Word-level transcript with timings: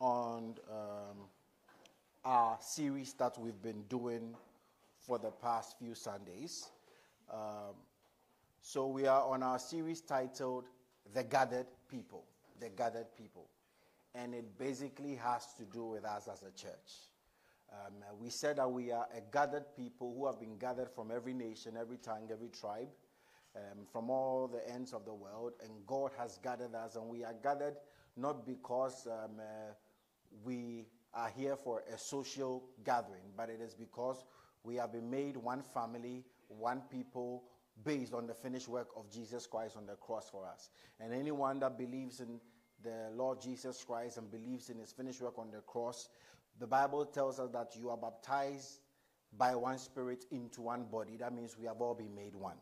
on 0.00 0.54
um, 0.70 1.16
our 2.22 2.58
series 2.60 3.14
that 3.14 3.38
we've 3.38 3.62
been 3.62 3.82
doing 3.88 4.34
for 4.98 5.18
the 5.18 5.30
past 5.30 5.78
few 5.78 5.94
Sundays. 5.94 6.68
Um, 7.32 7.74
so 8.60 8.86
we 8.86 9.06
are 9.06 9.22
on 9.22 9.42
our 9.42 9.58
series 9.58 10.02
titled 10.02 10.64
The 11.14 11.24
Gathered 11.24 11.66
People. 11.90 12.24
The 12.60 12.68
Gathered 12.68 13.06
People. 13.16 13.46
And 14.14 14.34
it 14.34 14.58
basically 14.58 15.14
has 15.14 15.46
to 15.54 15.64
do 15.64 15.86
with 15.86 16.04
us 16.04 16.28
as 16.30 16.42
a 16.42 16.50
church. 16.50 17.08
Um, 17.72 17.94
we 18.20 18.28
said 18.28 18.56
that 18.56 18.70
we 18.70 18.92
are 18.92 19.06
a 19.16 19.20
gathered 19.32 19.64
people 19.76 20.14
who 20.14 20.26
have 20.26 20.38
been 20.38 20.58
gathered 20.58 20.90
from 20.90 21.10
every 21.10 21.32
nation, 21.32 21.74
every 21.80 21.96
tongue, 21.96 22.28
every 22.30 22.48
tribe, 22.48 22.88
um, 23.56 23.86
from 23.90 24.10
all 24.10 24.46
the 24.46 24.70
ends 24.70 24.92
of 24.92 25.06
the 25.06 25.14
world. 25.14 25.52
And 25.62 25.70
God 25.86 26.10
has 26.18 26.38
gathered 26.42 26.74
us, 26.74 26.96
and 26.96 27.08
we 27.08 27.24
are 27.24 27.34
gathered 27.42 27.76
not 28.18 28.46
because 28.46 29.06
um, 29.06 29.38
uh, 29.38 29.72
we 30.44 30.86
are 31.14 31.30
here 31.34 31.56
for 31.56 31.82
a 31.92 31.98
social 31.98 32.64
gathering, 32.84 33.32
but 33.36 33.48
it 33.48 33.60
is 33.60 33.74
because 33.74 34.24
we 34.64 34.76
have 34.76 34.92
been 34.92 35.08
made 35.10 35.36
one 35.36 35.62
family, 35.62 36.24
one 36.48 36.82
people, 36.90 37.44
based 37.84 38.12
on 38.12 38.26
the 38.26 38.34
finished 38.34 38.68
work 38.68 38.88
of 38.96 39.10
Jesus 39.10 39.46
Christ 39.46 39.76
on 39.76 39.86
the 39.86 39.94
cross 39.94 40.28
for 40.28 40.46
us. 40.46 40.70
And 41.00 41.14
anyone 41.14 41.60
that 41.60 41.78
believes 41.78 42.20
in 42.20 42.40
the 42.82 43.10
Lord 43.14 43.40
Jesus 43.40 43.82
Christ 43.84 44.18
and 44.18 44.30
believes 44.30 44.68
in 44.68 44.78
his 44.78 44.92
finished 44.92 45.20
work 45.20 45.38
on 45.38 45.50
the 45.50 45.60
cross, 45.60 46.08
the 46.58 46.66
Bible 46.66 47.04
tells 47.04 47.38
us 47.38 47.50
that 47.52 47.76
you 47.76 47.90
are 47.90 47.96
baptized 47.96 48.80
by 49.36 49.54
one 49.54 49.78
spirit 49.78 50.24
into 50.30 50.62
one 50.62 50.84
body. 50.84 51.16
That 51.16 51.32
means 51.32 51.56
we 51.58 51.66
have 51.66 51.80
all 51.80 51.94
been 51.94 52.14
made 52.14 52.34
one. 52.34 52.56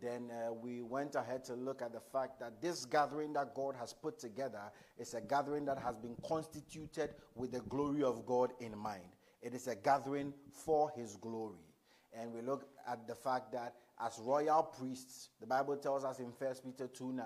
Then 0.00 0.30
uh, 0.30 0.52
we 0.52 0.82
went 0.82 1.14
ahead 1.14 1.44
to 1.44 1.54
look 1.54 1.82
at 1.82 1.92
the 1.92 2.00
fact 2.00 2.40
that 2.40 2.60
this 2.62 2.84
gathering 2.86 3.32
that 3.34 3.54
God 3.54 3.74
has 3.78 3.92
put 3.92 4.18
together 4.18 4.62
is 4.98 5.14
a 5.14 5.20
gathering 5.20 5.64
that 5.66 5.78
has 5.78 5.96
been 5.98 6.16
constituted 6.26 7.10
with 7.34 7.52
the 7.52 7.60
glory 7.60 8.02
of 8.02 8.24
God 8.24 8.52
in 8.60 8.76
mind. 8.76 9.16
It 9.42 9.54
is 9.54 9.66
a 9.66 9.74
gathering 9.74 10.32
for 10.52 10.90
his 10.96 11.16
glory. 11.16 11.64
And 12.12 12.32
we 12.32 12.40
look 12.40 12.66
at 12.88 13.06
the 13.06 13.14
fact 13.14 13.52
that 13.52 13.74
as 14.04 14.18
royal 14.22 14.62
priests, 14.62 15.28
the 15.40 15.46
Bible 15.46 15.76
tells 15.76 16.04
us 16.04 16.18
in 16.18 16.32
1 16.36 16.54
Peter 16.64 16.86
2 16.86 17.12
9, 17.12 17.24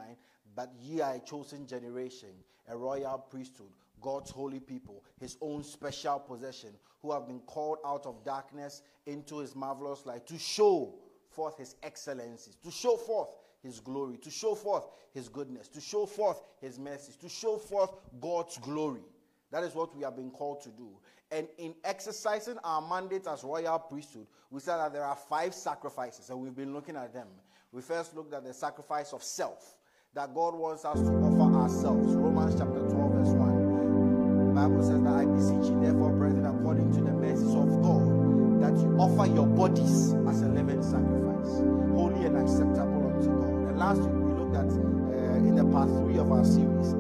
but 0.57 0.73
ye 0.81 1.01
are 1.01 1.15
a 1.15 1.21
chosen 1.21 1.67
generation, 1.67 2.31
a 2.69 2.77
royal 2.77 3.19
priesthood, 3.19 3.71
God's 4.01 4.31
holy 4.31 4.61
people, 4.61 5.05
his 5.21 5.37
own 5.41 5.63
special 5.63 6.19
possession, 6.19 6.71
who 7.03 7.13
have 7.13 7.27
been 7.29 7.41
called 7.41 7.79
out 7.87 8.07
of 8.07 8.25
darkness 8.25 8.83
into 9.07 9.39
his 9.39 9.55
marvelous 9.55 10.07
light 10.07 10.27
to 10.27 10.39
show 10.39 10.95
forth 11.35 11.59
his 11.59 11.77
excellencies, 11.83 12.57
to 12.63 12.71
show 12.71 12.97
forth 12.97 13.29
his 13.63 13.81
glory, 13.81 14.19
to 14.19 14.31
show 14.31 14.55
forth 14.55 14.85
his 15.13 15.29
goodness, 15.29 15.69
to 15.69 15.81
show 15.81 16.07
forth 16.07 16.41
his 16.61 16.79
mercies, 16.79 17.17
to 17.17 17.29
show 17.29 17.57
forth 17.57 17.91
God's 18.21 18.59
glory. 18.59 19.03
That 19.51 19.65
is 19.65 19.75
what 19.75 19.97
we 19.97 20.03
have 20.03 20.17
been 20.17 20.31
called 20.31 20.63
to 20.63 20.71
do. 20.71 20.89
And 21.31 21.49
in 21.59 21.75
exercising 21.85 22.59
our 22.63 22.81
mandate 22.87 23.27
as 23.27 23.45
royal 23.45 23.79
priesthood, 23.79 24.27
we 24.51 24.61
said 24.61 24.77
that 24.77 24.93
there 24.93 25.05
are 25.05 25.17
five 25.17 25.55
sacrifices, 25.55 26.31
and 26.31 26.41
we've 26.41 26.55
been 26.55 26.73
looking 26.73 26.97
at 26.97 27.13
them. 27.13 27.29
We 27.73 27.83
first 27.83 28.15
looked 28.15 28.35
at 28.35 28.45
the 28.45 28.55
sacrifice 28.55 29.13
of 29.13 29.23
self, 29.23 29.77
that 30.15 30.35
God 30.35 30.55
wants 30.55 30.85
us 30.85 31.01
to 31.01 31.09
offer 31.09 31.57
ourselves. 31.57 32.15
Romans 32.15 32.55
chapter 32.57 32.81
12, 32.81 33.13
verse 33.13 33.29
1. 33.29 34.49
The 34.49 34.61
Bible 34.61 34.83
says 34.83 35.03
that 35.03 35.13
I 35.13 35.25
beseech 35.25 35.71
you, 35.71 35.81
therefore, 35.81 36.11
brethren, 36.11 36.47
according 36.47 36.93
to 36.93 37.01
the 37.01 37.11
mercies 37.11 37.55
of 37.55 37.83
God, 37.83 38.24
that 38.65 38.81
you 38.81 38.97
offer 38.99 39.27
your 39.31 39.47
bodies 39.47 40.15
as 40.27 40.41
a 40.41 40.49
living 40.49 40.83
sacrifice, 40.83 41.61
holy 41.93 42.25
and 42.25 42.35
acceptable 42.39 43.13
unto 43.13 43.29
God. 43.29 43.69
And 43.69 43.79
last 43.79 44.01
week 44.01 44.25
we 44.25 44.33
looked 44.41 44.57
at 44.57 44.65
uh, 44.65 45.37
in 45.37 45.55
the 45.55 45.65
part 45.67 45.91
three 45.91 46.17
of 46.17 46.33
our 46.33 46.45
series, 46.45 46.95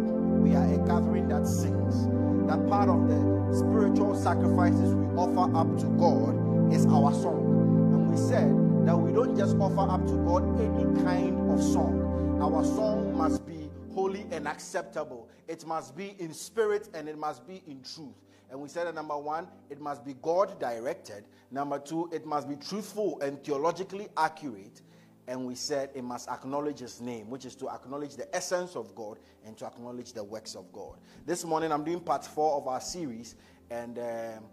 we 0.45 0.55
are 0.55 0.75
a 0.75 0.77
gathering 0.87 1.29
that 1.29 1.47
sings. 1.47 2.07
That 2.48 2.69
part 2.69 2.91
of 2.91 3.09
the 3.09 3.57
spiritual 3.57 4.15
sacrifices 4.15 4.92
we 4.92 5.07
offer 5.17 5.57
up 5.57 5.79
to 5.81 5.87
God 5.97 6.70
is 6.70 6.85
our 6.85 7.15
song. 7.15 7.41
And 7.95 8.11
we 8.11 8.17
said 8.19 8.53
that 8.87 8.95
we 8.98 9.11
don't 9.15 9.35
just 9.35 9.57
offer 9.57 9.91
up 9.91 10.07
to 10.07 10.17
God 10.27 10.45
any 10.61 10.85
kind 11.03 11.51
of 11.51 11.63
song. 11.63 12.39
Our 12.42 12.63
song 12.63 13.17
must 13.17 13.47
be 13.47 13.70
holy 13.95 14.27
and 14.33 14.47
acceptable. 14.47 15.30
It 15.48 15.64
must 15.64 15.97
be 15.97 16.14
in 16.19 16.35
spirit 16.35 16.91
and 16.92 17.08
it 17.08 17.17
must 17.17 17.47
be 17.48 17.63
in 17.67 17.80
truth. 17.83 18.20
And 18.50 18.60
we 18.60 18.68
said 18.68 18.86
that 18.86 18.94
number 18.94 19.16
one, 19.16 19.48
it 19.70 19.80
must 19.80 20.05
be 20.05 20.14
God 20.22 20.58
directed. 20.60 21.24
Number 21.50 21.78
two, 21.78 22.08
it 22.12 22.27
must 22.27 22.48
be 22.48 22.56
truthful 22.56 23.20
and 23.20 23.42
theologically 23.42 24.08
accurate. 24.16 24.82
And 25.27 25.46
we 25.46 25.55
said 25.55 25.90
it 25.94 26.05
must 26.05 26.28
acknowledge 26.28 26.80
His 26.80 27.00
name, 27.00 27.30
which 27.30 27.46
is 27.46 27.55
to 27.56 27.70
acknowledge 27.70 28.16
the 28.16 28.32
essence 28.34 28.77
of 28.77 28.94
God 28.94 29.18
and 29.44 29.56
to 29.58 29.66
acknowledge 29.66 30.12
the 30.12 30.22
works 30.22 30.55
of 30.55 30.70
God. 30.72 30.98
This 31.24 31.44
morning, 31.44 31.72
I'm 31.72 31.84
doing 31.84 32.00
part 32.00 32.24
four 32.24 32.56
of 32.58 32.68
our 32.68 32.80
series, 32.80 33.34
and 33.70 33.98
um, 33.98 34.44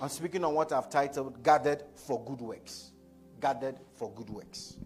I'm 0.00 0.08
speaking 0.08 0.42
on 0.44 0.54
what 0.54 0.72
I've 0.72 0.88
titled 0.88 1.42
Gathered 1.42 1.82
for 1.94 2.24
Good 2.24 2.40
Works. 2.40 2.92
Gathered 3.40 3.78
for 3.94 4.10
Good 4.12 4.30
Works. 4.30 4.78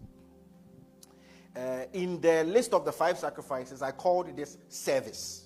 Uh, 1.55 1.85
in 1.93 2.19
the 2.19 2.43
list 2.43 2.73
of 2.73 2.83
the 2.83 2.91
five 2.91 3.17
sacrifices, 3.17 3.81
I 3.81 3.91
called 3.91 4.35
this 4.35 4.57
service 4.67 5.42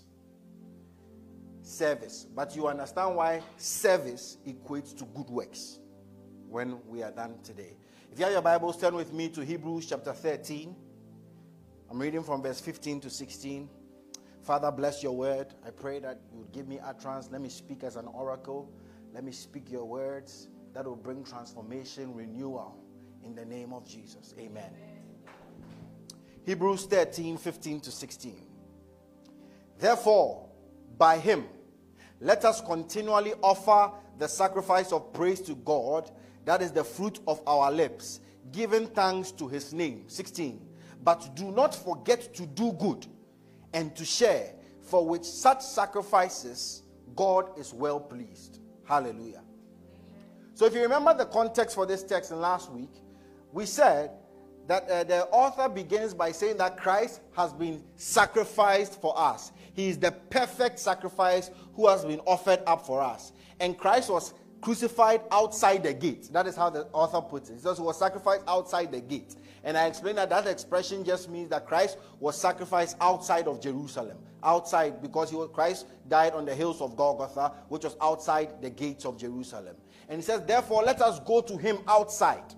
service. 1.67 2.25
But 2.33 2.55
you 2.55 2.67
understand 2.67 3.15
why 3.15 3.41
service 3.57 4.37
equates 4.47 4.97
to 4.97 5.05
good 5.05 5.29
works 5.29 5.79
when 6.49 6.79
we 6.87 7.03
are 7.03 7.11
done 7.11 7.35
today. 7.43 7.75
If 8.11 8.19
you 8.19 8.25
have 8.25 8.33
your 8.33 8.41
Bibles, 8.41 8.77
turn 8.77 8.95
with 8.95 9.13
me 9.13 9.29
to 9.29 9.41
Hebrews 9.41 9.87
chapter 9.87 10.13
13. 10.13 10.75
I'm 11.91 11.99
reading 11.99 12.23
from 12.23 12.41
verse 12.41 12.59
15 12.59 13.01
to 13.01 13.09
16. 13.09 13.69
Father, 14.41 14.71
bless 14.71 15.03
your 15.03 15.11
word. 15.11 15.47
I 15.65 15.71
pray 15.71 15.99
that 15.99 16.21
you 16.31 16.39
would 16.39 16.51
give 16.53 16.67
me 16.67 16.79
utterance. 16.79 17.29
Let 17.31 17.41
me 17.41 17.49
speak 17.49 17.83
as 17.83 17.97
an 17.97 18.07
oracle. 18.07 18.71
Let 19.13 19.23
me 19.23 19.31
speak 19.33 19.69
your 19.69 19.85
words 19.85 20.47
that 20.73 20.85
will 20.85 20.95
bring 20.95 21.23
transformation, 21.23 22.13
renewal 22.13 22.77
in 23.25 23.35
the 23.35 23.45
name 23.45 23.73
of 23.73 23.85
Jesus. 23.85 24.33
Amen. 24.39 24.71
Amen. 24.73 25.33
Hebrews 26.45 26.85
13, 26.85 27.37
15 27.37 27.81
to 27.81 27.91
16. 27.91 28.41
Therefore, 29.79 30.47
by 30.97 31.17
him, 31.17 31.45
let 32.19 32.45
us 32.45 32.61
continually 32.61 33.33
offer 33.41 33.91
the 34.17 34.27
sacrifice 34.27 34.91
of 34.91 35.13
praise 35.13 35.41
to 35.41 35.55
God, 35.55 36.09
that 36.45 36.61
is 36.61 36.71
the 36.71 36.83
fruit 36.83 37.19
of 37.27 37.41
our 37.45 37.71
lips, 37.71 38.19
giving 38.51 38.87
thanks 38.87 39.31
to 39.31 39.47
his 39.47 39.73
name. 39.73 40.05
16. 40.07 40.65
But 41.03 41.35
do 41.35 41.51
not 41.51 41.75
forget 41.75 42.33
to 42.35 42.45
do 42.45 42.71
good 42.73 43.05
and 43.73 43.95
to 43.95 44.05
share, 44.05 44.53
for 44.81 45.05
with 45.05 45.25
such 45.25 45.61
sacrifices 45.61 46.83
God 47.15 47.57
is 47.59 47.73
well 47.73 47.99
pleased. 47.99 48.59
Hallelujah. 48.85 49.43
So, 50.53 50.65
if 50.65 50.73
you 50.73 50.81
remember 50.81 51.13
the 51.13 51.25
context 51.25 51.75
for 51.75 51.85
this 51.85 52.03
text 52.03 52.31
in 52.31 52.39
last 52.39 52.71
week, 52.71 52.89
we 53.51 53.65
said 53.65 54.11
that 54.67 54.89
uh, 54.89 55.03
the 55.05 55.25
author 55.27 55.69
begins 55.69 56.13
by 56.13 56.31
saying 56.31 56.57
that 56.57 56.77
Christ 56.77 57.21
has 57.35 57.53
been 57.53 57.83
sacrificed 57.95 58.99
for 58.99 59.17
us. 59.17 59.51
He 59.73 59.87
is 59.87 59.97
the 59.97 60.11
perfect 60.11 60.79
sacrifice 60.79 61.49
who 61.73 61.87
has 61.87 62.03
been 62.03 62.19
offered 62.21 62.61
up 62.67 62.85
for 62.85 63.01
us. 63.01 63.31
And 63.59 63.77
Christ 63.77 64.09
was 64.09 64.33
crucified 64.61 65.21
outside 65.31 65.83
the 65.83 65.93
gate. 65.93 66.29
That 66.33 66.47
is 66.47 66.55
how 66.55 66.69
the 66.69 66.87
author 66.91 67.21
puts 67.21 67.49
it. 67.49 67.53
He 67.53 67.59
says 67.59 67.77
he 67.77 67.83
was 67.83 67.97
sacrificed 67.97 68.43
outside 68.47 68.91
the 68.91 68.99
gate. 68.99 69.35
And 69.63 69.77
I 69.77 69.87
explained 69.87 70.17
that 70.17 70.29
that 70.29 70.47
expression 70.47 71.03
just 71.03 71.29
means 71.29 71.49
that 71.49 71.65
Christ 71.65 71.97
was 72.19 72.39
sacrificed 72.39 72.97
outside 72.99 73.47
of 73.47 73.61
Jerusalem. 73.61 74.17
Outside, 74.43 75.01
because 75.01 75.29
he 75.29 75.35
was, 75.35 75.49
Christ 75.53 75.87
died 76.07 76.33
on 76.33 76.45
the 76.45 76.53
hills 76.53 76.81
of 76.81 76.95
Golgotha, 76.95 77.53
which 77.69 77.83
was 77.83 77.95
outside 78.01 78.61
the 78.61 78.69
gates 78.69 79.05
of 79.05 79.17
Jerusalem. 79.17 79.75
And 80.09 80.19
he 80.19 80.23
says, 80.23 80.41
therefore, 80.45 80.83
let 80.83 81.01
us 81.01 81.19
go 81.21 81.41
to 81.41 81.57
him 81.57 81.79
outside 81.87 82.53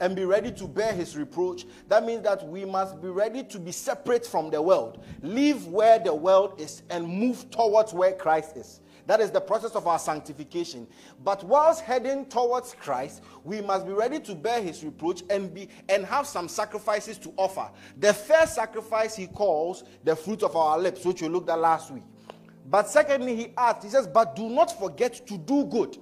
and 0.00 0.14
be 0.14 0.24
ready 0.24 0.50
to 0.52 0.68
bear 0.68 0.92
his 0.92 1.16
reproach, 1.16 1.66
that 1.88 2.04
means 2.04 2.22
that 2.22 2.46
we 2.46 2.64
must 2.64 3.00
be 3.00 3.08
ready 3.08 3.42
to 3.44 3.58
be 3.58 3.72
separate 3.72 4.26
from 4.26 4.50
the 4.50 4.60
world, 4.60 5.04
live 5.22 5.66
where 5.66 5.98
the 5.98 6.14
world 6.14 6.60
is, 6.60 6.82
and 6.90 7.06
move 7.06 7.50
towards 7.50 7.92
where 7.94 8.12
Christ 8.12 8.56
is. 8.56 8.80
That 9.06 9.20
is 9.20 9.30
the 9.30 9.40
process 9.40 9.76
of 9.76 9.86
our 9.86 10.00
sanctification. 10.00 10.86
But 11.22 11.44
whilst 11.44 11.82
heading 11.82 12.26
towards 12.26 12.74
Christ, 12.74 13.22
we 13.44 13.60
must 13.60 13.86
be 13.86 13.92
ready 13.92 14.18
to 14.20 14.34
bear 14.34 14.60
his 14.60 14.82
reproach 14.82 15.22
and 15.30 15.54
be 15.54 15.68
and 15.88 16.04
have 16.04 16.26
some 16.26 16.48
sacrifices 16.48 17.16
to 17.18 17.32
offer. 17.36 17.70
The 17.98 18.12
first 18.12 18.56
sacrifice 18.56 19.14
he 19.14 19.28
calls 19.28 19.84
the 20.02 20.16
fruit 20.16 20.42
of 20.42 20.56
our 20.56 20.76
lips, 20.78 21.04
which 21.04 21.22
we 21.22 21.28
looked 21.28 21.48
at 21.48 21.60
last 21.60 21.92
week. 21.92 22.02
But 22.68 22.88
secondly, 22.88 23.36
he 23.36 23.52
adds, 23.56 23.84
he 23.84 23.90
says, 23.90 24.08
But 24.08 24.34
do 24.34 24.50
not 24.50 24.76
forget 24.76 25.24
to 25.28 25.38
do 25.38 25.64
good 25.66 25.98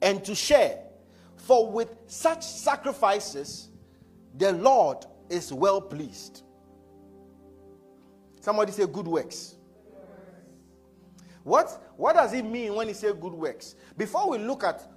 and 0.00 0.24
to 0.24 0.34
share 0.34 0.78
for 1.50 1.68
with 1.68 1.88
such 2.06 2.44
sacrifices, 2.44 3.70
the 4.36 4.52
Lord 4.52 4.98
is 5.28 5.52
well 5.52 5.80
pleased. 5.80 6.44
Somebody 8.40 8.70
say 8.70 8.86
good 8.86 9.08
works. 9.08 9.56
What, 11.42 11.92
what 11.96 12.14
does 12.14 12.34
it 12.34 12.44
mean 12.44 12.76
when 12.76 12.86
he 12.86 12.94
say 12.94 13.08
good 13.08 13.32
works? 13.32 13.74
Before 13.96 14.30
we 14.30 14.38
look 14.38 14.62
at 14.62 14.92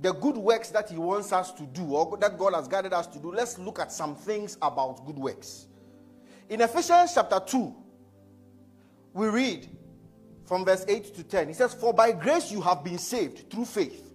the 0.00 0.14
good 0.14 0.38
works 0.38 0.70
that 0.70 0.88
he 0.88 0.96
wants 0.96 1.30
us 1.30 1.52
to 1.52 1.64
do 1.64 1.84
or 1.84 2.16
that 2.16 2.38
God 2.38 2.54
has 2.54 2.68
guided 2.68 2.94
us 2.94 3.06
to 3.08 3.18
do, 3.18 3.30
let's 3.30 3.58
look 3.58 3.78
at 3.78 3.92
some 3.92 4.16
things 4.16 4.56
about 4.62 5.04
good 5.04 5.18
works. 5.18 5.66
In 6.48 6.62
Ephesians 6.62 7.12
chapter 7.12 7.38
2, 7.38 7.76
we 9.12 9.26
read 9.26 9.68
from 10.46 10.64
verse 10.64 10.86
8 10.88 11.14
to 11.16 11.22
10. 11.22 11.48
He 11.48 11.52
says, 11.52 11.74
For 11.74 11.92
by 11.92 12.12
grace 12.12 12.50
you 12.50 12.62
have 12.62 12.82
been 12.82 12.96
saved 12.96 13.50
through 13.50 13.66
faith. 13.66 14.07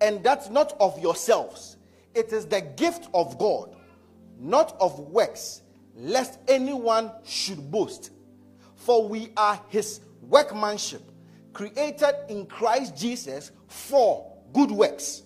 And 0.00 0.22
that's 0.24 0.48
not 0.48 0.74
of 0.80 0.98
yourselves, 0.98 1.76
it 2.14 2.32
is 2.32 2.46
the 2.46 2.60
gift 2.60 3.08
of 3.14 3.38
God, 3.38 3.76
not 4.38 4.76
of 4.80 4.98
works, 4.98 5.62
lest 5.94 6.38
anyone 6.48 7.12
should 7.24 7.70
boast. 7.70 8.10
For 8.74 9.06
we 9.06 9.32
are 9.36 9.60
his 9.68 10.00
workmanship, 10.22 11.02
created 11.52 12.14
in 12.28 12.46
Christ 12.46 12.96
Jesus 12.96 13.52
for 13.68 14.32
good 14.52 14.70
works, 14.70 15.22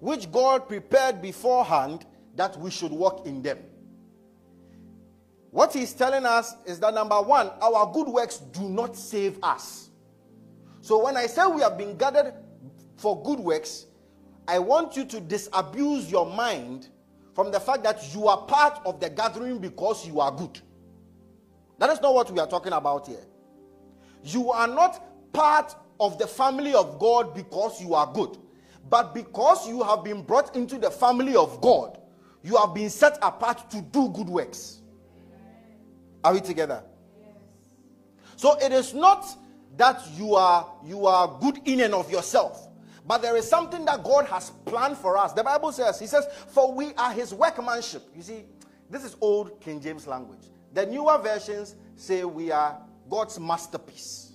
which 0.00 0.30
God 0.30 0.68
prepared 0.68 1.22
beforehand 1.22 2.04
that 2.36 2.58
we 2.58 2.70
should 2.70 2.92
walk 2.92 3.26
in 3.26 3.42
them. 3.42 3.58
What 5.50 5.72
he's 5.72 5.92
telling 5.92 6.26
us 6.26 6.54
is 6.66 6.80
that 6.80 6.94
number 6.94 7.20
one, 7.22 7.48
our 7.62 7.90
good 7.92 8.08
works 8.08 8.38
do 8.38 8.68
not 8.68 8.96
save 8.96 9.38
us. 9.42 9.88
So 10.80 11.02
when 11.04 11.16
I 11.16 11.26
say 11.26 11.46
we 11.46 11.62
have 11.62 11.78
been 11.78 11.96
gathered 11.96 12.34
for 12.96 13.22
good 13.22 13.38
works, 13.38 13.86
I 14.46 14.58
want 14.58 14.96
you 14.96 15.04
to 15.06 15.20
disabuse 15.20 16.10
your 16.10 16.26
mind 16.26 16.88
from 17.34 17.50
the 17.50 17.58
fact 17.58 17.82
that 17.84 18.14
you 18.14 18.28
are 18.28 18.42
part 18.42 18.80
of 18.84 19.00
the 19.00 19.10
gathering 19.10 19.58
because 19.58 20.06
you 20.06 20.20
are 20.20 20.30
good. 20.30 20.60
That 21.78 21.90
is 21.90 22.00
not 22.00 22.14
what 22.14 22.30
we 22.30 22.38
are 22.38 22.46
talking 22.46 22.72
about 22.72 23.08
here. 23.08 23.24
You 24.22 24.52
are 24.52 24.68
not 24.68 25.32
part 25.32 25.74
of 25.98 26.18
the 26.18 26.26
family 26.26 26.74
of 26.74 26.98
God 26.98 27.34
because 27.34 27.80
you 27.80 27.94
are 27.94 28.10
good, 28.12 28.38
but 28.88 29.14
because 29.14 29.68
you 29.68 29.82
have 29.82 30.04
been 30.04 30.22
brought 30.22 30.54
into 30.56 30.78
the 30.78 30.90
family 30.90 31.34
of 31.36 31.60
God, 31.60 31.98
you 32.42 32.56
have 32.56 32.74
been 32.74 32.90
set 32.90 33.18
apart 33.22 33.70
to 33.70 33.80
do 33.80 34.08
good 34.10 34.28
works. 34.28 34.80
Are 36.22 36.32
we 36.32 36.40
together? 36.40 36.82
Yes. 37.20 37.28
So 38.36 38.58
it 38.58 38.72
is 38.72 38.94
not 38.94 39.26
that 39.76 40.02
you 40.16 40.34
are 40.34 40.70
you 40.84 41.06
are 41.06 41.38
good 41.40 41.60
in 41.64 41.80
and 41.80 41.94
of 41.94 42.10
yourself. 42.10 42.68
But 43.06 43.20
there 43.20 43.36
is 43.36 43.48
something 43.48 43.84
that 43.84 44.02
God 44.02 44.26
has 44.26 44.50
planned 44.64 44.96
for 44.96 45.18
us. 45.18 45.32
The 45.32 45.44
Bible 45.44 45.72
says, 45.72 46.00
He 46.00 46.06
says, 46.06 46.26
For 46.48 46.72
we 46.72 46.94
are 46.94 47.12
His 47.12 47.34
workmanship. 47.34 48.02
You 48.14 48.22
see, 48.22 48.44
this 48.88 49.04
is 49.04 49.16
old 49.20 49.60
King 49.60 49.80
James 49.80 50.06
language. 50.06 50.50
The 50.72 50.86
newer 50.86 51.18
versions 51.18 51.76
say 51.96 52.24
we 52.24 52.50
are 52.50 52.78
God's 53.08 53.38
masterpiece. 53.38 54.32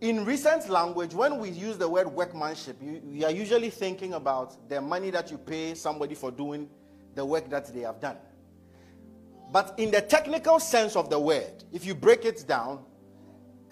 In 0.00 0.24
recent 0.24 0.68
language, 0.68 1.14
when 1.14 1.38
we 1.38 1.48
use 1.50 1.78
the 1.78 1.88
word 1.88 2.06
workmanship, 2.06 2.76
you, 2.82 3.00
you 3.06 3.24
are 3.24 3.30
usually 3.30 3.70
thinking 3.70 4.14
about 4.14 4.68
the 4.68 4.80
money 4.80 5.10
that 5.10 5.30
you 5.30 5.38
pay 5.38 5.74
somebody 5.74 6.14
for 6.14 6.30
doing 6.30 6.68
the 7.14 7.24
work 7.24 7.48
that 7.50 7.72
they 7.72 7.80
have 7.80 8.00
done. 8.00 8.16
But 9.52 9.74
in 9.78 9.90
the 9.90 10.02
technical 10.02 10.58
sense 10.58 10.96
of 10.96 11.08
the 11.08 11.18
word, 11.18 11.64
if 11.72 11.86
you 11.86 11.94
break 11.94 12.24
it 12.24 12.46
down, 12.46 12.84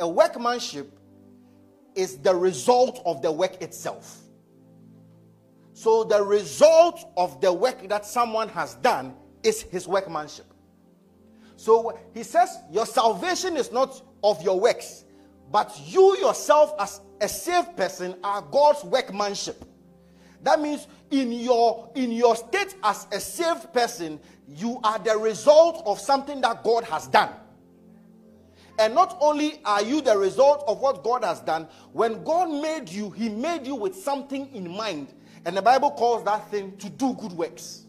a 0.00 0.08
workmanship 0.08 0.98
is 1.94 2.18
the 2.18 2.34
result 2.34 3.00
of 3.04 3.22
the 3.22 3.30
work 3.30 3.62
itself. 3.62 4.20
So 5.72 6.04
the 6.04 6.22
result 6.22 7.04
of 7.16 7.40
the 7.40 7.52
work 7.52 7.88
that 7.88 8.06
someone 8.06 8.48
has 8.50 8.74
done 8.76 9.14
is 9.42 9.62
his 9.62 9.88
workmanship. 9.88 10.46
So 11.56 11.98
he 12.14 12.22
says, 12.22 12.58
Your 12.70 12.86
salvation 12.86 13.56
is 13.56 13.72
not 13.72 14.02
of 14.22 14.42
your 14.42 14.58
works, 14.58 15.04
but 15.50 15.78
you 15.84 16.16
yourself, 16.18 16.74
as 16.78 17.00
a 17.20 17.28
saved 17.28 17.76
person, 17.76 18.16
are 18.22 18.42
God's 18.42 18.84
workmanship. 18.84 19.64
That 20.42 20.60
means 20.60 20.86
in 21.10 21.32
your 21.32 21.90
in 21.94 22.12
your 22.12 22.36
state 22.36 22.74
as 22.82 23.06
a 23.12 23.18
saved 23.20 23.72
person, 23.72 24.20
you 24.48 24.78
are 24.84 24.98
the 24.98 25.16
result 25.16 25.82
of 25.86 25.98
something 25.98 26.40
that 26.42 26.62
God 26.62 26.84
has 26.84 27.06
done. 27.06 27.30
And 28.78 28.94
not 28.94 29.16
only 29.20 29.60
are 29.64 29.82
you 29.82 30.00
the 30.00 30.16
result 30.16 30.64
of 30.66 30.80
what 30.80 31.04
God 31.04 31.24
has 31.24 31.40
done, 31.40 31.68
when 31.92 32.24
God 32.24 32.50
made 32.50 32.88
you, 32.88 33.10
He 33.10 33.28
made 33.28 33.66
you 33.66 33.76
with 33.76 33.94
something 33.94 34.52
in 34.54 34.68
mind. 34.68 35.12
And 35.44 35.56
the 35.56 35.62
Bible 35.62 35.90
calls 35.92 36.24
that 36.24 36.50
thing 36.50 36.76
to 36.78 36.90
do 36.90 37.14
good 37.14 37.32
works. 37.32 37.84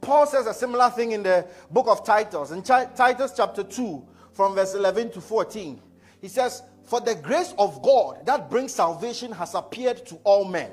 Paul 0.00 0.26
says 0.26 0.46
a 0.46 0.54
similar 0.54 0.90
thing 0.90 1.12
in 1.12 1.22
the 1.22 1.46
book 1.70 1.86
of 1.88 2.04
Titus, 2.04 2.50
in 2.50 2.62
Titus 2.62 3.32
chapter 3.36 3.64
2, 3.64 4.06
from 4.32 4.54
verse 4.54 4.74
11 4.74 5.12
to 5.12 5.20
14. 5.20 5.80
He 6.20 6.28
says, 6.28 6.62
For 6.84 7.00
the 7.00 7.14
grace 7.14 7.54
of 7.58 7.82
God 7.82 8.24
that 8.26 8.50
brings 8.50 8.74
salvation 8.74 9.32
has 9.32 9.54
appeared 9.54 10.04
to 10.06 10.16
all 10.24 10.44
men, 10.44 10.70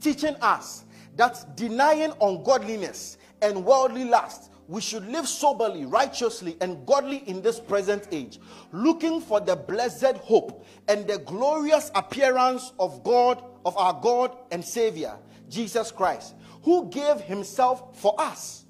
teaching 0.00 0.36
us 0.40 0.84
that 1.16 1.56
denying 1.56 2.12
ungodliness 2.20 3.18
and 3.42 3.64
worldly 3.64 4.04
lust, 4.04 4.52
we 4.68 4.80
should 4.80 5.06
live 5.06 5.28
soberly, 5.28 5.84
righteously, 5.84 6.56
and 6.60 6.84
godly 6.86 7.18
in 7.28 7.40
this 7.42 7.60
present 7.60 8.08
age, 8.10 8.40
looking 8.72 9.20
for 9.20 9.40
the 9.40 9.54
blessed 9.54 10.16
hope 10.18 10.64
and 10.88 11.06
the 11.06 11.18
glorious 11.18 11.90
appearance 11.94 12.72
of 12.78 13.02
God, 13.04 13.42
of 13.64 13.76
our 13.76 13.98
God 14.00 14.36
and 14.50 14.64
Savior, 14.64 15.16
Jesus 15.48 15.92
Christ, 15.92 16.34
who 16.62 16.88
gave 16.90 17.20
himself 17.20 17.96
for 18.00 18.14
us, 18.18 18.64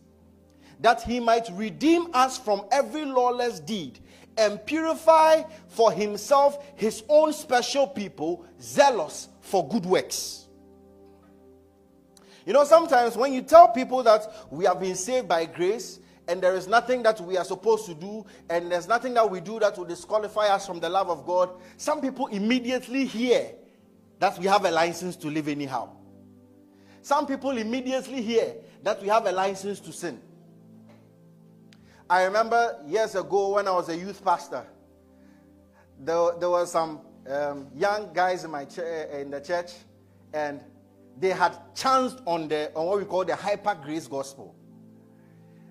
that 0.81 1.03
he 1.03 1.19
might 1.19 1.49
redeem 1.53 2.09
us 2.13 2.37
from 2.37 2.67
every 2.71 3.05
lawless 3.05 3.61
deed 3.61 3.99
and 4.37 4.65
purify 4.67 5.43
for 5.69 5.91
himself 5.91 6.63
his 6.77 7.03
own 7.09 7.33
special 7.33 7.87
people, 7.87 8.45
zealous 8.61 9.29
for 9.41 9.67
good 9.67 9.87
works. 9.87 10.46
You 12.47 12.53
know, 12.53 12.65
sometimes 12.65 13.17
when 13.17 13.33
you 13.33 13.43
tell 13.43 13.69
people 13.69 14.05
that 14.05 14.23
we 14.51 14.65
have 14.67 14.79
been 14.79 14.95
saved 14.95 15.27
by 15.27 15.47
grace 15.47 15.99
and 16.29 16.41
there 16.41 16.55
is 16.55 16.69
nothing 16.69 17.03
that 17.03 17.21
we 17.21 17.37
are 17.37 17.45
supposed 17.45 17.87
to 17.87 17.95
do 17.95 18.25
and 18.49 18.71
there's 18.71 18.87
nothing 18.87 19.15
that 19.15 19.29
we 19.29 19.41
do 19.41 19.59
that 19.59 19.77
will 19.77 19.85
disqualify 19.85 20.47
us 20.47 20.65
from 20.65 20.79
the 20.79 20.89
love 20.89 21.11
of 21.11 21.27
God, 21.27 21.51
some 21.77 22.01
people 22.01 22.29
immediately 22.29 23.05
hear 23.05 23.51
that 24.21 24.39
we 24.39 24.47
have 24.47 24.65
a 24.65 24.71
license 24.71 25.17
to 25.17 25.29
live 25.29 25.49
anyhow. 25.49 25.91
Some 27.03 27.27
people 27.27 27.51
immediately 27.51 28.23
hear 28.23 28.55
that 28.85 29.03
we 29.03 29.09
have 29.09 29.27
a 29.27 29.33
license 29.33 29.81
to 29.81 29.93
sin. 29.93 30.21
I 32.09 32.23
remember 32.23 32.79
years 32.87 33.17
ago 33.17 33.55
when 33.55 33.67
I 33.67 33.73
was 33.73 33.89
a 33.89 33.97
youth 33.97 34.25
pastor, 34.25 34.65
there, 35.99 36.31
there 36.39 36.51
were 36.51 36.67
some 36.67 37.01
um, 37.29 37.67
young 37.75 38.13
guys 38.13 38.45
in, 38.45 38.53
my 38.53 38.67
ch- 38.67 38.79
in 38.79 39.33
the 39.33 39.41
church, 39.41 39.73
and 40.33 40.61
they 41.19 41.31
had 41.31 41.57
chanced 41.75 42.21
on 42.27 42.49
the 42.49 42.73
on 42.75 42.87
what 42.87 42.99
we 42.99 43.05
call 43.05 43.25
the 43.25 43.35
hyper 43.35 43.77
grace 43.83 44.07
gospel. 44.07 44.55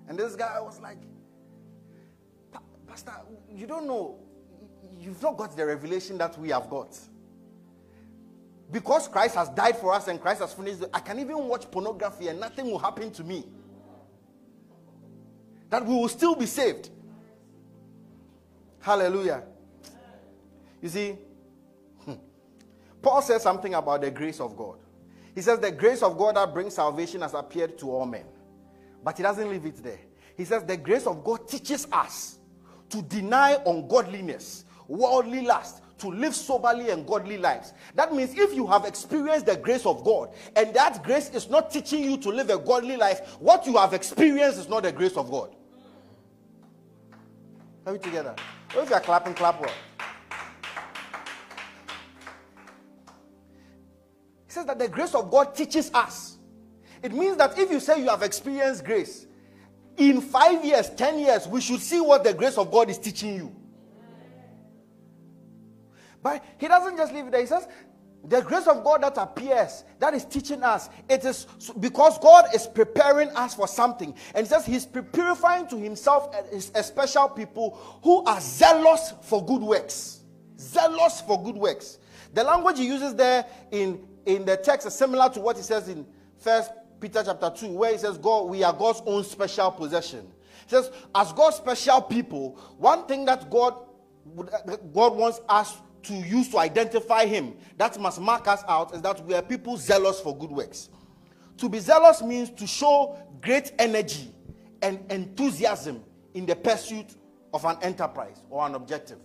And 0.08 0.18
this 0.18 0.34
guy 0.34 0.60
was 0.60 0.80
like, 0.80 0.98
Pastor, 2.86 3.12
you 3.52 3.66
don't 3.66 3.86
know, 3.86 4.18
you've 4.98 5.20
not 5.22 5.36
got 5.36 5.56
the 5.56 5.66
revelation 5.66 6.16
that 6.18 6.38
we 6.38 6.50
have 6.50 6.70
got. 6.70 6.98
Because 8.70 9.06
Christ 9.06 9.36
has 9.36 9.48
died 9.50 9.76
for 9.76 9.92
us 9.92 10.08
and 10.08 10.20
Christ 10.20 10.40
has 10.40 10.52
finished, 10.52 10.82
I 10.92 11.00
can 11.00 11.20
even 11.20 11.36
watch 11.46 11.70
pornography 11.70 12.28
and 12.28 12.40
nothing 12.40 12.66
will 12.66 12.78
happen 12.78 13.10
to 13.12 13.24
me. 13.24 13.44
That 15.70 15.84
we 15.84 15.94
will 15.94 16.08
still 16.08 16.34
be 16.34 16.46
saved. 16.46 16.90
Hallelujah. 18.80 19.42
You 20.80 20.88
see, 20.88 21.18
hmm, 22.04 22.14
Paul 23.02 23.22
says 23.22 23.42
something 23.42 23.74
about 23.74 24.00
the 24.00 24.10
grace 24.10 24.40
of 24.40 24.56
God. 24.56 24.78
He 25.36 25.42
says, 25.42 25.60
The 25.60 25.70
grace 25.70 26.02
of 26.02 26.16
God 26.18 26.34
that 26.34 26.52
brings 26.52 26.74
salvation 26.74 27.20
has 27.20 27.34
appeared 27.34 27.78
to 27.78 27.90
all 27.90 28.06
men. 28.06 28.24
But 29.04 29.18
he 29.18 29.22
doesn't 29.22 29.48
leave 29.48 29.66
it 29.66 29.76
there. 29.84 30.00
He 30.34 30.46
says, 30.46 30.64
The 30.64 30.78
grace 30.78 31.06
of 31.06 31.22
God 31.22 31.46
teaches 31.46 31.86
us 31.92 32.38
to 32.88 33.02
deny 33.02 33.58
ungodliness, 33.66 34.64
worldly 34.88 35.42
lust, 35.42 35.82
to 35.98 36.08
live 36.08 36.34
soberly 36.34 36.88
and 36.88 37.06
godly 37.06 37.36
lives. 37.36 37.74
That 37.94 38.14
means 38.14 38.32
if 38.36 38.54
you 38.54 38.66
have 38.66 38.86
experienced 38.86 39.44
the 39.44 39.56
grace 39.56 39.84
of 39.84 40.04
God 40.04 40.30
and 40.54 40.74
that 40.74 41.02
grace 41.02 41.30
is 41.30 41.50
not 41.50 41.70
teaching 41.70 42.02
you 42.02 42.16
to 42.18 42.30
live 42.30 42.48
a 42.48 42.58
godly 42.58 42.96
life, 42.96 43.36
what 43.38 43.66
you 43.66 43.76
have 43.76 43.92
experienced 43.92 44.58
is 44.58 44.68
not 44.68 44.84
the 44.84 44.92
grace 44.92 45.16
of 45.18 45.30
God. 45.30 45.54
Are 47.84 47.92
we 47.92 47.98
together? 47.98 48.34
If 48.74 48.88
you 48.88 48.94
are 48.94 49.00
clapping, 49.00 49.34
clap 49.34 49.60
well. 49.60 49.70
Says 54.56 54.66
that 54.66 54.78
the 54.78 54.88
grace 54.88 55.14
of 55.14 55.30
God 55.30 55.54
teaches 55.54 55.90
us. 55.94 56.38
It 57.02 57.12
means 57.12 57.36
that 57.36 57.58
if 57.58 57.70
you 57.70 57.78
say 57.78 58.00
you 58.00 58.08
have 58.08 58.22
experienced 58.22 58.84
grace, 58.84 59.26
in 59.96 60.20
five 60.20 60.64
years, 60.64 60.90
ten 60.90 61.18
years, 61.18 61.46
we 61.46 61.60
should 61.60 61.80
see 61.80 62.00
what 62.00 62.24
the 62.24 62.34
grace 62.34 62.58
of 62.58 62.70
God 62.70 62.90
is 62.90 62.98
teaching 62.98 63.34
you. 63.36 63.54
But 66.22 66.44
he 66.58 66.68
doesn't 66.68 66.96
just 66.96 67.14
leave 67.14 67.26
it 67.26 67.32
there. 67.32 67.40
He 67.40 67.46
says, 67.46 67.68
the 68.24 68.40
grace 68.40 68.66
of 68.66 68.82
God 68.82 69.02
that 69.02 69.16
appears, 69.16 69.84
that 70.00 70.12
is 70.12 70.24
teaching 70.24 70.62
us, 70.62 70.88
it 71.08 71.24
is 71.24 71.46
because 71.78 72.18
God 72.18 72.46
is 72.54 72.66
preparing 72.66 73.28
us 73.30 73.54
for 73.54 73.68
something. 73.68 74.14
And 74.34 74.46
he 74.46 74.52
says 74.52 74.66
he's 74.66 74.86
purifying 74.86 75.68
to 75.68 75.76
himself 75.76 76.34
a, 76.74 76.82
special 76.82 77.28
people 77.28 78.00
who 78.02 78.24
are 78.24 78.40
zealous 78.40 79.14
for 79.22 79.44
good 79.44 79.62
works. 79.62 80.20
Zealous 80.58 81.20
for 81.20 81.40
good 81.42 81.56
works. 81.56 81.98
The 82.34 82.42
language 82.42 82.78
he 82.78 82.86
uses 82.86 83.14
there 83.14 83.46
in 83.70 84.04
in 84.26 84.44
the 84.44 84.56
text 84.56 84.86
is 84.86 84.94
similar 84.94 85.30
to 85.30 85.40
what 85.40 85.56
he 85.56 85.62
says 85.62 85.88
in 85.88 86.06
First 86.38 86.70
Peter 87.00 87.22
chapter 87.24 87.50
2, 87.50 87.68
where 87.68 87.92
he 87.92 87.98
says, 87.98 88.18
God, 88.18 88.48
we 88.48 88.62
are 88.62 88.72
God's 88.72 89.02
own 89.06 89.24
special 89.24 89.70
possession. 89.70 90.26
He 90.66 90.70
says, 90.70 90.90
as 91.14 91.32
God's 91.32 91.56
special 91.56 92.02
people, 92.02 92.58
one 92.78 93.06
thing 93.06 93.24
that 93.26 93.50
God 93.50 93.74
God 94.92 95.16
wants 95.16 95.40
us 95.48 95.76
to 96.04 96.14
use 96.14 96.48
to 96.50 96.58
identify 96.58 97.26
him, 97.26 97.56
that 97.78 97.98
must 97.98 98.20
mark 98.20 98.46
us 98.48 98.62
out, 98.68 98.94
is 98.94 99.02
that 99.02 99.24
we 99.24 99.34
are 99.34 99.42
people 99.42 99.76
zealous 99.76 100.20
for 100.20 100.36
good 100.36 100.50
works. 100.50 100.88
To 101.58 101.68
be 101.68 101.78
zealous 101.78 102.22
means 102.22 102.50
to 102.50 102.66
show 102.66 103.18
great 103.40 103.72
energy 103.78 104.30
and 104.82 105.00
enthusiasm 105.10 106.04
in 106.34 106.46
the 106.46 106.54
pursuit 106.54 107.16
of 107.52 107.64
an 107.64 107.76
enterprise 107.82 108.42
or 108.50 108.66
an 108.66 108.74
objective. 108.74 109.18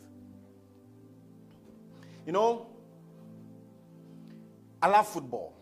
You 2.25 2.31
know, 2.31 2.67
I 4.81 4.87
love 4.87 5.07
football. 5.07 5.53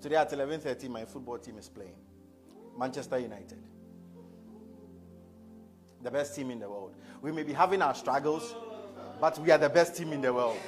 Today 0.00 0.16
at 0.16 0.30
11:30 0.32 0.88
my 0.88 1.04
football 1.04 1.38
team 1.38 1.58
is 1.58 1.68
playing. 1.68 1.94
Manchester 2.76 3.18
United. 3.18 3.62
The 6.02 6.10
best 6.10 6.34
team 6.34 6.50
in 6.50 6.58
the 6.58 6.68
world. 6.68 6.96
We 7.20 7.30
may 7.30 7.44
be 7.44 7.52
having 7.52 7.80
our 7.80 7.94
struggles, 7.94 8.56
but 9.20 9.38
we 9.38 9.52
are 9.52 9.58
the 9.58 9.68
best 9.68 9.94
team 9.94 10.12
in 10.12 10.20
the 10.20 10.32
world. 10.32 10.58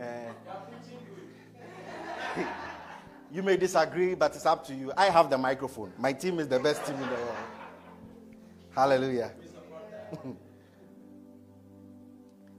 Uh, 0.00 0.32
you 3.30 3.42
may 3.42 3.58
disagree, 3.58 4.14
but 4.14 4.34
it's 4.34 4.46
up 4.46 4.66
to 4.68 4.74
you. 4.74 4.92
I 4.96 5.10
have 5.10 5.28
the 5.28 5.36
microphone. 5.36 5.92
My 5.98 6.14
team 6.14 6.38
is 6.40 6.48
the 6.48 6.58
best 6.58 6.86
team 6.86 6.94
in 6.94 7.02
the 7.02 7.16
world. 7.16 7.36
Hallelujah. 8.74 9.32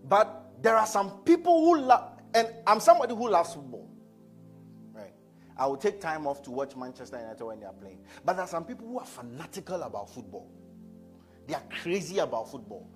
but 0.08 0.52
there 0.62 0.78
are 0.78 0.86
some 0.86 1.22
people 1.24 1.66
who 1.66 1.80
love, 1.82 2.13
and 2.34 2.48
I'm 2.66 2.80
somebody 2.80 3.14
who 3.16 3.30
loves 3.30 3.54
football. 3.54 3.90
Right? 4.94 5.14
I 5.58 5.68
will 5.68 5.78
take 5.78 6.02
time 6.02 6.26
off 6.28 6.42
to 6.44 6.52
watch 6.52 6.76
Manchester 6.76 7.20
United 7.20 7.44
when 7.44 7.60
they 7.60 7.66
are 7.66 7.74
playing. 7.74 8.00
But 8.26 8.34
there 8.34 8.46
are 8.46 8.48
some 8.48 8.66
people 8.66 8.88
who 8.88 9.00
are 9.00 9.06
fanatical 9.06 9.82
about 9.84 10.10
football. 10.10 10.50
They 11.48 11.54
are 11.54 11.64
crazy 11.82 12.20
about 12.20 12.50
football. 12.50 12.90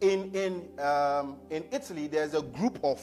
In, 0.00 0.30
in, 0.34 0.78
um, 0.78 1.38
in 1.50 1.64
Italy, 1.70 2.08
there's 2.08 2.34
a 2.34 2.42
group 2.42 2.78
of 2.82 3.00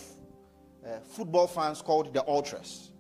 uh, 0.86 1.00
football 1.00 1.48
fans 1.48 1.82
called 1.82 2.14
the 2.14 2.24
Ultras. 2.28 2.91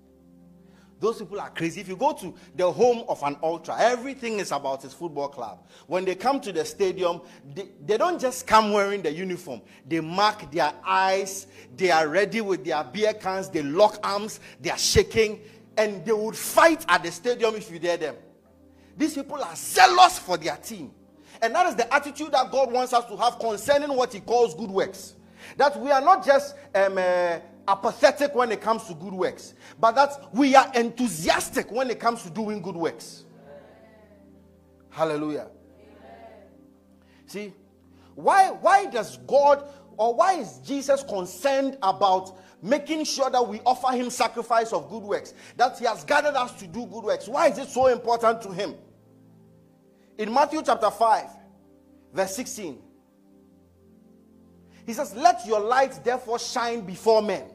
Those 1.01 1.17
people 1.17 1.41
are 1.41 1.49
crazy. 1.49 1.81
If 1.81 1.87
you 1.87 1.95
go 1.95 2.13
to 2.13 2.31
the 2.55 2.71
home 2.71 3.03
of 3.09 3.23
an 3.23 3.35
ultra, 3.41 3.75
everything 3.79 4.39
is 4.39 4.51
about 4.51 4.83
his 4.83 4.93
football 4.93 5.29
club. 5.29 5.65
When 5.87 6.05
they 6.05 6.13
come 6.13 6.39
to 6.41 6.51
the 6.51 6.63
stadium, 6.63 7.21
they, 7.55 7.69
they 7.83 7.97
don't 7.97 8.21
just 8.21 8.45
come 8.45 8.71
wearing 8.71 9.01
the 9.01 9.11
uniform. 9.11 9.63
They 9.87 9.99
mark 9.99 10.51
their 10.51 10.71
eyes. 10.85 11.47
They 11.75 11.89
are 11.89 12.07
ready 12.07 12.39
with 12.39 12.63
their 12.63 12.83
beer 12.83 13.13
cans. 13.13 13.49
They 13.49 13.63
lock 13.63 13.97
arms. 14.03 14.39
They 14.61 14.69
are 14.69 14.77
shaking. 14.77 15.41
And 15.75 16.05
they 16.05 16.11
would 16.11 16.35
fight 16.35 16.85
at 16.87 17.01
the 17.01 17.11
stadium 17.11 17.55
if 17.55 17.71
you 17.71 17.79
dare 17.79 17.97
them. 17.97 18.15
These 18.95 19.15
people 19.15 19.41
are 19.43 19.55
zealous 19.55 20.19
for 20.19 20.37
their 20.37 20.57
team. 20.57 20.91
And 21.41 21.55
that 21.55 21.65
is 21.65 21.75
the 21.75 21.91
attitude 21.91 22.31
that 22.33 22.51
God 22.51 22.71
wants 22.71 22.93
us 22.93 23.05
to 23.05 23.17
have 23.17 23.39
concerning 23.39 23.95
what 23.95 24.13
He 24.13 24.19
calls 24.19 24.53
good 24.53 24.69
works. 24.69 25.15
That 25.57 25.79
we 25.79 25.89
are 25.89 26.01
not 26.01 26.23
just 26.23 26.55
um, 26.75 26.99
uh, 26.99 27.39
apathetic 27.71 28.35
when 28.35 28.51
it 28.51 28.61
comes 28.61 28.83
to 28.85 28.93
good 28.93 29.13
works, 29.13 29.53
but 29.79 29.95
that 29.95 30.33
we 30.33 30.55
are 30.55 30.69
enthusiastic 30.75 31.71
when 31.71 31.89
it 31.89 31.99
comes 31.99 32.23
to 32.23 32.29
doing 32.29 32.61
good 32.61 32.75
works. 32.75 33.23
Hallelujah. 34.89 35.47
See, 37.25 37.53
why, 38.15 38.49
why 38.49 38.87
does 38.87 39.17
God 39.17 39.63
or 39.97 40.13
why 40.13 40.33
is 40.33 40.59
Jesus 40.59 41.03
concerned 41.03 41.77
about 41.81 42.37
making 42.61 43.05
sure 43.05 43.29
that 43.29 43.47
we 43.47 43.61
offer 43.65 43.95
him 43.95 44.09
sacrifice 44.09 44.73
of 44.73 44.89
good 44.89 45.03
works? 45.03 45.33
That 45.55 45.79
he 45.79 45.85
has 45.85 46.03
gathered 46.03 46.35
us 46.35 46.53
to 46.59 46.67
do 46.67 46.85
good 46.87 47.05
works. 47.05 47.27
Why 47.27 47.47
is 47.47 47.57
it 47.57 47.69
so 47.69 47.87
important 47.87 48.41
to 48.41 48.51
him? 48.51 48.75
In 50.17 50.33
Matthew 50.33 50.61
chapter 50.65 50.91
5, 50.91 51.25
verse 52.13 52.35
16, 52.35 52.77
he 54.85 54.93
says, 54.93 55.15
Let 55.15 55.45
your 55.45 55.59
light 55.59 56.03
therefore 56.03 56.39
shine 56.39 56.81
before 56.81 57.21
men, 57.21 57.45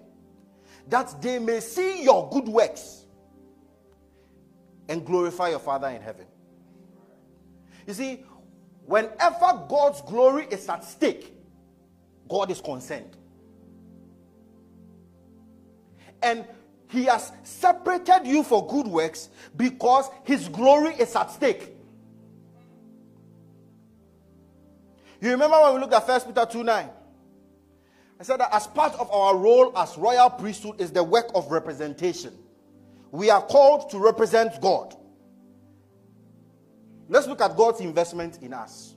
that 0.89 1.21
they 1.21 1.39
may 1.39 1.61
see 1.61 2.05
your 2.05 2.29
good 2.31 2.49
works 2.49 3.05
and 4.89 5.05
glorify 5.05 5.49
your 5.49 5.59
Father 5.59 5.89
in 5.89 6.01
heaven. 6.01 6.27
You 7.87 7.95
see, 7.95 8.25
whenever 8.85 9.65
God's 9.69 10.01
glory 10.03 10.47
is 10.51 10.69
at 10.69 10.85
stake, 10.85 11.33
God 12.29 12.51
is 12.51 12.61
concerned. 12.61 13.17
And 16.23 16.45
He 16.89 17.05
has 17.05 17.33
separated 17.43 18.23
you 18.25 18.43
for 18.43 18.67
good 18.67 18.87
works 18.87 19.29
because 19.57 20.09
His 20.25 20.49
glory 20.49 20.95
is 20.95 21.15
at 21.15 21.31
stake. 21.31 21.73
You 25.21 25.31
remember 25.31 25.61
when 25.63 25.75
we 25.75 25.81
looked 25.81 25.95
at 25.95 26.07
1 26.07 26.21
Peter 26.23 26.47
2 26.47 26.63
9? 26.63 26.91
I 28.19 28.23
said 28.23 28.41
that 28.41 28.55
as 28.55 28.67
part 28.67 28.95
of 28.95 29.11
our 29.11 29.37
role 29.37 29.77
as 29.77 29.99
royal 29.99 30.31
priesthood 30.31 30.81
is 30.81 30.91
the 30.91 31.03
work 31.03 31.27
of 31.35 31.51
representation. 31.51 32.33
We 33.11 33.31
are 33.31 33.43
called 33.43 33.91
to 33.91 33.99
represent 33.99 34.61
God. 34.61 34.95
Let's 37.09 37.27
look 37.27 37.41
at 37.41 37.57
God's 37.57 37.81
investment 37.81 38.39
in 38.43 38.53
us. 38.53 38.95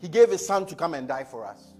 He 0.00 0.08
gave 0.08 0.30
his 0.30 0.46
son 0.46 0.66
to 0.66 0.74
come 0.74 0.94
and 0.94 1.08
die 1.08 1.24
for 1.24 1.46
us. 1.46 1.74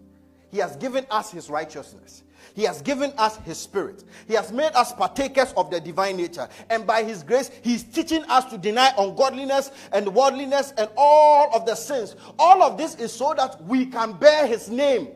He 0.50 0.58
has 0.58 0.76
given 0.76 1.06
us 1.11 1.30
his 1.30 1.50
righteousness. 1.50 2.23
He 2.54 2.64
has 2.64 2.82
given 2.82 3.12
us 3.18 3.37
His 3.38 3.58
Spirit. 3.58 4.04
He 4.26 4.35
has 4.35 4.52
made 4.52 4.73
us 4.75 4.92
partakers 4.92 5.52
of 5.56 5.70
the 5.70 5.80
divine 5.80 6.16
nature. 6.16 6.49
And 6.70 6.87
by 6.87 7.04
His 7.04 7.23
grace, 7.23 7.50
He's 7.62 7.85
teaching 7.85 8.25
us 8.25 8.47
to 8.47 8.58
deny 8.58 8.92
ungodliness 8.99 9.70
and 9.92 10.12
worldliness 10.14 10.73
and 10.76 10.88
all 10.97 11.54
of 11.54 11.66
the 11.66 11.75
sins. 11.75 12.16
All 12.38 12.62
of 12.62 12.76
this 12.76 12.94
is 12.97 13.12
so 13.12 13.35
that 13.37 13.62
we 13.64 13.87
can 13.87 14.12
bear 14.12 14.47
His 14.47 14.68
name. 14.68 15.08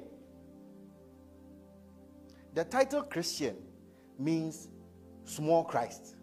The 2.54 2.64
title 2.64 3.02
Christian 3.02 3.56
means 4.18 4.68
small 5.24 5.64
Christ, 5.64 6.16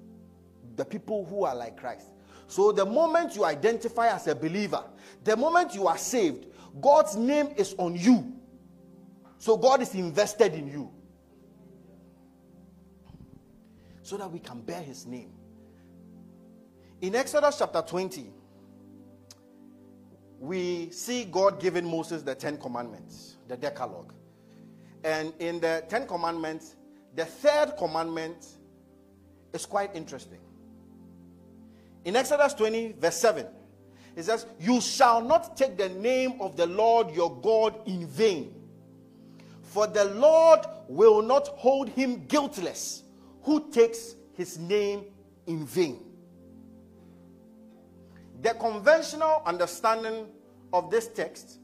the 0.75 0.85
people 0.85 1.25
who 1.25 1.43
are 1.43 1.55
like 1.55 1.77
Christ. 1.77 2.07
So 2.47 2.71
the 2.71 2.85
moment 2.85 3.35
you 3.35 3.45
identify 3.45 4.07
as 4.07 4.27
a 4.27 4.35
believer, 4.35 4.83
the 5.23 5.35
moment 5.35 5.73
you 5.75 5.87
are 5.87 5.97
saved, 5.97 6.47
God's 6.81 7.15
name 7.15 7.49
is 7.57 7.75
on 7.77 7.95
you. 7.95 8.33
So 9.37 9.57
God 9.57 9.81
is 9.81 9.93
invested 9.95 10.53
in 10.53 10.67
you. 10.67 10.91
so 14.09 14.17
that 14.17 14.31
we 14.31 14.39
can 14.39 14.59
bear 14.61 14.81
his 14.81 15.05
name. 15.05 15.29
In 16.99 17.15
Exodus 17.15 17.59
chapter 17.59 17.83
20, 17.83 18.31
we 20.39 20.89
see 20.89 21.25
God 21.25 21.59
giving 21.61 21.85
Moses 21.85 22.23
the 22.23 22.33
Ten 22.33 22.57
Commandments, 22.57 23.37
the 23.47 23.55
Decalogue. 23.55 24.11
And 25.03 25.33
in 25.39 25.59
the 25.59 25.83
Ten 25.87 26.07
Commandments, 26.07 26.75
the 27.15 27.25
third 27.25 27.73
commandment 27.77 28.45
is 29.53 29.65
quite 29.65 29.95
interesting. 29.95 30.39
In 32.05 32.15
Exodus 32.15 32.53
20, 32.53 32.93
verse 32.99 33.17
7, 33.17 33.45
it 34.15 34.23
says, 34.23 34.45
You 34.59 34.81
shall 34.81 35.21
not 35.21 35.55
take 35.55 35.77
the 35.77 35.89
name 35.89 36.41
of 36.41 36.55
the 36.55 36.65
Lord 36.65 37.11
your 37.11 37.35
God 37.41 37.75
in 37.87 38.07
vain, 38.07 38.53
for 39.63 39.87
the 39.87 40.05
Lord 40.05 40.61
will 40.87 41.21
not 41.21 41.47
hold 41.49 41.89
him 41.89 42.25
guiltless 42.25 43.03
who 43.43 43.69
takes 43.71 44.15
his 44.33 44.57
name 44.57 45.05
in 45.47 45.65
vain. 45.65 45.99
The 48.41 48.53
conventional 48.53 49.41
understanding 49.45 50.27
of 50.71 50.89
this 50.89 51.07
text 51.07 51.59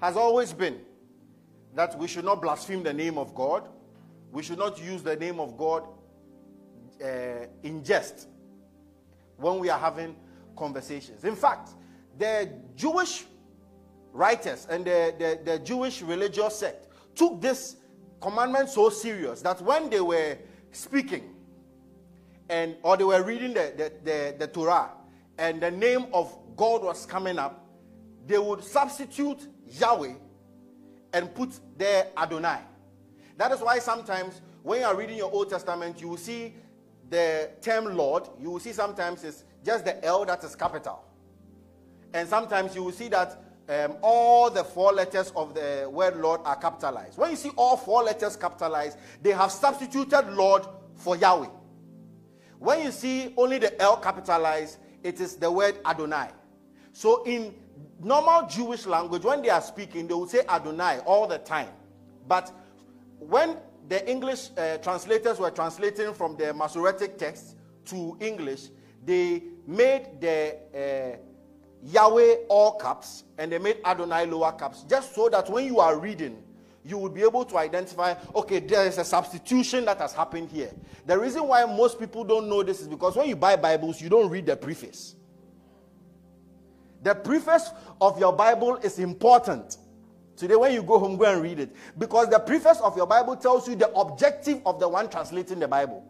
has 0.00 0.16
always 0.16 0.52
been 0.52 0.80
that 1.74 1.98
we 1.98 2.08
should 2.08 2.24
not 2.24 2.40
blaspheme 2.42 2.82
the 2.82 2.92
name 2.92 3.18
of 3.18 3.34
God, 3.34 3.68
we 4.32 4.42
should 4.42 4.58
not 4.58 4.82
use 4.82 5.02
the 5.02 5.16
name 5.16 5.40
of 5.40 5.56
God 5.56 5.84
uh, 7.02 7.46
in 7.62 7.82
jest 7.82 8.28
when 9.36 9.58
we 9.58 9.70
are 9.70 9.78
having 9.78 10.14
conversations. 10.56 11.24
In 11.24 11.34
fact, 11.36 11.70
the 12.18 12.50
Jewish 12.76 13.24
writers 14.12 14.66
and 14.68 14.84
the, 14.84 15.14
the, 15.18 15.52
the 15.52 15.58
Jewish 15.60 16.02
religious 16.02 16.56
sect 16.58 16.88
took 17.14 17.40
this 17.40 17.76
commandment 18.20 18.68
so 18.68 18.90
serious 18.90 19.40
that 19.42 19.60
when 19.62 19.88
they 19.88 20.00
were 20.00 20.36
speaking, 20.72 21.34
and 22.48 22.76
or 22.82 22.96
they 22.96 23.04
were 23.04 23.22
reading 23.22 23.54
the, 23.54 23.72
the, 23.76 23.92
the, 24.04 24.36
the 24.38 24.46
Torah, 24.46 24.90
and 25.38 25.62
the 25.62 25.70
name 25.70 26.06
of 26.12 26.36
God 26.56 26.82
was 26.82 27.06
coming 27.06 27.38
up, 27.38 27.64
they 28.26 28.38
would 28.38 28.62
substitute 28.62 29.48
Yahweh 29.66 30.14
and 31.12 31.34
put 31.34 31.50
there 31.76 32.08
Adonai. 32.16 32.60
That 33.36 33.52
is 33.52 33.60
why 33.60 33.78
sometimes 33.78 34.40
when 34.62 34.80
you 34.80 34.86
are 34.86 34.96
reading 34.96 35.16
your 35.16 35.32
Old 35.32 35.50
Testament, 35.50 36.00
you 36.00 36.08
will 36.08 36.16
see 36.16 36.54
the 37.08 37.50
term 37.60 37.96
Lord, 37.96 38.28
you 38.40 38.50
will 38.50 38.60
see 38.60 38.72
sometimes 38.72 39.24
it's 39.24 39.44
just 39.64 39.84
the 39.84 40.02
L 40.04 40.24
that 40.24 40.44
is 40.44 40.54
capital. 40.54 41.04
And 42.12 42.28
sometimes 42.28 42.74
you 42.74 42.84
will 42.84 42.92
see 42.92 43.08
that 43.08 43.42
um, 43.68 43.96
all 44.02 44.50
the 44.50 44.64
four 44.64 44.92
letters 44.92 45.32
of 45.36 45.54
the 45.54 45.88
word 45.90 46.16
Lord 46.16 46.40
are 46.44 46.56
capitalized. 46.56 47.18
When 47.18 47.30
you 47.30 47.36
see 47.36 47.50
all 47.56 47.76
four 47.76 48.02
letters 48.02 48.36
capitalized, 48.36 48.98
they 49.22 49.30
have 49.30 49.52
substituted 49.52 50.28
Lord 50.32 50.66
for 50.96 51.16
Yahweh. 51.16 51.48
When 52.58 52.82
you 52.82 52.90
see 52.90 53.32
only 53.36 53.58
the 53.58 53.80
L 53.80 53.96
capitalized, 53.96 54.78
it 55.02 55.20
is 55.20 55.36
the 55.36 55.50
word 55.50 55.76
Adonai. 55.86 56.28
So 56.92 57.22
in 57.24 57.54
normal 58.02 58.46
Jewish 58.48 58.86
language, 58.86 59.24
when 59.24 59.42
they 59.42 59.50
are 59.50 59.60
speaking, 59.60 60.06
they 60.06 60.14
will 60.14 60.28
say 60.28 60.42
Adonai 60.48 61.00
all 61.00 61.26
the 61.26 61.38
time. 61.38 61.68
But 62.26 62.52
when 63.18 63.56
the 63.88 64.08
English 64.08 64.50
uh, 64.56 64.78
translators 64.78 65.38
were 65.38 65.50
translating 65.50 66.14
from 66.14 66.36
the 66.36 66.54
Masoretic 66.54 67.18
text 67.18 67.56
to 67.86 68.16
English, 68.20 68.68
they 69.04 69.42
made 69.66 70.20
the 70.20 70.56
uh, 70.74 71.16
Yahweh 71.82 72.36
all 72.48 72.78
caps 72.78 73.24
and 73.38 73.50
they 73.50 73.58
made 73.58 73.78
Adonai 73.84 74.26
lower 74.26 74.52
caps, 74.52 74.84
just 74.84 75.14
so 75.14 75.28
that 75.28 75.48
when 75.50 75.64
you 75.64 75.80
are 75.80 75.98
reading, 75.98 76.42
you 76.84 76.96
would 76.98 77.12
be 77.14 77.22
able 77.22 77.44
to 77.44 77.58
identify 77.58 78.14
okay, 78.34 78.58
there 78.58 78.86
is 78.86 78.98
a 78.98 79.04
substitution 79.04 79.84
that 79.84 79.98
has 79.98 80.12
happened 80.12 80.50
here. 80.50 80.70
The 81.06 81.18
reason 81.18 81.46
why 81.46 81.64
most 81.64 81.98
people 81.98 82.24
don't 82.24 82.48
know 82.48 82.62
this 82.62 82.80
is 82.80 82.88
because 82.88 83.16
when 83.16 83.28
you 83.28 83.36
buy 83.36 83.56
Bibles, 83.56 84.00
you 84.00 84.08
don't 84.08 84.30
read 84.30 84.46
the 84.46 84.56
preface. 84.56 85.16
The 87.02 87.14
preface 87.14 87.70
of 88.00 88.18
your 88.18 88.32
Bible 88.32 88.76
is 88.76 88.98
important. 88.98 89.78
Today, 90.36 90.56
when 90.56 90.72
you 90.72 90.82
go 90.82 90.98
home, 90.98 91.16
go 91.16 91.24
and 91.24 91.42
read 91.42 91.58
it. 91.58 91.74
Because 91.98 92.28
the 92.28 92.38
preface 92.38 92.80
of 92.80 92.96
your 92.96 93.06
Bible 93.06 93.36
tells 93.36 93.68
you 93.68 93.74
the 93.74 93.90
objective 93.92 94.60
of 94.64 94.80
the 94.80 94.88
one 94.88 95.08
translating 95.08 95.58
the 95.58 95.68
Bible. 95.68 96.04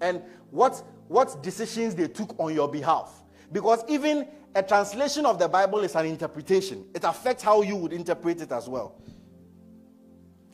And 0.00 0.22
what, 0.50 0.84
what 1.08 1.42
decisions 1.42 1.94
they 1.94 2.08
took 2.08 2.38
on 2.38 2.54
your 2.54 2.68
behalf. 2.68 3.22
Because 3.52 3.84
even 3.88 4.28
a 4.54 4.62
translation 4.62 5.26
of 5.26 5.38
the 5.38 5.48
Bible 5.48 5.80
is 5.80 5.94
an 5.94 6.06
interpretation, 6.06 6.84
it 6.94 7.04
affects 7.04 7.42
how 7.42 7.62
you 7.62 7.76
would 7.76 7.92
interpret 7.92 8.40
it 8.40 8.52
as 8.52 8.68
well. 8.68 9.00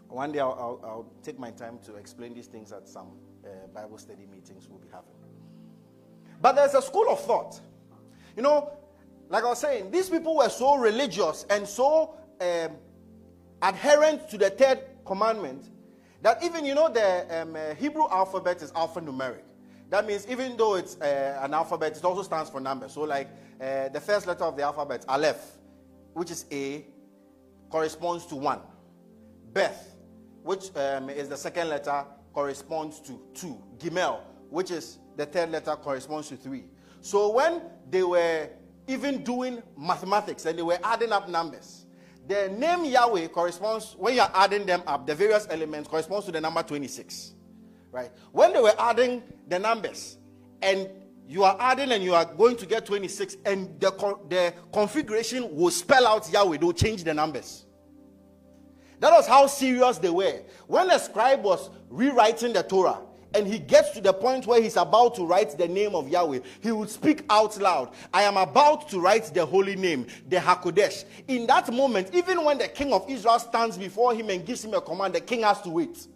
One 0.09 0.33
day 0.33 0.41
I'll, 0.41 0.81
I'll, 0.85 0.91
I'll 0.91 1.13
take 1.23 1.39
my 1.39 1.51
time 1.51 1.79
to 1.87 1.97
explain 1.97 2.35
these 2.35 2.47
things 2.47 2.71
at 2.73 2.87
some 2.87 3.13
uh, 3.45 3.67
Bible 3.75 3.97
study 3.97 4.27
meetings 4.31 4.69
we'll 4.69 4.79
be 4.79 4.89
having. 4.89 5.15
But 6.41 6.57
there's 6.57 6.75
a 6.75 6.83
school 6.83 7.07
of 7.09 7.21
thought. 7.25 7.61
You 8.37 8.43
know, 8.43 8.73
like 9.29 9.45
I 9.45 9.49
was 9.49 9.61
saying, 9.61 9.91
these 9.91 10.09
people 10.09 10.37
were 10.37 10.49
so 10.49 10.77
religious 10.77 11.47
and 11.51 11.67
so 11.67 12.15
um, 12.41 12.73
adherent 13.61 14.29
to 14.31 14.39
the 14.39 14.51
third 14.51 14.81
commandment 15.07 15.69
that 16.23 16.43
even, 16.43 16.65
you 16.65 16.75
know, 16.75 16.89
the 16.89 17.43
um, 17.43 17.57
uh, 17.57 17.75
Hebrew 17.75 18.09
alphabet 18.11 18.63
is 18.63 18.71
alphanumeric. 18.73 19.43
That 19.91 20.07
means 20.07 20.27
even 20.29 20.57
though 20.57 20.77
it's 20.77 20.99
uh, 21.01 21.41
an 21.43 21.53
alphabet, 21.53 21.97
it 21.97 22.05
also 22.05 22.23
stands 22.23 22.49
for 22.49 22.61
numbers. 22.61 22.93
So, 22.93 23.03
like 23.03 23.29
uh, 23.61 23.89
the 23.89 24.01
first 24.01 24.27
letter 24.27 24.45
of 24.45 24.57
the 24.57 24.63
alphabet, 24.63 25.05
Aleph, 25.09 25.59
which 26.15 26.31
is 26.31 26.47
A, 26.51 26.87
corresponds 27.69 28.25
to 28.27 28.37
1. 28.37 28.61
Beth, 29.53 29.95
which 30.43 30.75
um, 30.77 31.11
is 31.11 31.29
the 31.29 31.37
second 31.37 31.69
letter, 31.69 32.05
corresponds 32.33 33.01
to 33.01 33.21
2. 33.35 33.63
Gimel, 33.79 34.21
which 34.49 34.71
is 34.71 34.99
the 35.17 35.27
third 35.27 35.51
letter, 35.51 35.77
corresponds 35.77 36.29
to 36.29 36.37
3. 36.37 36.65
So, 37.03 37.31
when 37.33 37.61
they 37.91 38.03
were 38.03 38.49
even 38.87 39.23
doing 39.23 39.63
mathematics 39.77 40.47
and 40.47 40.59
they 40.59 40.63
were 40.63 40.79
adding 40.83 41.13
up 41.13 41.29
numbers, 41.29 41.85
the 42.27 42.49
name 42.49 42.87
Yahweh 42.87 43.29
corresponds, 43.29 43.95
when 43.99 44.15
you're 44.15 44.31
adding 44.33 44.65
them 44.65 44.83
up, 44.87 45.07
the 45.07 45.15
various 45.15 45.47
elements 45.51 45.89
corresponds 45.89 46.25
to 46.27 46.33
the 46.33 46.41
number 46.41 46.63
26 46.63 47.35
right? 47.93 48.11
When 48.33 48.53
they 48.53 48.61
were 48.61 48.75
adding 48.79 49.23
the 49.47 49.59
numbers, 49.59 50.17
and 50.63 50.89
you 51.29 51.45
are 51.45 51.57
adding 51.61 51.93
and 51.93 52.03
you 52.03 52.15
are 52.15 52.25
going 52.25 52.57
to 52.57 52.67
get 52.67 52.87
26, 52.87 53.37
and 53.45 53.79
the, 53.79 53.91
the 54.29 54.55
configuration 54.73 55.55
will 55.55 55.71
spell 55.71 56.07
out 56.07 56.29
Yahweh, 56.33 56.57
they'll 56.57 56.73
change 56.73 57.05
the 57.05 57.15
numbers. 57.15 57.67
That 58.99 59.13
was 59.13 59.27
how 59.27 59.47
serious 59.47 59.99
they 59.99 60.11
were. 60.11 60.43
When 60.67 60.89
the 60.89 60.99
scribe 60.99 61.43
was 61.45 61.71
rewriting 61.89 62.53
the 62.53 62.63
Torah, 62.63 63.01
and 63.35 63.47
he 63.47 63.59
gets 63.59 63.91
to 63.91 64.01
the 64.01 64.13
point 64.13 64.47
where 64.47 64.61
he's 64.61 64.77
about 64.77 65.15
to 65.17 65.25
write 65.27 65.57
the 65.57 65.69
name 65.69 65.95
of 65.95 66.09
Yahweh, 66.09 66.41
he 66.61 66.73
would 66.73 66.91
speak 66.91 67.25
out 67.31 67.61
loud, 67.61 67.93
I 68.13 68.23
am 68.23 68.37
about 68.37 68.89
to 68.91 69.01
write 69.01 69.33
the 69.33 69.45
holy 69.45 69.77
name, 69.77 70.07
the 70.29 70.37
Hakodesh. 70.37 71.05
In 71.29 71.47
that 71.47 71.73
moment, 71.73 72.11
even 72.15 72.45
when 72.45 72.59
the 72.59 72.69
king 72.69 72.93
of 72.93 73.09
Israel 73.09 73.39
stands 73.39 73.79
before 73.79 74.15
him 74.15 74.31
and 74.31 74.45
gives 74.45 74.65
him 74.65 74.75
a 74.75 74.81
command, 74.81 75.15
the 75.15 75.21
king 75.21 75.43
has 75.43 75.61
to 75.63 75.71
wait 75.71 76.07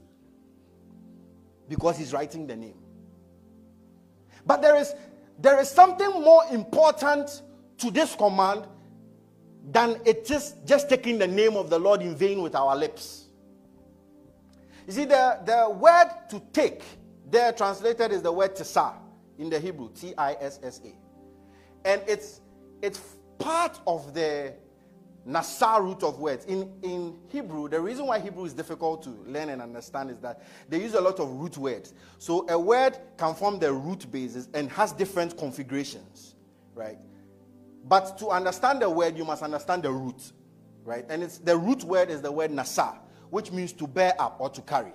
because 1.68 1.98
he's 1.98 2.12
writing 2.12 2.46
the 2.46 2.56
name. 2.56 2.76
But 4.44 4.62
there 4.62 4.76
is 4.76 4.94
there 5.38 5.60
is 5.60 5.68
something 5.68 6.10
more 6.10 6.44
important 6.50 7.42
to 7.78 7.90
this 7.90 8.14
command 8.14 8.66
than 9.70 10.00
it 10.04 10.30
is 10.30 10.54
just 10.64 10.88
taking 10.88 11.18
the 11.18 11.26
name 11.26 11.56
of 11.56 11.68
the 11.68 11.78
Lord 11.78 12.00
in 12.00 12.14
vain 12.16 12.40
with 12.40 12.54
our 12.54 12.74
lips. 12.76 13.26
You 14.86 14.92
see, 14.92 15.04
the, 15.04 15.40
the 15.44 15.68
word 15.70 16.10
to 16.30 16.40
take, 16.52 16.82
there 17.28 17.52
translated 17.52 18.12
is 18.12 18.22
the 18.22 18.32
word 18.32 18.54
tisa 18.54 18.94
in 19.38 19.50
the 19.50 19.58
Hebrew, 19.58 19.90
T 19.92 20.14
I 20.16 20.34
S 20.40 20.60
S 20.62 20.80
A. 20.84 21.88
And 21.88 22.02
it's, 22.06 22.40
it's 22.82 23.00
part 23.38 23.80
of 23.86 24.14
the 24.14 24.54
Nasa 25.26 25.82
root 25.82 26.04
of 26.04 26.20
words. 26.20 26.44
In, 26.44 26.72
in 26.82 27.18
Hebrew, 27.28 27.68
the 27.68 27.80
reason 27.80 28.06
why 28.06 28.20
Hebrew 28.20 28.44
is 28.44 28.52
difficult 28.52 29.02
to 29.02 29.10
learn 29.26 29.48
and 29.48 29.60
understand 29.60 30.10
is 30.10 30.18
that 30.20 30.42
they 30.68 30.80
use 30.80 30.94
a 30.94 31.00
lot 31.00 31.18
of 31.18 31.28
root 31.28 31.58
words. 31.58 31.94
So 32.18 32.48
a 32.48 32.58
word 32.58 32.96
can 33.18 33.34
form 33.34 33.58
the 33.58 33.72
root 33.72 34.10
basis 34.12 34.48
and 34.54 34.70
has 34.70 34.92
different 34.92 35.36
configurations, 35.36 36.36
right? 36.74 36.98
But 37.84 38.18
to 38.18 38.28
understand 38.28 38.82
the 38.82 38.90
word, 38.90 39.16
you 39.16 39.24
must 39.24 39.42
understand 39.42 39.82
the 39.82 39.90
root, 39.90 40.32
right? 40.84 41.04
And 41.08 41.24
it's 41.24 41.38
the 41.38 41.56
root 41.56 41.82
word 41.82 42.08
is 42.08 42.22
the 42.22 42.30
word 42.30 42.52
nasa, 42.52 42.96
which 43.30 43.50
means 43.50 43.72
to 43.74 43.86
bear 43.88 44.14
up 44.20 44.36
or 44.38 44.48
to 44.50 44.62
carry. 44.62 44.92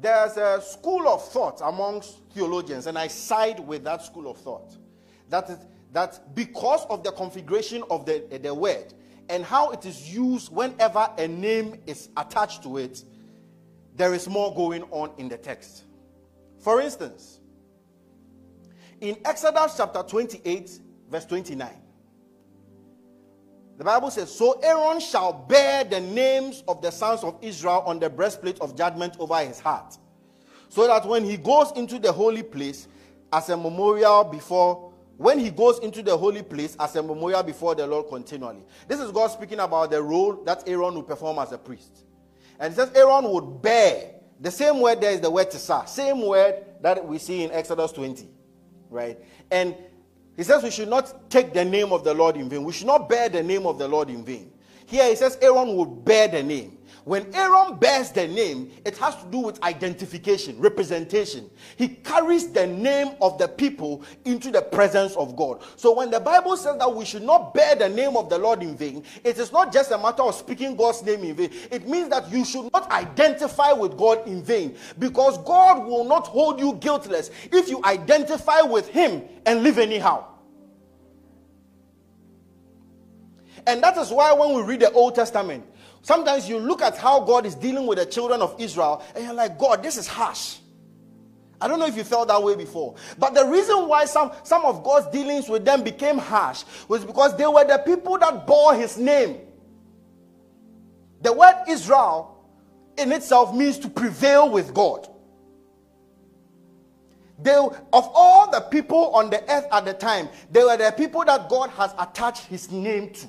There's 0.00 0.36
a 0.36 0.62
school 0.62 1.08
of 1.08 1.22
thought 1.28 1.60
amongst 1.62 2.18
theologians, 2.32 2.86
and 2.86 2.98
I 2.98 3.08
side 3.08 3.60
with 3.60 3.84
that 3.84 4.02
school 4.02 4.30
of 4.30 4.38
thought. 4.38 4.76
That 5.28 5.60
that 5.92 6.34
because 6.34 6.86
of 6.86 7.02
the 7.02 7.12
configuration 7.12 7.82
of 7.90 8.06
the, 8.06 8.24
the 8.42 8.54
word 8.54 8.94
and 9.28 9.44
how 9.44 9.70
it 9.70 9.84
is 9.84 10.12
used 10.12 10.52
whenever 10.52 11.08
a 11.18 11.28
name 11.28 11.76
is 11.86 12.08
attached 12.16 12.62
to 12.62 12.78
it, 12.78 13.04
there 13.96 14.14
is 14.14 14.28
more 14.28 14.54
going 14.54 14.82
on 14.90 15.10
in 15.18 15.28
the 15.28 15.36
text. 15.36 15.84
For 16.60 16.80
instance, 16.80 17.40
in 19.00 19.16
Exodus 19.24 19.76
chapter 19.76 20.02
28, 20.02 20.80
verse 21.10 21.24
29, 21.26 21.70
the 23.80 23.84
Bible 23.84 24.10
says, 24.10 24.30
So 24.30 24.60
Aaron 24.62 25.00
shall 25.00 25.32
bear 25.32 25.84
the 25.84 26.00
names 26.00 26.62
of 26.68 26.82
the 26.82 26.90
sons 26.90 27.24
of 27.24 27.38
Israel 27.40 27.82
on 27.86 27.98
the 27.98 28.10
breastplate 28.10 28.60
of 28.60 28.76
judgment 28.76 29.16
over 29.18 29.38
his 29.38 29.58
heart, 29.58 29.96
so 30.68 30.86
that 30.86 31.06
when 31.06 31.24
he 31.24 31.38
goes 31.38 31.72
into 31.72 31.98
the 31.98 32.12
holy 32.12 32.42
place 32.42 32.88
as 33.32 33.48
a 33.48 33.56
memorial 33.56 34.22
before 34.24 34.92
when 35.16 35.38
he 35.38 35.48
goes 35.48 35.78
into 35.78 36.02
the 36.02 36.14
holy 36.14 36.42
place 36.42 36.76
as 36.78 36.94
a 36.96 37.02
memorial 37.02 37.42
before 37.42 37.74
the 37.74 37.86
Lord 37.86 38.08
continually. 38.08 38.62
This 38.86 39.00
is 39.00 39.10
God 39.12 39.28
speaking 39.28 39.60
about 39.60 39.90
the 39.90 40.02
role 40.02 40.44
that 40.44 40.62
Aaron 40.66 40.94
would 40.94 41.06
perform 41.06 41.38
as 41.38 41.52
a 41.52 41.58
priest. 41.58 42.04
And 42.58 42.74
it 42.74 42.76
says 42.76 42.90
Aaron 42.94 43.30
would 43.30 43.62
bear. 43.62 44.12
The 44.40 44.50
same 44.50 44.80
word 44.80 45.00
there 45.00 45.12
is 45.12 45.22
the 45.22 45.30
word 45.30 45.50
tisa. 45.50 45.88
Same 45.88 46.20
word 46.26 46.64
that 46.82 47.06
we 47.06 47.16
see 47.16 47.44
in 47.44 47.50
Exodus 47.50 47.92
20. 47.92 48.28
Right? 48.90 49.18
And 49.50 49.74
he 50.40 50.44
says 50.44 50.62
we 50.62 50.70
should 50.70 50.88
not 50.88 51.28
take 51.28 51.52
the 51.52 51.62
name 51.62 51.92
of 51.92 52.02
the 52.02 52.14
Lord 52.14 52.34
in 52.38 52.48
vain. 52.48 52.64
We 52.64 52.72
should 52.72 52.86
not 52.86 53.10
bear 53.10 53.28
the 53.28 53.42
name 53.42 53.66
of 53.66 53.76
the 53.76 53.86
Lord 53.86 54.08
in 54.08 54.24
vain. 54.24 54.50
Here 54.86 55.06
he 55.06 55.14
says 55.14 55.36
Aaron 55.42 55.76
would 55.76 56.02
bear 56.02 56.28
the 56.28 56.42
name. 56.42 56.78
When 57.04 57.34
Aaron 57.34 57.76
bears 57.76 58.10
the 58.10 58.26
name, 58.26 58.70
it 58.86 58.96
has 58.96 59.16
to 59.16 59.26
do 59.26 59.38
with 59.40 59.62
identification, 59.62 60.58
representation. 60.58 61.50
He 61.76 61.88
carries 61.88 62.52
the 62.52 62.66
name 62.66 63.16
of 63.20 63.36
the 63.36 63.48
people 63.48 64.02
into 64.24 64.50
the 64.50 64.62
presence 64.62 65.14
of 65.14 65.36
God. 65.36 65.62
So 65.76 65.94
when 65.94 66.10
the 66.10 66.20
Bible 66.20 66.56
says 66.56 66.78
that 66.78 66.94
we 66.94 67.04
should 67.04 67.22
not 67.22 67.52
bear 67.52 67.74
the 67.74 67.90
name 67.90 68.16
of 68.16 68.30
the 68.30 68.38
Lord 68.38 68.62
in 68.62 68.78
vain, 68.78 69.04
it 69.22 69.38
is 69.38 69.52
not 69.52 69.74
just 69.74 69.90
a 69.90 69.98
matter 69.98 70.22
of 70.22 70.34
speaking 70.34 70.74
God's 70.74 71.02
name 71.02 71.22
in 71.22 71.34
vain. 71.34 71.50
It 71.70 71.86
means 71.86 72.08
that 72.08 72.32
you 72.32 72.46
should 72.46 72.72
not 72.72 72.90
identify 72.90 73.72
with 73.72 73.98
God 73.98 74.26
in 74.26 74.42
vain 74.42 74.74
because 74.98 75.36
God 75.38 75.86
will 75.86 76.04
not 76.04 76.28
hold 76.28 76.58
you 76.58 76.76
guiltless 76.76 77.30
if 77.52 77.68
you 77.68 77.82
identify 77.84 78.62
with 78.62 78.88
Him 78.88 79.22
and 79.44 79.62
live 79.62 79.78
anyhow. 79.78 80.29
And 83.66 83.82
that 83.82 83.96
is 83.96 84.10
why 84.10 84.32
when 84.32 84.54
we 84.54 84.62
read 84.62 84.80
the 84.80 84.92
Old 84.92 85.14
Testament, 85.14 85.64
Sometimes 86.02 86.48
you 86.48 86.58
look 86.58 86.82
at 86.82 86.96
how 86.96 87.20
God 87.20 87.44
is 87.44 87.54
dealing 87.54 87.86
with 87.86 87.98
the 87.98 88.06
children 88.06 88.40
of 88.40 88.54
Israel 88.58 89.04
and 89.14 89.24
you're 89.24 89.34
like, 89.34 89.58
God, 89.58 89.82
this 89.82 89.96
is 89.96 90.06
harsh. 90.06 90.58
I 91.60 91.68
don't 91.68 91.78
know 91.78 91.86
if 91.86 91.96
you 91.96 92.04
felt 92.04 92.28
that 92.28 92.42
way 92.42 92.56
before. 92.56 92.94
But 93.18 93.34
the 93.34 93.44
reason 93.44 93.86
why 93.86 94.06
some, 94.06 94.32
some 94.44 94.64
of 94.64 94.82
God's 94.82 95.08
dealings 95.08 95.48
with 95.48 95.64
them 95.64 95.82
became 95.82 96.16
harsh 96.16 96.64
was 96.88 97.04
because 97.04 97.36
they 97.36 97.46
were 97.46 97.66
the 97.66 97.78
people 97.84 98.16
that 98.18 98.46
bore 98.46 98.74
his 98.74 98.96
name. 98.96 99.40
The 101.20 101.34
word 101.34 101.64
Israel 101.68 102.46
in 102.96 103.12
itself 103.12 103.54
means 103.54 103.78
to 103.80 103.90
prevail 103.90 104.48
with 104.48 104.72
God. 104.72 105.06
They, 107.42 107.54
of 107.56 107.76
all 107.92 108.50
the 108.50 108.60
people 108.60 109.14
on 109.14 109.28
the 109.28 109.42
earth 109.50 109.66
at 109.70 109.84
the 109.84 109.92
time, 109.92 110.30
they 110.50 110.62
were 110.62 110.78
the 110.78 110.94
people 110.96 111.24
that 111.26 111.50
God 111.50 111.68
has 111.70 111.94
attached 111.98 112.46
his 112.46 112.70
name 112.70 113.12
to 113.12 113.26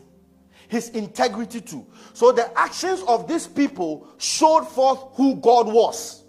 his 0.72 0.88
integrity 0.92 1.60
to. 1.60 1.86
So 2.14 2.32
the 2.32 2.58
actions 2.58 3.02
of 3.06 3.28
these 3.28 3.46
people 3.46 4.08
showed 4.18 4.64
forth 4.64 5.00
who 5.16 5.36
God 5.36 5.68
was. 5.68 6.24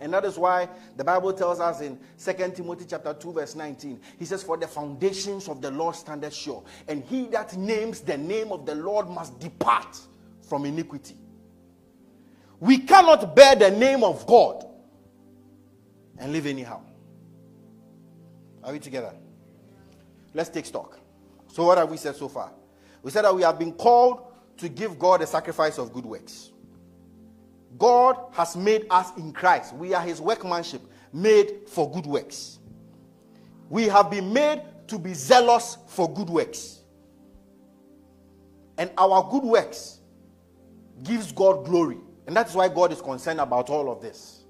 And 0.00 0.12
that 0.12 0.24
is 0.24 0.36
why 0.36 0.68
the 0.96 1.04
Bible 1.04 1.32
tells 1.32 1.60
us 1.60 1.80
in 1.80 1.96
2 2.18 2.32
Timothy 2.56 2.86
chapter 2.88 3.14
2 3.14 3.34
verse 3.34 3.54
19, 3.54 4.00
he 4.18 4.24
says 4.24 4.42
for 4.42 4.56
the 4.56 4.66
foundations 4.66 5.48
of 5.48 5.62
the 5.62 5.70
Lord 5.70 5.94
standeth 5.94 6.34
sure, 6.34 6.64
and 6.88 7.04
he 7.04 7.26
that 7.26 7.56
names 7.56 8.00
the 8.00 8.18
name 8.18 8.50
of 8.50 8.66
the 8.66 8.74
Lord 8.74 9.08
must 9.08 9.38
depart 9.38 9.96
from 10.48 10.64
iniquity. 10.64 11.14
We 12.58 12.78
cannot 12.78 13.36
bear 13.36 13.54
the 13.54 13.70
name 13.70 14.02
of 14.02 14.26
God 14.26 14.66
and 16.18 16.32
live 16.32 16.46
anyhow. 16.46 16.80
Are 18.64 18.72
we 18.72 18.80
together? 18.80 19.14
Let's 20.34 20.48
take 20.50 20.66
stock. 20.66 20.98
So, 21.52 21.66
what 21.66 21.76
have 21.76 21.90
we 21.90 21.98
said 21.98 22.16
so 22.16 22.28
far? 22.28 22.50
We 23.02 23.10
said 23.10 23.26
that 23.26 23.36
we 23.36 23.42
have 23.42 23.58
been 23.58 23.72
called 23.72 24.22
to 24.56 24.70
give 24.70 24.98
God 24.98 25.20
a 25.20 25.26
sacrifice 25.26 25.76
of 25.76 25.92
good 25.92 26.06
works. 26.06 26.50
God 27.78 28.16
has 28.32 28.56
made 28.56 28.86
us 28.88 29.14
in 29.18 29.32
Christ. 29.34 29.74
We 29.74 29.92
are 29.92 30.00
his 30.00 30.18
workmanship, 30.18 30.80
made 31.12 31.68
for 31.68 31.90
good 31.90 32.06
works. 32.06 32.58
We 33.68 33.84
have 33.88 34.10
been 34.10 34.32
made 34.32 34.62
to 34.88 34.98
be 34.98 35.12
zealous 35.12 35.76
for 35.88 36.10
good 36.10 36.30
works. 36.30 36.80
And 38.78 38.90
our 38.96 39.28
good 39.30 39.42
works 39.42 40.00
gives 41.02 41.32
God 41.32 41.66
glory. 41.66 41.98
And 42.26 42.34
that's 42.34 42.54
why 42.54 42.68
God 42.68 42.92
is 42.92 43.02
concerned 43.02 43.40
about 43.40 43.68
all 43.68 43.92
of 43.92 44.00
this. 44.00 44.44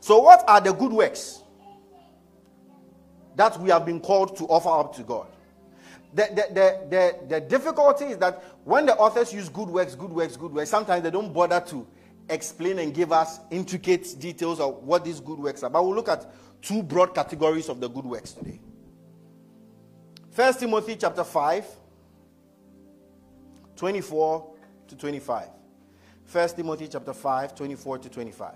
So, 0.00 0.18
what 0.18 0.42
are 0.48 0.60
the 0.60 0.72
good 0.72 0.92
works 0.92 1.44
that 3.36 3.60
we 3.60 3.70
have 3.70 3.86
been 3.86 4.00
called 4.00 4.36
to 4.38 4.44
offer 4.46 4.70
up 4.70 4.92
to 4.96 5.04
God? 5.04 5.28
The, 6.16 6.28
the, 6.30 6.86
the, 6.88 7.26
the, 7.28 7.40
difficulty 7.42 8.06
is 8.06 8.16
that 8.18 8.42
when 8.64 8.86
the 8.86 8.96
authors 8.96 9.34
use 9.34 9.50
good 9.50 9.68
works, 9.68 9.94
good 9.94 10.10
works, 10.10 10.34
good 10.34 10.50
works, 10.50 10.70
sometimes 10.70 11.02
they 11.02 11.10
don't 11.10 11.30
bother 11.30 11.60
to 11.68 11.86
explain 12.30 12.78
and 12.78 12.94
give 12.94 13.12
us 13.12 13.38
intricate 13.50 14.18
details 14.18 14.58
of 14.58 14.82
what 14.82 15.04
these 15.04 15.20
good 15.20 15.38
works 15.38 15.62
are. 15.62 15.68
But 15.68 15.84
we'll 15.84 15.94
look 15.94 16.08
at 16.08 16.26
two 16.62 16.82
broad 16.82 17.14
categories 17.14 17.68
of 17.68 17.80
the 17.80 17.88
good 17.90 18.06
works 18.06 18.32
today. 18.32 18.58
First 20.30 20.60
Timothy 20.60 20.96
chapter 20.96 21.22
5, 21.22 21.66
24 23.76 24.54
to 24.88 24.96
25. 24.96 25.48
First 26.24 26.56
Timothy 26.56 26.88
chapter 26.88 27.12
5, 27.12 27.54
24 27.54 27.98
to 27.98 28.08
25. 28.08 28.54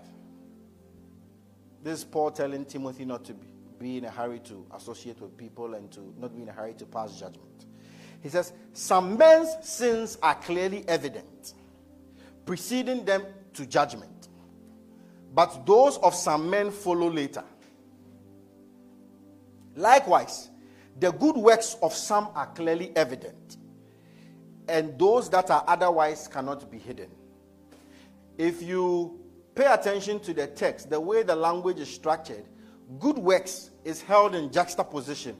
This 1.82 1.98
is 1.98 2.04
Paul 2.04 2.30
telling 2.30 2.64
Timothy 2.64 3.04
not 3.04 3.22
to 3.26 3.34
be, 3.34 3.49
be 3.80 3.96
in 3.96 4.04
a 4.04 4.10
hurry 4.10 4.38
to 4.40 4.64
associate 4.74 5.20
with 5.20 5.36
people 5.36 5.74
and 5.74 5.90
to 5.90 6.14
not 6.18 6.36
be 6.36 6.42
in 6.42 6.48
a 6.48 6.52
hurry 6.52 6.74
to 6.74 6.86
pass 6.86 7.18
judgment. 7.18 7.66
He 8.22 8.28
says, 8.28 8.52
Some 8.72 9.18
men's 9.18 9.48
sins 9.62 10.18
are 10.22 10.36
clearly 10.36 10.84
evident, 10.86 11.54
preceding 12.46 13.04
them 13.04 13.24
to 13.54 13.66
judgment. 13.66 14.28
But 15.34 15.66
those 15.66 15.96
of 15.98 16.14
some 16.14 16.48
men 16.48 16.70
follow 16.70 17.10
later. 17.10 17.44
Likewise, 19.74 20.50
the 20.98 21.10
good 21.10 21.36
works 21.36 21.76
of 21.82 21.94
some 21.94 22.28
are 22.34 22.46
clearly 22.46 22.94
evident, 22.94 23.56
and 24.68 24.96
those 24.98 25.28
that 25.30 25.50
are 25.50 25.64
otherwise 25.66 26.28
cannot 26.28 26.70
be 26.70 26.78
hidden 26.78 27.10
if 28.40 28.62
you 28.62 29.20
pay 29.54 29.66
attention 29.66 30.18
to 30.18 30.32
the 30.32 30.46
text, 30.46 30.88
the 30.88 30.98
way 30.98 31.22
the 31.22 31.36
language 31.36 31.78
is 31.78 31.92
structured, 31.92 32.44
good 32.98 33.18
works 33.18 33.70
is 33.84 34.02
held 34.02 34.34
in 34.34 34.50
juxtaposition 34.50 35.36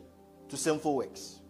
to 0.48 0.56
sinful 0.56 0.96
works. 0.96 1.40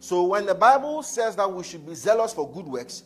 So 0.00 0.22
when 0.24 0.46
the 0.46 0.54
Bible 0.54 1.02
says 1.02 1.36
that 1.36 1.52
we 1.52 1.64
should 1.64 1.84
be 1.86 1.94
zealous 1.94 2.32
for 2.32 2.50
good 2.50 2.66
works, 2.66 3.02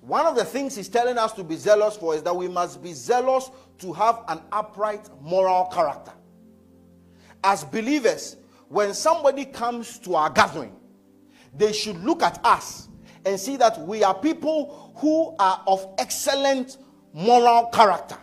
one 0.00 0.26
of 0.26 0.34
the 0.34 0.44
things 0.44 0.74
he's 0.74 0.88
telling 0.88 1.16
us 1.16 1.32
to 1.34 1.44
be 1.44 1.54
zealous 1.54 1.96
for 1.96 2.14
is 2.14 2.22
that 2.24 2.34
we 2.34 2.48
must 2.48 2.82
be 2.82 2.92
zealous 2.92 3.50
to 3.78 3.92
have 3.92 4.24
an 4.28 4.40
upright 4.50 5.08
moral 5.20 5.66
character. 5.66 6.12
As 7.44 7.62
believers, 7.62 8.36
when 8.68 8.94
somebody 8.94 9.44
comes 9.44 9.98
to 10.00 10.16
our 10.16 10.30
gathering, 10.30 10.74
they 11.54 11.72
should 11.72 12.02
look 12.02 12.22
at 12.22 12.40
us 12.44 12.88
and 13.24 13.38
see 13.38 13.56
that 13.56 13.78
we 13.82 14.02
are 14.02 14.14
people 14.14 14.92
who 14.96 15.36
are 15.38 15.62
of 15.66 15.86
excellent 15.98 16.78
moral 17.12 17.66
character. 17.66 18.16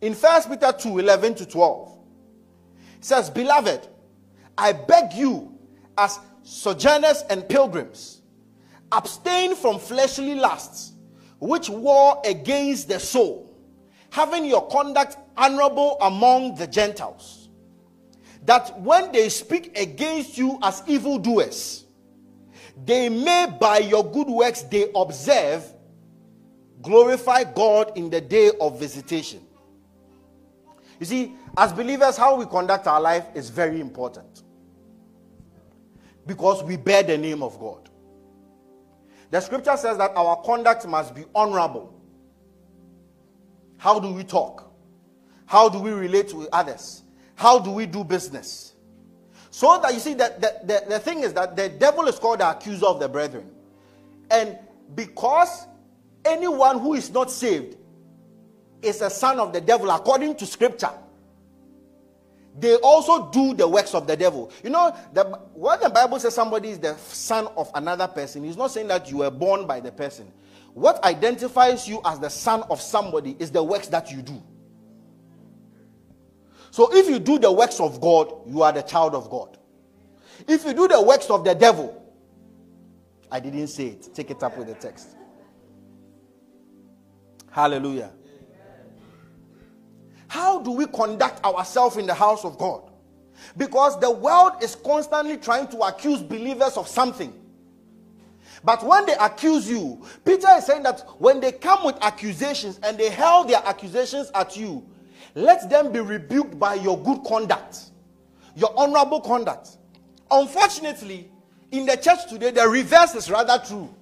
In 0.00 0.14
1 0.14 0.42
Peter 0.48 0.72
2 0.72 0.98
11 0.98 1.34
to 1.36 1.46
12, 1.46 1.98
it 2.96 3.04
says, 3.04 3.30
Beloved, 3.30 3.86
I 4.56 4.72
beg 4.72 5.12
you, 5.12 5.58
as 5.96 6.18
sojourners 6.42 7.22
and 7.28 7.48
pilgrims, 7.48 8.22
abstain 8.92 9.54
from 9.54 9.78
fleshly 9.78 10.34
lusts, 10.34 10.92
which 11.38 11.68
war 11.68 12.20
against 12.24 12.88
the 12.88 12.98
soul, 12.98 13.54
having 14.10 14.44
your 14.44 14.66
conduct 14.68 15.16
honorable 15.36 15.98
among 16.00 16.54
the 16.54 16.66
Gentiles, 16.66 17.48
that 18.44 18.78
when 18.80 19.12
they 19.12 19.28
speak 19.28 19.78
against 19.78 20.38
you 20.38 20.58
as 20.62 20.82
evildoers, 20.86 21.84
they 22.84 23.08
may 23.10 23.54
by 23.60 23.78
your 23.78 24.10
good 24.10 24.28
works 24.28 24.62
they 24.62 24.90
observe 24.94 25.70
glorify 26.82 27.44
God 27.44 27.92
in 27.96 28.08
the 28.08 28.20
day 28.20 28.50
of 28.60 28.80
visitation. 28.80 29.46
You 31.00 31.06
see, 31.06 31.34
as 31.56 31.72
believers, 31.72 32.18
how 32.18 32.36
we 32.36 32.44
conduct 32.44 32.86
our 32.86 33.00
life 33.00 33.24
is 33.34 33.48
very 33.48 33.80
important 33.80 34.42
because 36.26 36.62
we 36.62 36.76
bear 36.76 37.02
the 37.02 37.16
name 37.16 37.42
of 37.42 37.58
God. 37.58 37.88
The 39.30 39.40
scripture 39.40 39.76
says 39.78 39.96
that 39.96 40.12
our 40.14 40.36
conduct 40.42 40.86
must 40.86 41.14
be 41.14 41.24
honorable. 41.34 41.94
How 43.78 43.98
do 43.98 44.12
we 44.12 44.24
talk? 44.24 44.70
How 45.46 45.70
do 45.70 45.78
we 45.78 45.90
relate 45.90 46.34
with 46.34 46.48
others? 46.52 47.02
How 47.34 47.58
do 47.58 47.70
we 47.70 47.86
do 47.86 48.04
business? 48.04 48.74
So 49.50 49.80
that 49.80 49.94
you 49.94 50.00
see 50.00 50.14
that 50.14 50.40
the, 50.40 50.54
the, 50.64 50.84
the 50.90 50.98
thing 50.98 51.20
is 51.20 51.32
that 51.32 51.56
the 51.56 51.70
devil 51.70 52.06
is 52.08 52.18
called 52.18 52.40
the 52.40 52.50
accuser 52.50 52.86
of 52.86 53.00
the 53.00 53.08
brethren. 53.08 53.50
And 54.30 54.58
because 54.94 55.66
anyone 56.24 56.78
who 56.78 56.92
is 56.92 57.10
not 57.10 57.30
saved 57.30 57.76
is 58.82 59.00
a 59.02 59.10
son 59.10 59.38
of 59.38 59.52
the 59.52 59.60
devil 59.60 59.90
according 59.90 60.36
to 60.36 60.46
scripture, 60.46 60.92
they 62.58 62.74
also 62.76 63.30
do 63.30 63.54
the 63.54 63.66
works 63.66 63.94
of 63.94 64.06
the 64.06 64.16
devil. 64.16 64.50
You 64.64 64.70
know, 64.70 64.94
the, 65.12 65.24
when 65.54 65.80
the 65.80 65.88
Bible 65.88 66.18
says 66.18 66.34
somebody 66.34 66.70
is 66.70 66.78
the 66.78 66.96
son 66.96 67.48
of 67.56 67.70
another 67.74 68.08
person, 68.08 68.44
he's 68.44 68.56
not 68.56 68.70
saying 68.70 68.88
that 68.88 69.10
you 69.10 69.18
were 69.18 69.30
born 69.30 69.66
by 69.66 69.80
the 69.80 69.92
person. 69.92 70.30
What 70.74 71.02
identifies 71.04 71.88
you 71.88 72.00
as 72.04 72.18
the 72.18 72.28
son 72.28 72.64
of 72.70 72.80
somebody 72.80 73.36
is 73.38 73.50
the 73.50 73.62
works 73.62 73.88
that 73.88 74.10
you 74.10 74.22
do. 74.22 74.42
So 76.70 76.88
if 76.92 77.08
you 77.08 77.18
do 77.18 77.38
the 77.38 77.50
works 77.50 77.80
of 77.80 78.00
God, 78.00 78.32
you 78.46 78.62
are 78.62 78.72
the 78.72 78.82
child 78.82 79.14
of 79.14 79.28
God. 79.30 79.56
If 80.46 80.64
you 80.64 80.72
do 80.72 80.88
the 80.88 81.02
works 81.02 81.28
of 81.28 81.44
the 81.44 81.54
devil, 81.54 81.96
I 83.30 83.40
didn't 83.40 83.68
say 83.68 83.88
it. 83.88 84.08
Take 84.14 84.30
it 84.30 84.42
up 84.42 84.56
with 84.56 84.68
the 84.68 84.74
text. 84.74 85.16
Hallelujah. 87.50 88.12
How 90.30 90.60
do 90.60 90.70
we 90.70 90.86
conduct 90.86 91.44
ourselves 91.44 91.96
in 91.96 92.06
the 92.06 92.14
house 92.14 92.44
of 92.44 92.56
God? 92.56 92.88
Because 93.56 93.98
the 93.98 94.12
world 94.12 94.62
is 94.62 94.76
constantly 94.76 95.36
trying 95.36 95.66
to 95.66 95.78
accuse 95.80 96.22
believers 96.22 96.76
of 96.76 96.86
something. 96.86 97.34
But 98.62 98.84
when 98.84 99.06
they 99.06 99.16
accuse 99.18 99.68
you, 99.68 100.06
Peter 100.24 100.46
is 100.56 100.66
saying 100.66 100.84
that 100.84 101.00
when 101.18 101.40
they 101.40 101.50
come 101.50 101.84
with 101.84 101.96
accusations 102.00 102.78
and 102.84 102.96
they 102.96 103.10
hurl 103.10 103.42
their 103.42 103.60
accusations 103.66 104.30
at 104.32 104.56
you, 104.56 104.86
let 105.34 105.68
them 105.68 105.90
be 105.90 105.98
rebuked 105.98 106.60
by 106.60 106.74
your 106.74 107.02
good 107.02 107.24
conduct, 107.24 107.90
your 108.54 108.72
honorable 108.78 109.20
conduct. 109.20 109.78
Unfortunately, 110.30 111.28
in 111.72 111.86
the 111.86 111.96
church 111.96 112.28
today, 112.28 112.52
the 112.52 112.68
reverse 112.68 113.16
is 113.16 113.28
rather 113.28 113.60
true. 113.66 113.92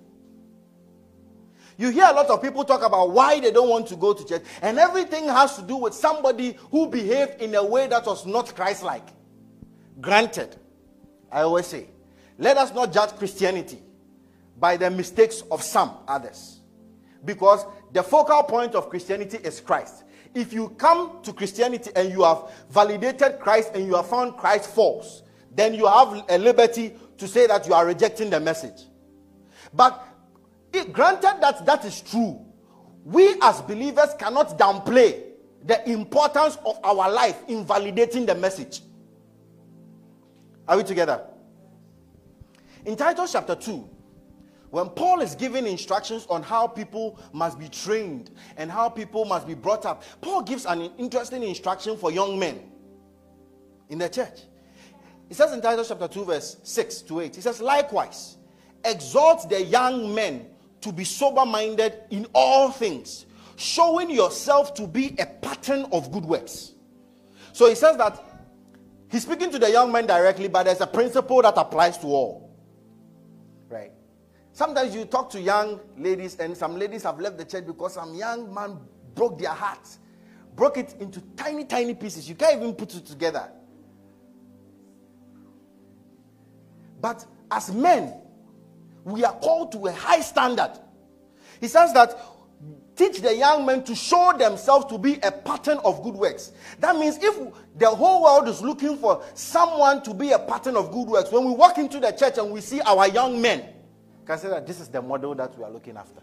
You 1.78 1.90
hear 1.90 2.06
a 2.10 2.12
lot 2.12 2.28
of 2.28 2.42
people 2.42 2.64
talk 2.64 2.82
about 2.82 3.12
why 3.12 3.38
they 3.38 3.52
don't 3.52 3.68
want 3.68 3.86
to 3.86 3.96
go 3.96 4.12
to 4.12 4.26
church, 4.26 4.42
and 4.60 4.80
everything 4.80 5.26
has 5.28 5.54
to 5.56 5.62
do 5.62 5.76
with 5.76 5.94
somebody 5.94 6.56
who 6.72 6.88
behaved 6.88 7.40
in 7.40 7.54
a 7.54 7.64
way 7.64 7.86
that 7.86 8.04
was 8.04 8.26
not 8.26 8.54
Christ 8.54 8.82
like. 8.82 9.06
Granted, 10.00 10.56
I 11.30 11.42
always 11.42 11.66
say, 11.66 11.86
let 12.36 12.56
us 12.56 12.74
not 12.74 12.92
judge 12.92 13.10
Christianity 13.10 13.78
by 14.58 14.76
the 14.76 14.90
mistakes 14.90 15.42
of 15.52 15.62
some 15.62 15.92
others. 16.08 16.60
Because 17.24 17.64
the 17.92 18.02
focal 18.02 18.42
point 18.42 18.74
of 18.74 18.88
Christianity 18.90 19.38
is 19.38 19.60
Christ. 19.60 20.02
If 20.34 20.52
you 20.52 20.70
come 20.70 21.22
to 21.22 21.32
Christianity 21.32 21.90
and 21.94 22.10
you 22.10 22.24
have 22.24 22.50
validated 22.70 23.38
Christ 23.38 23.72
and 23.74 23.86
you 23.86 23.94
have 23.94 24.08
found 24.08 24.36
Christ 24.36 24.70
false, 24.70 25.22
then 25.54 25.74
you 25.74 25.86
have 25.86 26.24
a 26.28 26.38
liberty 26.38 26.94
to 27.18 27.28
say 27.28 27.46
that 27.46 27.66
you 27.68 27.74
are 27.74 27.86
rejecting 27.86 28.30
the 28.30 28.40
message. 28.40 28.82
But 29.72 30.04
it, 30.72 30.92
granted 30.92 31.37
that 31.40 31.64
that 31.66 31.85
is 31.85 32.00
true, 32.00 32.44
we 33.04 33.37
as 33.42 33.61
believers 33.62 34.11
cannot 34.18 34.59
downplay 34.59 35.22
the 35.64 35.88
importance 35.90 36.59
of 36.64 36.78
our 36.85 37.11
life 37.11 37.42
in 37.48 37.64
validating 37.64 38.26
the 38.26 38.35
message. 38.35 38.83
Are 40.66 40.76
we 40.76 40.83
together? 40.83 41.24
In 42.85 42.96
Titus 42.96 43.33
chapter 43.33 43.54
2, 43.54 43.88
when 44.70 44.90
Paul 44.90 45.20
is 45.20 45.35
giving 45.35 45.66
instructions 45.66 46.26
on 46.28 46.42
how 46.42 46.66
people 46.66 47.18
must 47.33 47.59
be 47.59 47.68
trained 47.68 48.31
and 48.59 48.70
how 48.70 48.88
people 48.88 49.24
must 49.24 49.46
be 49.46 49.54
brought 49.54 49.87
up, 49.87 50.02
Paul 50.20 50.42
gives 50.42 50.66
an 50.66 50.90
interesting 50.98 51.42
instruction 51.42 51.96
for 51.96 52.12
young 52.12 52.38
men 52.38 52.70
in 53.88 53.98
the 53.98 54.09
church. 54.09 54.40
He 55.28 55.35
says 55.35 55.52
in 55.52 55.62
Titus 55.62 55.88
chapter 55.88 56.09
2, 56.09 56.24
verse 56.24 56.59
6 56.62 57.02
to 57.02 57.20
8, 57.20 57.37
he 57.37 57.40
says, 57.40 57.61
Likewise, 57.61 58.37
exhort 58.85 59.48
the 59.48 59.62
young 59.62 60.14
men 60.14 60.46
to 60.80 60.92
be 60.92 61.04
sober 61.04 61.44
minded 61.44 61.94
in 62.10 62.26
all 62.32 62.70
things, 62.70 63.26
showing 63.56 64.10
yourself 64.10 64.74
to 64.74 64.86
be 64.86 65.14
a 65.18 65.26
pattern 65.26 65.86
of 65.92 66.12
good 66.12 66.24
works. 66.24 66.72
So 67.52 67.68
he 67.68 67.74
says 67.74 67.96
that 67.96 68.22
he's 69.10 69.22
speaking 69.22 69.50
to 69.50 69.58
the 69.58 69.70
young 69.70 69.90
men 69.90 70.06
directly, 70.06 70.48
but 70.48 70.64
there's 70.64 70.80
a 70.80 70.86
principle 70.86 71.42
that 71.42 71.54
applies 71.56 71.98
to 71.98 72.06
all. 72.06 72.56
Right? 73.68 73.92
Sometimes 74.52 74.94
you 74.94 75.04
talk 75.04 75.30
to 75.30 75.40
young 75.40 75.80
ladies, 75.96 76.36
and 76.36 76.56
some 76.56 76.76
ladies 76.76 77.02
have 77.02 77.18
left 77.18 77.38
the 77.38 77.44
church 77.44 77.66
because 77.66 77.94
some 77.94 78.14
young 78.14 78.52
man 78.52 78.78
broke 79.14 79.38
their 79.38 79.50
heart, 79.50 79.88
broke 80.54 80.78
it 80.78 80.94
into 81.00 81.20
tiny, 81.36 81.64
tiny 81.64 81.94
pieces. 81.94 82.28
You 82.28 82.34
can't 82.34 82.60
even 82.60 82.74
put 82.74 82.94
it 82.94 83.06
together. 83.06 83.50
But 87.00 87.24
as 87.50 87.72
men, 87.72 88.14
we 89.04 89.24
are 89.24 89.32
called 89.32 89.72
to 89.72 89.87
a 89.87 89.92
high 89.92 90.20
standard. 90.20 90.72
He 91.61 91.68
says 91.68 91.92
that 91.94 92.18
teach 92.96 93.20
the 93.20 93.34
young 93.34 93.64
men 93.64 93.84
to 93.84 93.94
show 93.94 94.34
themselves 94.37 94.87
to 94.87 94.98
be 94.98 95.14
a 95.22 95.30
pattern 95.30 95.78
of 95.84 96.02
good 96.02 96.14
works. 96.14 96.52
That 96.80 96.96
means 96.96 97.18
if 97.22 97.38
the 97.76 97.88
whole 97.88 98.22
world 98.22 98.48
is 98.48 98.61
looking 98.61 98.96
for 98.96 99.22
someone 99.34 100.02
to 100.02 100.14
be 100.14 100.32
a 100.32 100.38
pattern 100.38 100.76
of 100.76 100.90
good 100.90 101.08
works, 101.08 101.30
when 101.30 101.44
we 101.44 101.52
walk 101.52 101.78
into 101.78 102.00
the 102.00 102.11
church 102.12 102.38
and 102.38 102.50
we 102.50 102.61
see 102.61 102.80
our 102.80 103.08
young 103.08 103.40
men, 103.40 103.64
can 104.26 104.38
say 104.38 104.48
that 104.48 104.66
this 104.66 104.80
is 104.80 104.88
the 104.88 105.00
model 105.00 105.34
that 105.34 105.56
we 105.56 105.64
are 105.64 105.70
looking 105.70 105.96
after. 105.96 106.20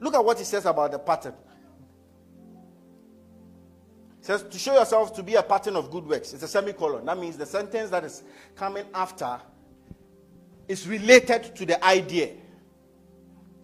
Look 0.00 0.14
at 0.14 0.24
what 0.24 0.38
he 0.38 0.44
says 0.44 0.66
about 0.66 0.92
the 0.92 0.98
pattern 0.98 1.34
says 4.28 4.42
to 4.42 4.58
show 4.58 4.74
yourself 4.74 5.14
to 5.14 5.22
be 5.22 5.36
a 5.36 5.42
pattern 5.42 5.74
of 5.74 5.90
good 5.90 6.06
works. 6.06 6.34
It's 6.34 6.42
a 6.42 6.48
semicolon. 6.48 7.06
That 7.06 7.18
means 7.18 7.38
the 7.38 7.46
sentence 7.46 7.88
that 7.88 8.04
is 8.04 8.22
coming 8.56 8.84
after 8.92 9.40
is 10.68 10.86
related 10.86 11.56
to 11.56 11.66
the 11.66 11.82
idea 11.84 12.30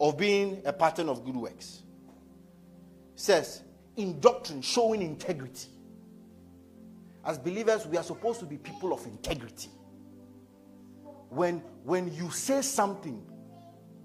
of 0.00 0.16
being 0.16 0.62
a 0.64 0.72
pattern 0.72 1.08
of 1.08 1.24
good 1.24 1.36
works. 1.36 1.82
It 3.14 3.20
says 3.20 3.62
in 3.96 4.18
doctrine 4.20 4.62
showing 4.62 5.02
integrity. 5.02 5.68
As 7.24 7.38
believers, 7.38 7.86
we 7.86 7.96
are 7.96 8.02
supposed 8.02 8.40
to 8.40 8.46
be 8.46 8.58
people 8.58 8.92
of 8.92 9.04
integrity. 9.06 9.70
When 11.30 11.62
when 11.84 12.12
you 12.14 12.30
say 12.30 12.62
something, 12.62 13.24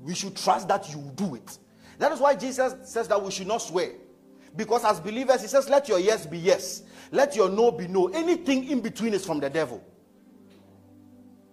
we 0.01 0.13
should 0.13 0.35
trust 0.35 0.67
that 0.67 0.89
you 0.89 1.11
do 1.15 1.35
it. 1.35 1.57
That 1.97 2.11
is 2.11 2.19
why 2.19 2.35
Jesus 2.35 2.75
says 2.83 3.07
that 3.07 3.21
we 3.21 3.31
should 3.31 3.47
not 3.47 3.61
swear. 3.61 3.91
Because 4.55 4.83
as 4.83 4.99
believers, 4.99 5.41
he 5.41 5.47
says, 5.47 5.69
let 5.69 5.87
your 5.87 5.99
yes 5.99 6.25
be 6.25 6.37
yes, 6.37 6.83
let 7.11 7.35
your 7.35 7.49
no 7.49 7.71
be 7.71 7.87
no. 7.87 8.07
Anything 8.07 8.69
in 8.69 8.81
between 8.81 9.13
is 9.13 9.25
from 9.25 9.39
the 9.39 9.49
devil. 9.49 9.83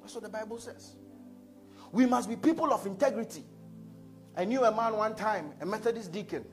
That's 0.00 0.14
what 0.14 0.22
the 0.22 0.30
Bible 0.30 0.58
says. 0.58 0.94
We 1.96 2.04
must 2.04 2.28
be 2.28 2.36
people 2.36 2.74
of 2.74 2.84
integrity. 2.84 3.42
I 4.36 4.44
knew 4.44 4.62
a 4.62 4.70
man 4.70 4.98
one 4.98 5.16
time, 5.16 5.52
a 5.62 5.64
Methodist 5.64 6.12
deacon. 6.12 6.44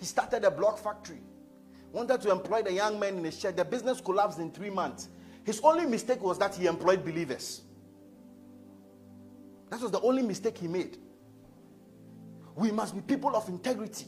He 0.00 0.04
started 0.04 0.42
a 0.42 0.50
block 0.50 0.80
factory, 0.80 1.20
wanted 1.92 2.20
to 2.22 2.32
employ 2.32 2.62
the 2.62 2.72
young 2.72 2.98
men 2.98 3.16
in 3.16 3.22
his 3.22 3.38
church. 3.38 3.54
The 3.54 3.64
business 3.64 4.00
collapsed 4.00 4.40
in 4.40 4.50
three 4.50 4.68
months. 4.68 5.08
His 5.44 5.60
only 5.62 5.86
mistake 5.86 6.20
was 6.20 6.38
that 6.38 6.56
he 6.56 6.66
employed 6.66 7.04
believers. 7.04 7.60
That 9.70 9.80
was 9.80 9.92
the 9.92 10.00
only 10.00 10.22
mistake 10.22 10.58
he 10.58 10.66
made. 10.66 10.98
We 12.56 12.72
must 12.72 12.92
be 12.92 13.00
people 13.00 13.36
of 13.36 13.48
integrity 13.48 14.06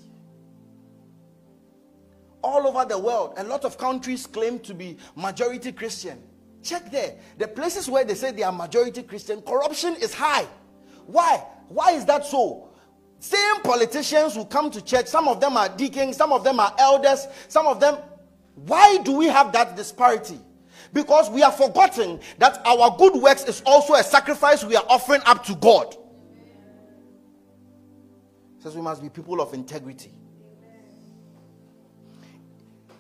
all 2.42 2.66
over 2.66 2.84
the 2.84 2.98
world. 2.98 3.34
A 3.36 3.44
lot 3.44 3.64
of 3.64 3.78
countries 3.78 4.26
claim 4.26 4.58
to 4.58 4.74
be 4.74 4.96
majority 5.14 5.70
Christian. 5.70 6.20
Check 6.60 6.90
there. 6.90 7.14
The 7.38 7.46
places 7.46 7.88
where 7.88 8.04
they 8.04 8.16
say 8.16 8.32
they 8.32 8.42
are 8.42 8.50
majority 8.50 9.04
Christian, 9.04 9.42
corruption 9.42 9.94
is 10.00 10.12
high. 10.12 10.48
Why? 11.06 11.44
Why 11.68 11.92
is 11.92 12.04
that 12.06 12.26
so? 12.26 12.68
Same 13.18 13.62
politicians 13.62 14.34
who 14.34 14.44
come 14.44 14.70
to 14.70 14.82
church, 14.82 15.06
some 15.06 15.28
of 15.28 15.40
them 15.40 15.56
are 15.56 15.68
deacons, 15.68 16.16
some 16.16 16.32
of 16.32 16.42
them 16.44 16.58
are 16.58 16.74
elders, 16.78 17.26
some 17.48 17.66
of 17.66 17.78
them. 17.78 17.98
Why 18.54 18.98
do 18.98 19.12
we 19.12 19.26
have 19.26 19.52
that 19.52 19.76
disparity? 19.76 20.38
Because 20.92 21.30
we 21.30 21.42
are 21.42 21.52
forgotten 21.52 22.20
that 22.38 22.60
our 22.66 22.96
good 22.96 23.14
works 23.14 23.44
is 23.44 23.62
also 23.64 23.94
a 23.94 24.02
sacrifice 24.02 24.64
we 24.64 24.76
are 24.76 24.84
offering 24.88 25.22
up 25.24 25.44
to 25.46 25.54
God. 25.54 25.96
says 28.58 28.74
we 28.76 28.82
must 28.82 29.02
be 29.02 29.08
people 29.08 29.40
of 29.40 29.54
integrity 29.54 30.12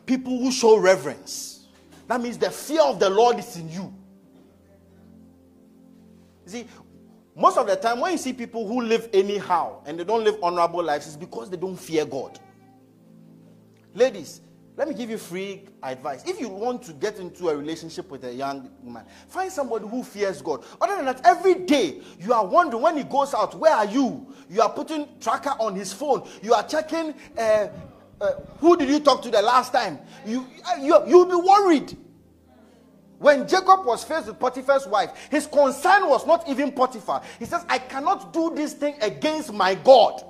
people 0.06 0.38
who 0.38 0.52
show 0.52 0.76
reverence. 0.76 1.68
That 2.06 2.20
means 2.20 2.36
the 2.38 2.50
fear 2.50 2.82
of 2.82 2.98
the 2.98 3.08
Lord 3.08 3.38
is 3.38 3.56
in 3.56 3.68
you. 3.68 3.94
You 6.44 6.50
see, 6.50 6.66
most 7.34 7.56
of 7.56 7.66
the 7.66 7.76
time 7.76 8.00
when 8.00 8.12
you 8.12 8.18
see 8.18 8.32
people 8.32 8.66
who 8.66 8.82
live 8.82 9.08
anyhow 9.12 9.82
and 9.86 9.98
they 9.98 10.04
don't 10.04 10.24
live 10.24 10.36
honorable 10.42 10.82
lives, 10.82 11.06
it's 11.06 11.16
because 11.16 11.50
they 11.50 11.56
don't 11.56 11.76
fear 11.76 12.04
God. 12.04 12.38
Ladies, 13.94 14.40
let 14.76 14.88
me 14.88 14.94
give 14.94 15.10
you 15.10 15.18
free 15.18 15.64
advice. 15.82 16.22
If 16.26 16.40
you 16.40 16.48
want 16.48 16.82
to 16.84 16.92
get 16.94 17.18
into 17.18 17.50
a 17.50 17.56
relationship 17.56 18.10
with 18.10 18.24
a 18.24 18.32
young 18.32 18.70
man, 18.82 19.04
find 19.28 19.52
somebody 19.52 19.86
who 19.86 20.02
fears 20.02 20.40
God. 20.40 20.64
Other 20.80 20.96
than 20.96 21.04
that, 21.06 21.20
every 21.26 21.54
day 21.54 22.00
you 22.18 22.32
are 22.32 22.46
wondering 22.46 22.82
when 22.82 22.96
he 22.96 23.04
goes 23.04 23.34
out, 23.34 23.54
where 23.54 23.74
are 23.74 23.84
you? 23.84 24.34
You 24.48 24.62
are 24.62 24.70
putting 24.70 25.08
tracker 25.20 25.54
on 25.58 25.74
his 25.74 25.92
phone. 25.92 26.26
You 26.42 26.54
are 26.54 26.62
checking 26.62 27.14
uh, 27.36 27.68
uh, 28.22 28.34
who 28.58 28.76
did 28.76 28.88
you 28.88 29.00
talk 29.00 29.20
to 29.20 29.30
the 29.30 29.42
last 29.42 29.72
time? 29.72 29.98
You, 30.24 30.46
you, 30.80 30.96
you'll 31.08 31.26
be 31.26 31.34
worried. 31.34 31.98
When 33.22 33.46
Jacob 33.46 33.86
was 33.86 34.02
faced 34.02 34.26
with 34.26 34.40
Potiphar's 34.40 34.84
wife, 34.88 35.28
his 35.30 35.46
concern 35.46 36.08
was 36.08 36.26
not 36.26 36.48
even 36.48 36.72
Potiphar. 36.72 37.22
He 37.38 37.44
says, 37.44 37.64
I 37.68 37.78
cannot 37.78 38.32
do 38.32 38.52
this 38.52 38.72
thing 38.72 38.96
against 39.00 39.52
my 39.52 39.76
God. 39.76 40.24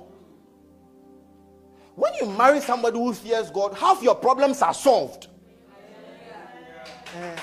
When 1.95 2.13
you 2.21 2.27
marry 2.27 2.61
somebody 2.61 2.99
who 2.99 3.11
fears 3.15 3.49
God, 3.49 3.73
half 3.73 4.03
your 4.03 4.13
problems 4.13 4.61
are 4.61 4.75
solved. 4.75 5.25
Uh, 7.17 7.35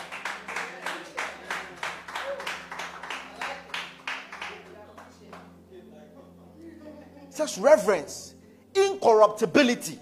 says 7.30 7.58
reverence, 7.58 8.34
incorruptibility. 8.72 9.98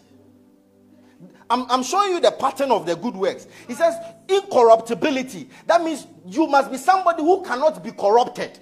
I'm, 1.50 1.70
I'm 1.70 1.82
showing 1.82 2.12
you 2.12 2.20
the 2.20 2.30
pattern 2.30 2.70
of 2.70 2.86
the 2.86 2.94
good 2.94 3.14
works. 3.14 3.46
He 3.66 3.74
says 3.74 3.94
incorruptibility. 4.28 5.48
That 5.66 5.82
means 5.82 6.06
you 6.26 6.46
must 6.46 6.70
be 6.70 6.76
somebody 6.76 7.22
who 7.22 7.42
cannot 7.42 7.82
be 7.82 7.90
corrupted. 7.90 8.58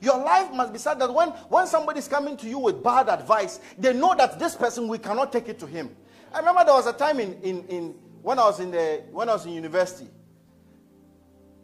Your 0.00 0.18
life 0.18 0.52
must 0.52 0.72
be 0.72 0.78
such 0.78 0.98
that 0.98 1.12
when, 1.12 1.28
when 1.28 1.66
somebody 1.66 1.98
is 1.98 2.08
coming 2.08 2.36
to 2.38 2.48
you 2.48 2.58
with 2.58 2.82
bad 2.82 3.08
advice, 3.08 3.60
they 3.78 3.92
know 3.92 4.14
that 4.16 4.38
this 4.38 4.56
person, 4.56 4.88
we 4.88 4.98
cannot 4.98 5.30
take 5.30 5.48
it 5.48 5.58
to 5.60 5.66
him. 5.66 5.94
I 6.32 6.38
remember 6.38 6.64
there 6.64 6.74
was 6.74 6.86
a 6.86 6.92
time 6.92 7.20
in, 7.20 7.34
in, 7.42 7.64
in 7.64 7.94
when 8.22 8.38
I 8.38 8.44
was 8.44 8.60
in 8.60 8.70
the 8.70 9.02
when 9.10 9.28
I 9.28 9.32
was 9.32 9.46
in 9.46 9.52
university. 9.52 10.08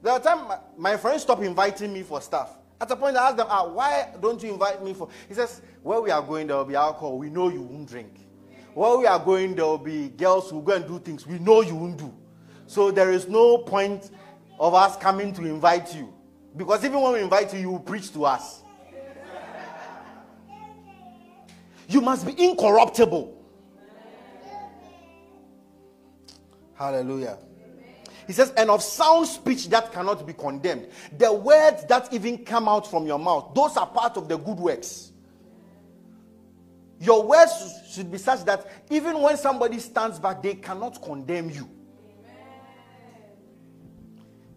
There 0.02 0.12
was 0.12 0.20
a 0.20 0.24
time 0.24 0.48
my, 0.48 0.58
my 0.76 0.96
friends 0.96 1.22
stopped 1.22 1.42
inviting 1.42 1.92
me 1.92 2.02
for 2.02 2.20
stuff. 2.20 2.58
At 2.78 2.90
a 2.90 2.96
point, 2.96 3.16
I 3.16 3.28
asked 3.28 3.38
them, 3.38 3.46
ah, 3.48 3.66
why 3.66 4.10
don't 4.20 4.42
you 4.42 4.52
invite 4.52 4.84
me 4.84 4.92
for? 4.92 5.08
He 5.28 5.34
says, 5.34 5.62
where 5.86 6.00
we 6.00 6.10
are 6.10 6.20
going, 6.20 6.48
there 6.48 6.56
will 6.56 6.64
be 6.64 6.74
alcohol. 6.74 7.16
We 7.16 7.30
know 7.30 7.48
you 7.48 7.62
won't 7.62 7.88
drink. 7.88 8.12
Where 8.74 8.98
we 8.98 9.06
are 9.06 9.20
going, 9.20 9.54
there 9.54 9.66
will 9.66 9.78
be 9.78 10.08
girls 10.08 10.50
who 10.50 10.60
go 10.60 10.74
and 10.74 10.84
do 10.84 10.98
things 10.98 11.24
we 11.24 11.38
know 11.38 11.60
you 11.60 11.76
won't 11.76 11.96
do. 11.96 12.12
So 12.66 12.90
there 12.90 13.12
is 13.12 13.28
no 13.28 13.58
point 13.58 14.10
of 14.58 14.74
us 14.74 14.96
coming 14.96 15.32
to 15.34 15.44
invite 15.44 15.94
you. 15.94 16.12
Because 16.56 16.84
even 16.84 17.00
when 17.00 17.12
we 17.12 17.20
invite 17.20 17.54
you, 17.54 17.60
you 17.60 17.70
will 17.70 17.78
preach 17.78 18.12
to 18.14 18.24
us. 18.24 18.62
You 21.86 22.00
must 22.00 22.26
be 22.26 22.32
incorruptible. 22.36 23.40
Hallelujah. 26.74 27.38
He 28.26 28.32
says, 28.32 28.52
and 28.56 28.70
of 28.70 28.82
sound 28.82 29.28
speech 29.28 29.68
that 29.68 29.92
cannot 29.92 30.26
be 30.26 30.32
condemned. 30.32 30.88
The 31.16 31.32
words 31.32 31.84
that 31.84 32.12
even 32.12 32.44
come 32.44 32.68
out 32.68 32.90
from 32.90 33.06
your 33.06 33.20
mouth, 33.20 33.54
those 33.54 33.76
are 33.76 33.86
part 33.86 34.16
of 34.16 34.28
the 34.28 34.36
good 34.36 34.58
works. 34.58 35.12
Your 37.00 37.22
words 37.22 37.52
should 37.90 38.10
be 38.10 38.18
such 38.18 38.44
that 38.44 38.66
even 38.90 39.20
when 39.20 39.36
somebody 39.36 39.78
stands 39.78 40.18
back, 40.18 40.42
they 40.42 40.54
cannot 40.54 41.02
condemn 41.02 41.50
you. 41.50 41.68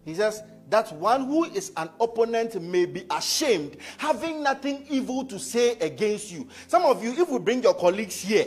He 0.04 0.14
says, 0.14 0.42
that 0.70 0.92
one 0.92 1.26
who 1.26 1.44
is 1.44 1.72
an 1.76 1.90
opponent 2.00 2.60
may 2.62 2.86
be 2.86 3.04
ashamed, 3.10 3.76
having 3.98 4.42
nothing 4.42 4.86
evil 4.88 5.24
to 5.24 5.38
say 5.38 5.72
against 5.80 6.30
you. 6.30 6.48
Some 6.68 6.84
of 6.84 7.02
you, 7.02 7.12
if 7.12 7.28
we 7.28 7.38
bring 7.40 7.62
your 7.62 7.74
colleagues 7.74 8.20
here 8.20 8.46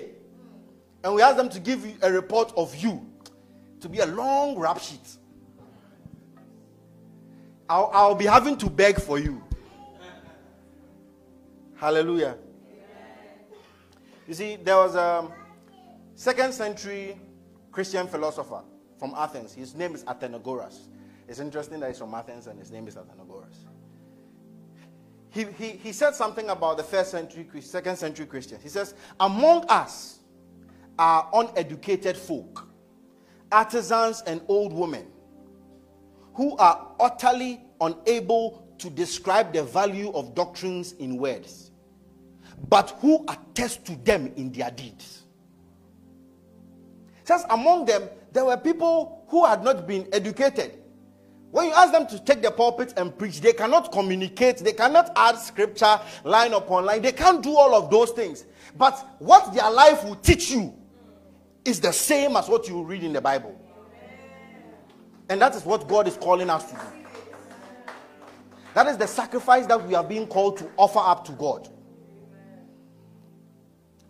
and 1.03 1.13
we 1.13 1.21
ask 1.21 1.35
them 1.35 1.49
to 1.49 1.59
give 1.59 1.85
you 1.85 1.95
a 2.01 2.11
report 2.11 2.53
of 2.55 2.73
you, 2.75 3.05
to 3.81 3.89
be 3.89 3.99
a 3.99 4.05
long 4.05 4.57
rap 4.57 4.79
sheet. 4.79 5.17
I'll, 7.67 7.91
I'll 7.93 8.15
be 8.15 8.25
having 8.25 8.57
to 8.57 8.69
beg 8.69 9.01
for 9.01 9.19
you. 9.19 9.43
Hallelujah. 11.75 12.37
You 14.33 14.37
see, 14.37 14.55
there 14.55 14.77
was 14.77 14.95
a 14.95 15.31
second 16.15 16.53
century 16.53 17.19
Christian 17.71 18.07
philosopher 18.07 18.63
from 18.97 19.13
Athens. 19.15 19.53
His 19.53 19.75
name 19.75 19.93
is 19.93 20.03
Athenagoras. 20.05 20.87
It's 21.27 21.37
interesting 21.37 21.79
that 21.81 21.89
he's 21.89 21.99
from 21.99 22.15
Athens 22.15 22.47
and 22.47 22.57
his 22.57 22.71
name 22.71 22.87
is 22.87 22.95
Athenagoras. 22.95 23.67
He, 25.29 25.43
he, 25.59 25.69
he 25.73 25.91
said 25.91 26.15
something 26.15 26.49
about 26.49 26.77
the 26.77 26.83
first 26.83 27.11
century, 27.11 27.45
second 27.61 27.95
century 27.95 28.25
Christians. 28.25 28.63
He 28.63 28.69
says, 28.69 28.95
Among 29.19 29.65
us 29.69 30.17
are 30.97 31.29
uneducated 31.31 32.17
folk, 32.17 32.67
artisans 33.51 34.23
and 34.25 34.41
old 34.47 34.73
women 34.73 35.05
who 36.33 36.57
are 36.57 36.95
utterly 36.99 37.61
unable 37.79 38.67
to 38.79 38.89
describe 38.89 39.53
the 39.53 39.61
value 39.61 40.11
of 40.13 40.33
doctrines 40.33 40.93
in 40.93 41.17
words, 41.17 41.62
but 42.69 42.91
who 43.01 43.25
attest 43.27 43.85
to 43.85 43.95
them 43.97 44.31
in 44.35 44.51
their 44.51 44.71
deeds. 44.71 45.23
Says 47.23 47.45
among 47.49 47.85
them 47.85 48.03
there 48.31 48.45
were 48.45 48.57
people 48.57 49.25
who 49.27 49.45
had 49.45 49.63
not 49.63 49.87
been 49.87 50.07
educated. 50.11 50.79
When 51.51 51.67
you 51.67 51.73
ask 51.73 51.91
them 51.91 52.07
to 52.07 52.19
take 52.19 52.41
the 52.41 52.49
pulpit 52.49 52.93
and 52.97 53.15
preach, 53.15 53.39
they 53.39 53.53
cannot 53.53 53.91
communicate, 53.91 54.57
they 54.57 54.73
cannot 54.73 55.11
add 55.15 55.37
scripture 55.37 55.99
line 56.23 56.53
upon 56.53 56.85
line, 56.85 57.03
they 57.03 57.11
can't 57.11 57.43
do 57.43 57.55
all 57.55 57.75
of 57.75 57.91
those 57.91 58.09
things. 58.09 58.45
But 58.75 58.97
what 59.19 59.53
their 59.53 59.69
life 59.69 60.03
will 60.03 60.15
teach 60.15 60.49
you 60.49 60.73
is 61.63 61.79
the 61.79 61.93
same 61.93 62.35
as 62.35 62.49
what 62.49 62.67
you 62.67 62.81
read 62.81 63.03
in 63.03 63.13
the 63.13 63.21
Bible. 63.21 63.59
And 65.29 65.39
that 65.41 65.55
is 65.55 65.63
what 65.63 65.87
God 65.87 66.07
is 66.07 66.17
calling 66.17 66.49
us 66.49 66.71
to 66.71 66.75
do. 66.75 66.81
That 68.73 68.87
is 68.87 68.97
the 68.97 69.07
sacrifice 69.07 69.67
that 69.67 69.87
we 69.87 69.93
are 69.93 70.03
being 70.03 70.25
called 70.25 70.57
to 70.57 70.69
offer 70.75 70.99
up 70.99 71.23
to 71.25 71.31
God. 71.33 71.69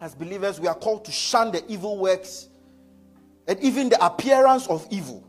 As 0.03 0.13
believers, 0.13 0.59
we 0.59 0.67
are 0.67 0.75
called 0.75 1.05
to 1.05 1.13
shun 1.13 1.53
the 1.53 1.63
evil 1.71 1.97
works 1.97 2.49
and 3.47 3.57
even 3.61 3.87
the 3.87 4.05
appearance 4.05 4.67
of 4.67 4.85
evil. 4.91 5.25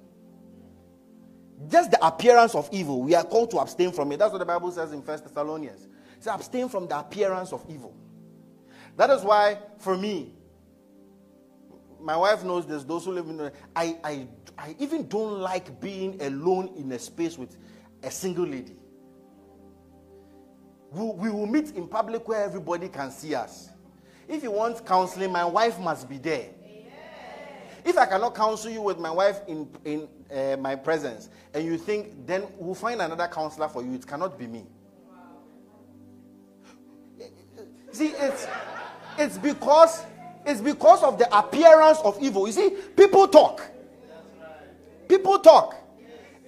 Just 1.68 1.92
the 1.92 2.04
appearance 2.04 2.56
of 2.56 2.68
evil, 2.72 3.00
we 3.00 3.14
are 3.14 3.22
called 3.22 3.52
to 3.52 3.58
abstain 3.58 3.92
from 3.92 4.10
it. 4.10 4.18
That's 4.18 4.32
what 4.32 4.40
the 4.40 4.44
Bible 4.44 4.72
says 4.72 4.92
in 4.92 5.00
First 5.00 5.22
Thessalonians. 5.22 5.84
It 5.84 6.24
says, 6.24 6.34
abstain 6.34 6.68
from 6.68 6.88
the 6.88 6.98
appearance 6.98 7.52
of 7.52 7.64
evil. 7.68 7.94
That 8.96 9.10
is 9.10 9.22
why, 9.22 9.58
for 9.78 9.96
me, 9.96 10.34
my 12.00 12.16
wife 12.16 12.42
knows 12.42 12.66
this, 12.66 12.82
those 12.82 13.04
who 13.04 13.12
live 13.12 13.28
in 13.28 13.52
I, 13.76 13.96
I, 14.02 14.26
I 14.58 14.74
even 14.80 15.06
don't 15.06 15.38
like 15.38 15.80
being 15.80 16.20
alone 16.20 16.72
in 16.76 16.90
a 16.90 16.98
space 16.98 17.38
with 17.38 17.56
a 18.02 18.10
single 18.10 18.44
lady. 18.44 18.74
We, 20.90 21.04
we 21.04 21.30
will 21.30 21.46
meet 21.46 21.70
in 21.76 21.87
public 21.87 22.26
where 22.26 22.42
everybody 22.42 22.88
can 22.88 23.12
see 23.12 23.37
us. 23.37 23.68
If 24.28 24.42
you 24.42 24.50
want 24.50 24.84
counseling, 24.87 25.32
my 25.32 25.44
wife 25.44 25.78
must 25.78 26.08
be 26.08 26.18
there. 26.18 26.48
If 27.84 27.98
I 27.98 28.06
cannot 28.06 28.34
counsel 28.34 28.70
you 28.70 28.80
with 28.80 28.98
my 28.98 29.10
wife 29.10 29.40
in, 29.46 29.68
in 29.84 30.08
uh, 30.34 30.56
my 30.56 30.74
presence, 30.74 31.28
and 31.52 31.64
you 31.64 31.76
think, 31.76 32.26
then 32.26 32.44
we'll 32.56 32.74
find 32.74 33.02
another 33.02 33.28
counselor 33.28 33.68
for 33.68 33.82
you, 33.82 33.94
it 33.94 34.06
cannot 34.06 34.38
be 34.38 34.46
me. 34.46 34.64
See, 37.92 38.08
it's, 38.08 38.46
it's 39.18 39.38
because 39.38 40.04
it's 40.46 40.60
because 40.60 41.02
of 41.02 41.18
the 41.18 41.37
appearance 41.37 41.98
of 42.00 42.18
evil. 42.20 42.46
You 42.46 42.52
see, 42.52 42.70
people 42.96 43.28
talk. 43.28 43.62
People 45.08 45.38
talk. 45.38 45.76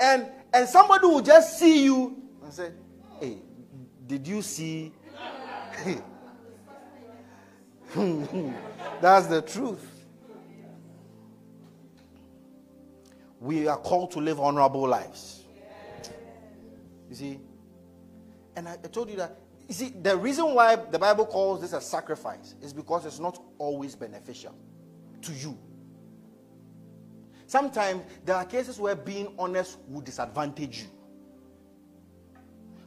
And 0.00 0.26
and 0.52 0.68
somebody 0.68 1.06
will 1.06 1.22
just 1.22 1.58
see 1.58 1.84
you 1.84 2.16
and 2.42 2.52
say, 2.52 2.70
Hey, 3.20 3.38
did 4.06 4.26
you 4.26 4.42
see? 4.42 4.92
That's 9.00 9.26
the 9.26 9.42
truth. 9.42 9.92
We 13.40 13.68
are 13.68 13.76
called 13.76 14.11
to 14.12 14.20
live 14.20 14.40
honorable 14.40 14.87
lives. 14.87 15.44
You 17.09 17.16
see? 17.16 17.40
And 18.56 18.68
I, 18.68 18.72
I 18.72 18.88
told 18.88 19.11
you 19.11 19.16
that 19.16 19.38
you 19.68 19.74
see, 19.74 19.88
the 19.88 20.16
reason 20.16 20.54
why 20.54 20.76
the 20.76 20.98
Bible 20.98 21.26
calls 21.26 21.61
this 21.61 21.72
a 21.72 21.80
sacrifice 21.80 22.54
is 22.62 22.72
because 22.72 23.04
it's 23.04 23.18
not 23.18 23.42
always 23.59 23.96
beneficial 23.96 24.54
to 25.22 25.32
you. 25.32 25.59
Sometimes 27.46 28.02
there 28.24 28.37
are 28.37 28.44
cases 28.44 28.78
where 28.78 28.94
being 28.94 29.35
honest 29.38 29.78
will 29.88 30.00
disadvantage 30.00 30.82
you. 30.82 30.95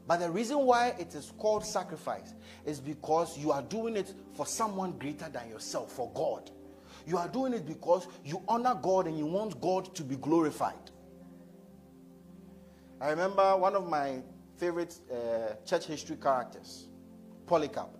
But 0.09 0.21
the 0.21 0.31
reason 0.31 0.65
why 0.65 0.95
it 0.97 1.13
is 1.13 1.31
called 1.37 1.63
sacrifice 1.63 2.33
is 2.65 2.79
because 2.79 3.37
you 3.37 3.51
are 3.51 3.61
doing 3.61 3.95
it 3.95 4.11
for 4.33 4.43
someone 4.43 4.97
greater 4.97 5.29
than 5.29 5.47
yourself, 5.47 5.91
for 5.91 6.09
God. 6.15 6.49
You 7.05 7.19
are 7.19 7.27
doing 7.27 7.53
it 7.53 7.67
because 7.67 8.07
you 8.25 8.41
honor 8.47 8.75
God 8.81 9.05
and 9.05 9.19
you 9.19 9.27
want 9.27 9.61
God 9.61 9.93
to 9.93 10.03
be 10.03 10.15
glorified. 10.15 10.89
I 12.99 13.11
remember 13.11 13.55
one 13.55 13.75
of 13.75 13.87
my 13.87 14.23
favorite 14.57 14.97
uh, 15.13 15.53
church 15.63 15.85
history 15.85 16.15
characters, 16.15 16.87
Polycarp. 17.45 17.95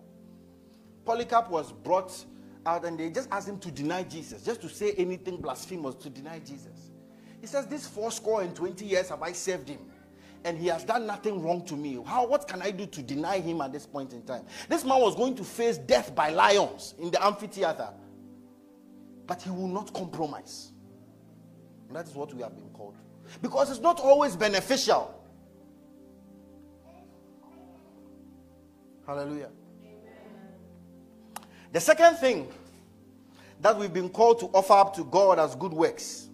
Polycarp 1.04 1.48
was 1.48 1.70
brought 1.70 2.24
out 2.66 2.84
and 2.84 2.98
they 2.98 3.10
just 3.10 3.28
asked 3.30 3.48
him 3.48 3.60
to 3.60 3.70
deny 3.70 4.02
Jesus, 4.02 4.42
just 4.42 4.60
to 4.62 4.68
say 4.68 4.94
anything 4.98 5.36
blasphemous 5.36 5.94
to 5.94 6.10
deny 6.10 6.40
Jesus. 6.40 6.90
He 7.40 7.46
says, 7.46 7.68
This 7.68 7.86
four 7.86 8.10
score 8.10 8.42
and 8.42 8.52
20 8.52 8.84
years 8.84 9.10
have 9.10 9.22
I 9.22 9.30
served 9.30 9.68
him, 9.68 9.78
and 10.44 10.56
he 10.58 10.68
has 10.68 10.84
done 10.84 11.06
nothing 11.06 11.42
wrong 11.42 11.64
to 11.66 11.76
me. 11.76 12.02
How, 12.04 12.26
what 12.26 12.48
can 12.48 12.62
I 12.62 12.70
do 12.70 12.86
to 12.86 13.02
deny 13.02 13.40
him 13.40 13.60
at 13.60 13.72
this 13.72 13.86
point 13.86 14.12
in 14.12 14.22
time? 14.22 14.44
This 14.68 14.84
man 14.84 15.00
was 15.00 15.14
going 15.14 15.34
to 15.36 15.44
face 15.44 15.78
death 15.78 16.14
by 16.14 16.30
lions 16.30 16.94
in 16.98 17.10
the 17.10 17.24
amphitheater, 17.24 17.88
but 19.26 19.42
he 19.42 19.50
will 19.50 19.68
not 19.68 19.92
compromise. 19.92 20.72
And 21.88 21.96
that 21.96 22.08
is 22.08 22.14
what 22.14 22.32
we 22.32 22.42
have 22.42 22.56
been 22.56 22.70
called. 22.70 22.96
Because 23.42 23.70
it's 23.70 23.80
not 23.80 24.00
always 24.00 24.34
beneficial 24.36 25.20
Hallelujah. 29.10 29.48
The 31.72 31.80
second 31.80 32.18
thing 32.18 32.46
that 33.60 33.76
we've 33.76 33.92
been 33.92 34.08
called 34.08 34.38
to 34.38 34.46
offer 34.54 34.74
up 34.74 34.94
to 34.94 35.04
God 35.04 35.40
as 35.40 35.56
good 35.56 35.72
works 35.72 36.29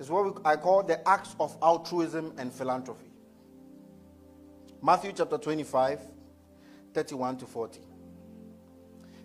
is 0.00 0.10
what 0.10 0.24
we, 0.24 0.42
I 0.44 0.56
call 0.56 0.82
the 0.82 1.06
acts 1.06 1.36
of 1.38 1.56
altruism 1.62 2.32
and 2.38 2.52
philanthropy. 2.52 3.10
Matthew 4.82 5.12
chapter 5.12 5.36
25, 5.36 6.00
31 6.94 7.36
to 7.36 7.46
40. 7.46 7.80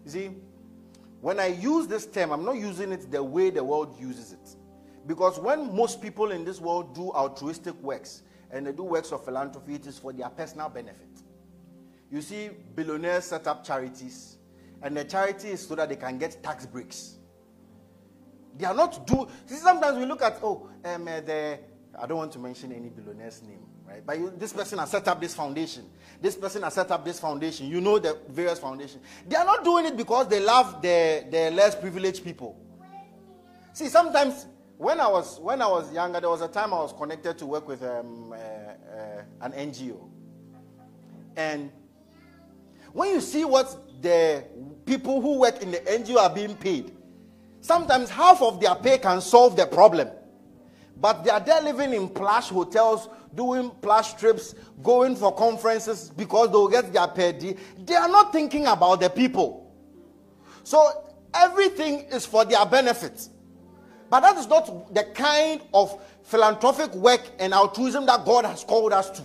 You 0.04 0.12
see, 0.12 0.32
when 1.22 1.40
I 1.40 1.48
use 1.48 1.88
this 1.88 2.06
term, 2.06 2.32
I'm 2.32 2.44
not 2.44 2.58
using 2.58 2.92
it 2.92 3.10
the 3.10 3.24
way 3.24 3.50
the 3.50 3.64
world 3.64 3.98
uses 4.00 4.34
it. 4.34 4.56
Because 5.08 5.40
when 5.40 5.74
most 5.74 6.02
people 6.02 6.32
in 6.32 6.44
this 6.44 6.60
world 6.60 6.94
do 6.94 7.10
altruistic 7.12 7.82
works 7.82 8.24
and 8.52 8.68
they 8.68 8.74
do 8.74 8.84
works 8.84 9.12
of 9.14 9.24
philanthropy, 9.24 9.76
it 9.76 9.88
is 9.88 9.98
for 9.98 10.12
their 10.12 10.30
personal 10.30 10.68
benefit. 10.68 11.08
You 12.12 12.22
see, 12.22 12.50
billionaires 12.76 13.26
set 13.26 13.48
up 13.48 13.64
charities, 13.64 14.38
and 14.82 14.96
the 14.96 15.06
charity 15.06 15.50
is 15.50 15.66
so 15.66 15.76
that 15.76 15.90
they 15.90 15.96
can 15.96 16.18
get 16.18 16.44
tax 16.44 16.66
breaks. 16.66 17.16
They 18.58 18.66
are 18.66 18.74
not 18.74 19.06
do. 19.06 19.28
See, 19.46 19.56
sometimes 19.56 19.98
we 19.98 20.06
look 20.06 20.22
at 20.22 20.40
oh, 20.42 20.70
um, 20.84 21.08
uh, 21.08 21.22
the 21.22 21.60
I 22.00 22.06
don't 22.06 22.18
want 22.18 22.32
to 22.34 22.40
mention 22.40 22.72
any 22.72 22.90
billionaire's 22.90 23.42
name, 23.44 23.60
right? 23.88 24.06
But 24.06 24.20
you, 24.20 24.34
this 24.38 24.54
person 24.54 24.80
has 24.80 24.92
set 24.92 25.08
up 25.08 25.20
this 25.22 25.34
foundation. 25.34 25.86
This 26.22 26.36
person 26.36 26.64
has 26.64 26.74
set 26.74 26.92
up 26.92 27.04
this 27.06 27.20
foundation. 27.20 27.68
You 27.68 27.82
know 27.82 28.00
the 28.00 28.18
various 28.30 28.60
foundations. 28.60 29.04
They 29.28 29.36
are 29.36 29.46
not 29.46 29.64
doing 29.64 29.86
it 29.86 29.98
because 29.98 30.28
they 30.28 30.40
love 30.40 30.82
the 30.82 31.26
the 31.30 31.52
less 31.52 31.76
privileged 31.76 32.24
people. 32.24 32.58
See, 33.74 33.88
sometimes 33.88 34.46
when 34.78 35.00
I 35.00 35.08
was 35.08 35.40
when 35.40 35.62
I 35.62 35.68
was 35.68 35.92
younger, 35.94 36.20
there 36.22 36.30
was 36.30 36.42
a 36.42 36.48
time 36.48 36.74
I 36.74 36.78
was 36.80 36.94
connected 36.94 37.38
to 37.40 37.46
work 37.46 37.68
with 37.68 37.84
um, 37.84 38.32
uh, 38.32 38.36
uh, 38.36 39.22
an 39.42 39.52
NGO, 39.52 40.00
and 41.36 41.72
when 42.94 43.10
you 43.10 43.20
see 43.22 43.44
what 43.44 44.02
the 44.02 44.46
people 44.86 45.20
who 45.22 45.40
work 45.40 45.62
in 45.62 45.72
the 45.72 45.80
NGO 45.80 46.18
are 46.18 46.30
being 46.34 46.56
paid, 46.56 46.92
sometimes 47.66 48.12
half 48.12 48.42
of 48.44 48.60
their 48.60 48.76
pay 48.76 49.00
can 49.00 49.20
solve 49.20 49.56
the 49.56 49.66
problem. 49.66 50.08
But 50.98 51.24
they 51.24 51.32
are 51.32 51.40
there 51.40 51.62
living 51.62 51.94
in 51.94 52.08
plush 52.10 52.50
hotels, 52.50 53.10
doing 53.34 53.72
plush 53.82 54.14
trips, 54.14 54.54
going 54.84 55.16
for 55.16 55.34
conferences 55.34 56.12
because 56.16 56.52
they'll 56.52 56.68
get 56.68 56.94
their 56.94 57.08
pay. 57.08 57.32
They 57.32 57.96
are 57.96 58.08
not 58.08 58.32
thinking 58.32 58.68
about 58.68 59.02
the 59.02 59.10
people. 59.10 59.74
So 60.64 61.06
everything 61.34 62.02
is 62.12 62.26
for 62.26 62.46
their 62.46 62.66
benefit. 62.66 63.30
But 64.10 64.22
that 64.22 64.38
is 64.38 64.48
not 64.48 64.94
the 64.94 65.04
kind 65.04 65.62
of 65.74 66.00
philanthropic 66.24 66.94
work 66.94 67.22
and 67.40 67.54
altruism 67.54 68.06
that 68.06 68.26
God 68.26 68.46
has 68.46 68.64
called 68.64 68.94
us 68.94 69.10
to. 69.10 69.24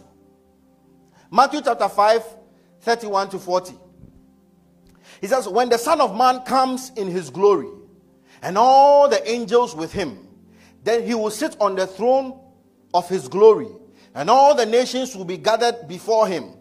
Matthew 1.30 1.60
chapter 1.62 1.88
5, 1.88 2.24
31 2.80 3.28
to 3.30 3.38
40. 3.38 3.74
He 5.20 5.26
says, 5.26 5.46
When 5.46 5.68
the 5.68 5.78
Son 5.78 6.00
of 6.00 6.16
Man 6.16 6.40
comes 6.40 6.90
in 6.96 7.06
his 7.06 7.28
glory, 7.30 7.68
and 8.42 8.56
all 8.56 9.08
the 9.08 9.28
angels 9.28 9.74
with 9.74 9.92
him, 9.92 10.26
then 10.84 11.04
he 11.04 11.14
will 11.14 11.30
sit 11.30 11.56
on 11.60 11.76
the 11.76 11.86
throne 11.86 12.38
of 12.94 13.08
his 13.08 13.28
glory. 13.28 13.68
and 14.14 14.28
all 14.28 14.54
the 14.54 14.66
nations 14.66 15.14
will 15.14 15.24
be 15.24 15.36
gathered 15.36 15.86
before 15.86 16.26
him, 16.26 16.54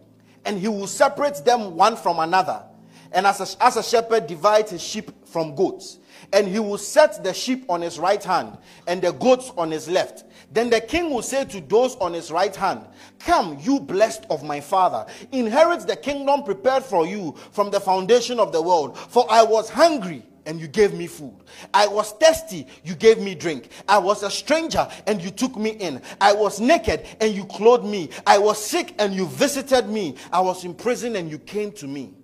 and 0.45 0.57
he 0.59 0.67
will 0.67 0.88
separate 0.88 1.43
them 1.45 1.75
one 1.75 1.95
from 1.95 2.19
another, 2.19 2.63
and 3.11 3.25
as 3.25 3.39
a, 3.55 3.63
as 3.63 3.75
a 3.75 3.84
shepherd 3.84 4.27
divides 4.27 4.71
his 4.71 4.82
sheep 4.82 5.11
from 5.25 5.55
goats. 5.55 5.99
And 6.32 6.47
he 6.47 6.59
will 6.59 6.77
set 6.77 7.23
the 7.23 7.34
sheep 7.34 7.65
on 7.69 7.82
his 7.82 7.97
right 7.97 8.23
hand 8.23 8.57
and 8.86 9.01
the 9.01 9.13
goats 9.13 9.51
on 9.57 9.71
his 9.71 9.88
left. 9.88 10.25
Then 10.51 10.69
the 10.69 10.82
king 10.82 11.09
will 11.09 11.23
say 11.23 11.45
to 11.45 11.61
those 11.61 11.95
on 11.95 12.13
his 12.13 12.30
right 12.30 12.55
hand, 12.55 12.86
Come, 13.19 13.57
you 13.61 13.80
blessed 13.80 14.25
of 14.30 14.43
my 14.43 14.59
father, 14.59 15.11
inherit 15.32 15.88
the 15.88 15.95
kingdom 15.95 16.43
prepared 16.43 16.84
for 16.84 17.07
you 17.07 17.36
from 17.51 17.71
the 17.71 17.80
foundation 17.80 18.39
of 18.39 18.51
the 18.51 18.61
world. 18.61 18.95
For 18.97 19.25
I 19.30 19.41
was 19.41 19.69
hungry 19.69 20.23
and 20.50 20.60
you 20.60 20.68
gave 20.68 20.95
me 20.95 21.06
food. 21.06 21.43
I 21.76 21.86
was 21.86 22.12
thirsty, 22.14 22.66
you 22.84 22.95
gave 22.95 23.20
me 23.20 23.36
drink. 23.36 23.70
I 23.88 24.00
was 24.00 24.24
a 24.24 24.32
stranger 24.32 24.89
and 25.06 25.22
you 25.22 25.30
took 25.30 25.56
me 25.56 25.70
in. 25.70 26.02
I 26.20 26.34
was 26.34 26.60
naked 26.60 27.06
and 27.22 27.36
you 27.36 27.45
clothed 27.45 27.86
me. 27.86 28.10
I 28.26 28.39
was 28.39 28.60
sick 28.60 28.95
and 28.97 29.14
you 29.14 29.28
visited 29.28 29.88
me. 29.88 30.16
I 30.34 30.39
was 30.39 30.66
in 30.66 30.74
prison 30.74 31.18
and 31.18 31.30
you 31.30 31.38
came 31.38 31.72
to 31.74 31.88
me. 31.88 32.16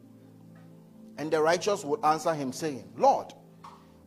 And 1.20 1.30
the 1.30 1.40
righteous 1.40 1.86
would 1.86 2.04
answer 2.04 2.34
him, 2.34 2.52
saying, 2.52 2.86
Lord, 2.98 3.32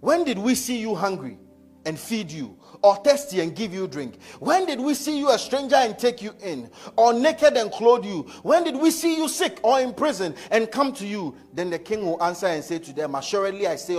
when 0.01 0.25
did 0.25 0.37
we 0.37 0.57
see 0.57 0.79
you 0.79 0.97
hungry 0.97 1.39
and 1.87 1.97
feed 1.97 2.33
you, 2.33 2.58
or 2.83 2.97
thirsty 2.97 3.41
and 3.41 3.55
give 3.55 3.72
you 3.72 3.87
drink? 3.87 4.20
When 4.41 4.66
did 4.66 4.81
we 4.81 4.95
see 4.95 5.18
you 5.18 5.31
a 5.31 5.39
stranger 5.39 5.76
and 5.76 5.99
take 5.99 6.22
you 6.22 6.35
in, 6.43 6.70
or 6.97 7.12
naked 7.12 7.57
and 7.57 7.70
clothe 7.70 8.05
you? 8.05 8.22
When 8.43 8.64
did 8.64 8.76
we 8.76 8.91
see 8.91 9.16
you 9.16 9.29
sick 9.29 9.59
or 9.62 9.81
in 9.81 9.95
prison 9.95 10.35
and 10.51 10.70
come 10.70 10.93
to 10.95 11.07
you? 11.07 11.35
Then 11.53 11.70
the 11.70 11.79
king 11.79 12.05
will 12.05 12.22
answer 12.22 12.47
and 12.47 12.62
say 12.62 12.79
to 12.79 12.93
them, 12.93 13.14
Assuredly 13.14 13.66
I 13.66 13.76
say 13.76 13.99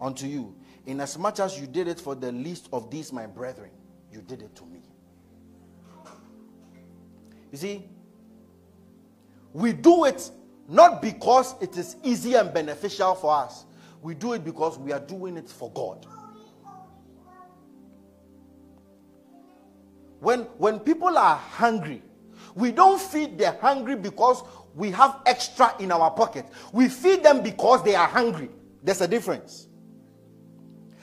unto 0.00 0.26
you, 0.26 0.54
inasmuch 0.86 1.40
as 1.40 1.58
you 1.60 1.66
did 1.66 1.88
it 1.88 2.00
for 2.00 2.14
the 2.14 2.32
least 2.32 2.68
of 2.72 2.90
these 2.90 3.12
my 3.12 3.26
brethren, 3.26 3.70
you 4.12 4.20
did 4.22 4.42
it 4.42 4.54
to 4.56 4.64
me. 4.66 4.80
You 7.50 7.58
see, 7.58 7.84
we 9.52 9.72
do 9.72 10.04
it 10.04 10.28
not 10.68 11.00
because 11.00 11.54
it 11.60 11.76
is 11.76 11.96
easy 12.02 12.34
and 12.34 12.52
beneficial 12.52 13.14
for 13.14 13.34
us. 13.34 13.64
We 14.02 14.14
do 14.14 14.32
it 14.32 14.44
because 14.44 14.78
we 14.78 14.92
are 14.92 15.00
doing 15.00 15.36
it 15.36 15.48
for 15.48 15.70
God. 15.72 16.06
When, 20.24 20.40
when 20.56 20.80
people 20.80 21.18
are 21.18 21.36
hungry, 21.36 22.02
we 22.54 22.72
don't 22.72 22.98
feed 22.98 23.36
the 23.36 23.52
hungry 23.52 23.94
because 23.94 24.42
we 24.74 24.90
have 24.92 25.20
extra 25.26 25.74
in 25.78 25.92
our 25.92 26.10
pocket. 26.10 26.46
We 26.72 26.88
feed 26.88 27.22
them 27.22 27.42
because 27.42 27.84
they 27.84 27.94
are 27.94 28.08
hungry. 28.08 28.48
There's 28.82 29.02
a 29.02 29.08
difference. 29.08 29.68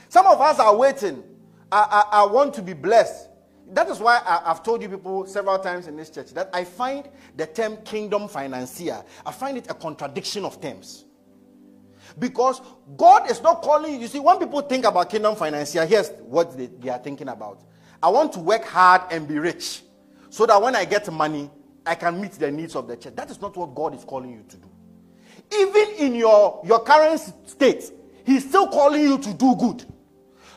Some 0.10 0.26
of 0.26 0.42
us 0.42 0.58
are 0.60 0.76
waiting. 0.76 1.24
I, 1.72 2.06
I, 2.12 2.22
I 2.22 2.26
want 2.26 2.56
to 2.56 2.64
be 2.64 2.74
blessed. 2.74 3.30
That 3.74 3.90
is 3.90 4.00
why 4.00 4.22
I, 4.26 4.50
have 4.50 4.64
told 4.64 4.82
you 4.82 4.90
people 4.90 5.28
several 5.28 5.60
times 5.60 5.86
in 5.86 5.96
this 5.96 6.10
church 6.10 6.34
that 6.34 6.50
I 6.52 6.64
find 6.64 7.08
the 7.38 7.46
term 7.46 7.78
kingdom 7.86 8.28
financier, 8.28 9.04
I 9.24 9.32
find 9.32 9.56
it 9.56 9.70
a 9.70 9.76
contradiction 9.76 10.46
of 10.46 10.60
terms. 10.60 11.06
Because 12.18 12.60
God 12.98 13.30
is 13.30 13.40
not 13.42 13.62
calling 13.62 14.02
you. 14.02 14.08
See, 14.08 14.20
when 14.20 14.40
people 14.40 14.62
think 14.62 14.84
about 14.84 15.12
kingdom 15.12 15.36
financier, 15.36 15.86
here's 15.86 16.10
what 16.22 16.58
they, 16.58 16.66
they 16.66 16.90
are 16.90 16.98
thinking 16.98 17.30
about. 17.30 17.62
I 18.04 18.10
want 18.10 18.34
to 18.34 18.40
work 18.40 18.66
hard 18.66 19.02
and 19.12 19.28
be 19.28 19.38
rich 19.40 19.82
so 20.30 20.46
that 20.46 20.62
when 20.62 20.76
I 20.76 20.86
get 20.86 21.12
money, 21.12 21.50
I 21.86 21.96
can 21.96 22.20
meet 22.22 22.34
the 22.34 22.52
needs 22.52 22.76
of 22.76 22.88
the 22.88 22.96
church. 22.98 23.16
That 23.16 23.30
is 23.30 23.42
not 23.42 23.56
what 23.56 23.76
God 23.76 23.96
is 23.96 24.04
calling 24.04 24.32
you 24.32 24.44
to 24.50 24.58
do. 24.58 24.70
Even 25.54 25.96
in 25.98 26.16
your, 26.16 26.62
your 26.66 26.84
current 26.84 27.20
state, 27.46 27.92
He's 28.26 28.48
still 28.48 28.68
calling 28.68 29.02
you 29.02 29.18
to 29.18 29.34
do 29.34 29.56
good. 29.56 29.86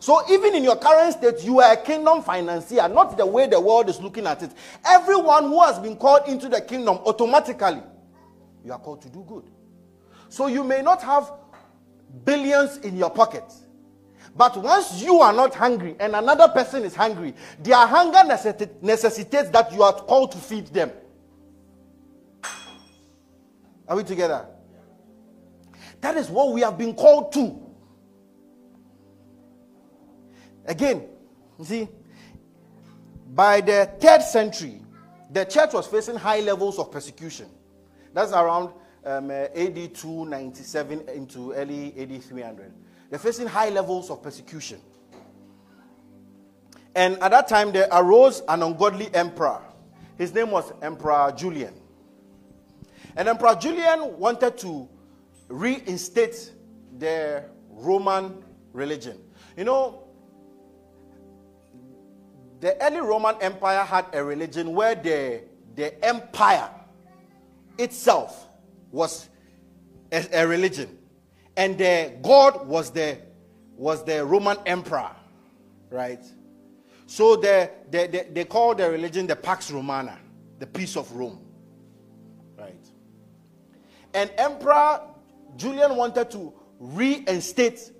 So 0.00 0.22
even 0.30 0.54
in 0.54 0.62
your 0.62 0.76
current 0.76 1.14
state, 1.14 1.42
you 1.44 1.60
are 1.60 1.72
a 1.72 1.76
kingdom 1.78 2.22
financier, 2.22 2.86
not 2.88 3.16
the 3.16 3.24
way 3.24 3.46
the 3.46 3.58
world 3.58 3.88
is 3.88 4.00
looking 4.00 4.26
at 4.26 4.42
it. 4.42 4.50
Everyone 4.84 5.44
who 5.44 5.62
has 5.62 5.78
been 5.78 5.96
called 5.96 6.28
into 6.28 6.48
the 6.50 6.60
kingdom, 6.60 6.98
automatically, 7.06 7.82
you 8.64 8.72
are 8.72 8.78
called 8.78 9.00
to 9.02 9.08
do 9.08 9.24
good. 9.26 9.44
So 10.28 10.46
you 10.46 10.62
may 10.62 10.82
not 10.82 11.02
have 11.02 11.32
billions 12.24 12.76
in 12.78 12.96
your 12.96 13.10
pocket, 13.10 13.44
but 14.36 14.56
once 14.56 15.00
you 15.00 15.20
are 15.20 15.32
not 15.32 15.54
hungry 15.54 15.94
and 16.00 16.16
another 16.16 16.48
person 16.48 16.82
is 16.82 16.94
hungry, 16.94 17.34
their 17.62 17.86
hunger 17.86 18.22
necessitates 18.82 19.50
that 19.50 19.72
you 19.72 19.82
are 19.82 19.92
called 19.92 20.32
to 20.32 20.38
feed 20.38 20.66
them. 20.68 20.90
Are 23.88 23.96
we 23.96 24.02
together? 24.02 24.46
That 26.00 26.16
is 26.16 26.28
what 26.28 26.52
we 26.52 26.62
have 26.62 26.76
been 26.76 26.94
called 26.94 27.32
to. 27.34 27.60
Again, 30.66 31.06
you 31.58 31.64
see, 31.64 31.88
by 33.34 33.60
the 33.60 33.90
third 34.00 34.22
century, 34.22 34.80
the 35.30 35.44
church 35.44 35.74
was 35.74 35.86
facing 35.86 36.16
high 36.16 36.40
levels 36.40 36.78
of 36.78 36.90
persecution. 36.90 37.46
That's 38.12 38.32
around 38.32 38.70
um, 39.04 39.30
AD 39.30 39.94
297 39.94 41.08
into 41.08 41.52
early 41.52 41.94
AD 41.98 42.22
300. 42.22 42.72
They're 43.14 43.20
facing 43.20 43.46
high 43.46 43.68
levels 43.68 44.10
of 44.10 44.24
persecution. 44.24 44.80
And 46.96 47.16
at 47.22 47.30
that 47.30 47.46
time, 47.46 47.70
there 47.70 47.86
arose 47.92 48.42
an 48.48 48.60
ungodly 48.60 49.08
emperor. 49.14 49.60
His 50.18 50.34
name 50.34 50.50
was 50.50 50.72
Emperor 50.82 51.32
Julian. 51.36 51.74
And 53.14 53.28
Emperor 53.28 53.54
Julian 53.54 54.18
wanted 54.18 54.58
to 54.58 54.88
reinstate 55.46 56.54
the 56.98 57.44
Roman 57.70 58.42
religion. 58.72 59.16
You 59.56 59.62
know, 59.62 60.02
the 62.58 62.76
early 62.84 62.98
Roman 62.98 63.36
Empire 63.40 63.84
had 63.84 64.06
a 64.12 64.24
religion 64.24 64.74
where 64.74 64.96
the, 64.96 65.42
the 65.76 66.04
empire 66.04 66.68
itself 67.78 68.48
was 68.90 69.28
a, 70.10 70.26
a 70.32 70.48
religion 70.48 70.98
and 71.56 71.78
god 72.22 72.66
was 72.66 72.90
the 72.90 73.18
was 73.76 74.04
the 74.04 74.24
roman 74.24 74.56
emperor 74.66 75.10
right? 75.94 76.24
So 77.06 77.36
the, 77.36 77.70
the, 77.90 78.08
the, 78.08 78.26
they 78.32 78.44
call 78.44 78.74
the 78.74 78.90
religion 78.90 79.26
the 79.26 79.36
pax 79.36 79.70
romana 79.70 80.18
the 80.58 80.66
peace 80.66 80.96
of 80.96 81.10
rome 81.12 81.38
right? 82.58 82.86
And 84.12 84.30
emperor 84.36 85.00
julian 85.56 85.96
wanted 85.96 86.30
to 86.32 86.52
reinstate 86.78 87.92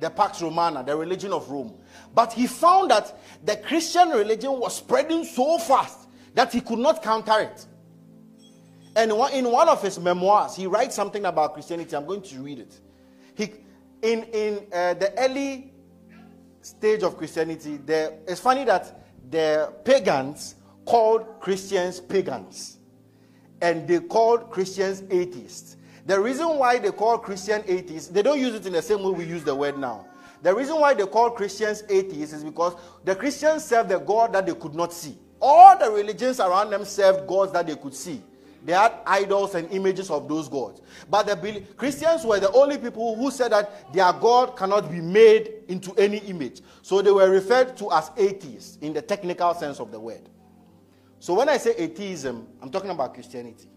the 0.00 0.10
pax 0.10 0.40
romana 0.42 0.82
the 0.82 0.96
religion 0.96 1.32
of 1.32 1.48
rome. 1.50 1.74
But 2.14 2.32
he 2.32 2.46
found 2.46 2.90
that 2.90 3.18
the 3.44 3.56
christian 3.56 4.10
religion 4.10 4.52
was 4.58 4.76
spreading 4.76 5.24
so 5.24 5.58
fast 5.58 6.08
that 6.34 6.52
he 6.52 6.60
could 6.60 6.78
not 6.78 7.02
counter 7.02 7.40
it. 7.40 7.66
And 8.94 9.10
in 9.10 9.50
one 9.50 9.68
of 9.68 9.82
his 9.82 9.98
memoirs 9.98 10.54
he 10.56 10.66
writes 10.66 10.94
something 10.94 11.24
about 11.26 11.52
christianity. 11.54 11.94
I'm 11.96 12.06
going 12.06 12.22
to 12.22 12.42
read 12.42 12.60
it 12.60 12.80
he, 13.36 13.52
in 14.02 14.24
in 14.24 14.66
uh, 14.72 14.94
the 14.94 15.12
early 15.18 15.72
stage 16.62 17.02
of 17.02 17.16
Christianity, 17.16 17.78
it's 17.86 18.40
funny 18.40 18.64
that 18.64 19.06
the 19.30 19.72
pagans 19.84 20.56
called 20.84 21.40
Christians 21.40 22.00
pagans, 22.00 22.78
and 23.60 23.86
they 23.86 24.00
called 24.00 24.50
Christians 24.50 25.02
atheists. 25.10 25.76
The 26.06 26.18
reason 26.18 26.48
why 26.58 26.78
they 26.78 26.92
call 26.92 27.18
Christian 27.18 27.62
atheists, 27.66 28.08
they 28.08 28.22
don't 28.22 28.40
use 28.40 28.54
it 28.54 28.66
in 28.66 28.72
the 28.72 28.82
same 28.82 29.02
way 29.02 29.10
we 29.10 29.24
use 29.24 29.42
the 29.42 29.54
word 29.54 29.78
now. 29.78 30.06
The 30.42 30.54
reason 30.54 30.78
why 30.78 30.94
they 30.94 31.06
call 31.06 31.30
Christians 31.30 31.82
atheists 31.88 32.34
is 32.34 32.44
because 32.44 32.76
the 33.04 33.14
Christians 33.16 33.64
serve 33.64 33.88
the 33.88 33.98
God 33.98 34.32
that 34.32 34.46
they 34.46 34.54
could 34.54 34.74
not 34.74 34.92
see. 34.92 35.18
All 35.40 35.76
the 35.76 35.90
religions 35.90 36.38
around 36.40 36.70
them 36.70 36.84
served 36.84 37.26
gods 37.26 37.52
that 37.52 37.66
they 37.66 37.74
could 37.74 37.94
see. 37.94 38.22
They 38.66 38.72
had 38.72 38.94
idols 39.06 39.54
and 39.54 39.70
images 39.70 40.10
of 40.10 40.28
those 40.28 40.48
gods. 40.48 40.82
But 41.08 41.28
the 41.28 41.62
Christians 41.76 42.24
were 42.24 42.40
the 42.40 42.50
only 42.50 42.78
people 42.78 43.14
who 43.14 43.30
said 43.30 43.52
that 43.52 43.92
their 43.92 44.12
God 44.12 44.56
cannot 44.56 44.90
be 44.90 45.00
made 45.00 45.52
into 45.68 45.94
any 45.94 46.18
image. 46.18 46.62
So 46.82 47.00
they 47.00 47.12
were 47.12 47.30
referred 47.30 47.76
to 47.76 47.92
as 47.92 48.10
atheists 48.16 48.78
in 48.78 48.92
the 48.92 49.00
technical 49.00 49.54
sense 49.54 49.78
of 49.78 49.92
the 49.92 50.00
word. 50.00 50.28
So 51.20 51.32
when 51.34 51.48
I 51.48 51.58
say 51.58 51.76
atheism, 51.78 52.48
I'm 52.60 52.70
talking 52.70 52.90
about 52.90 53.14
Christianity. 53.14 53.70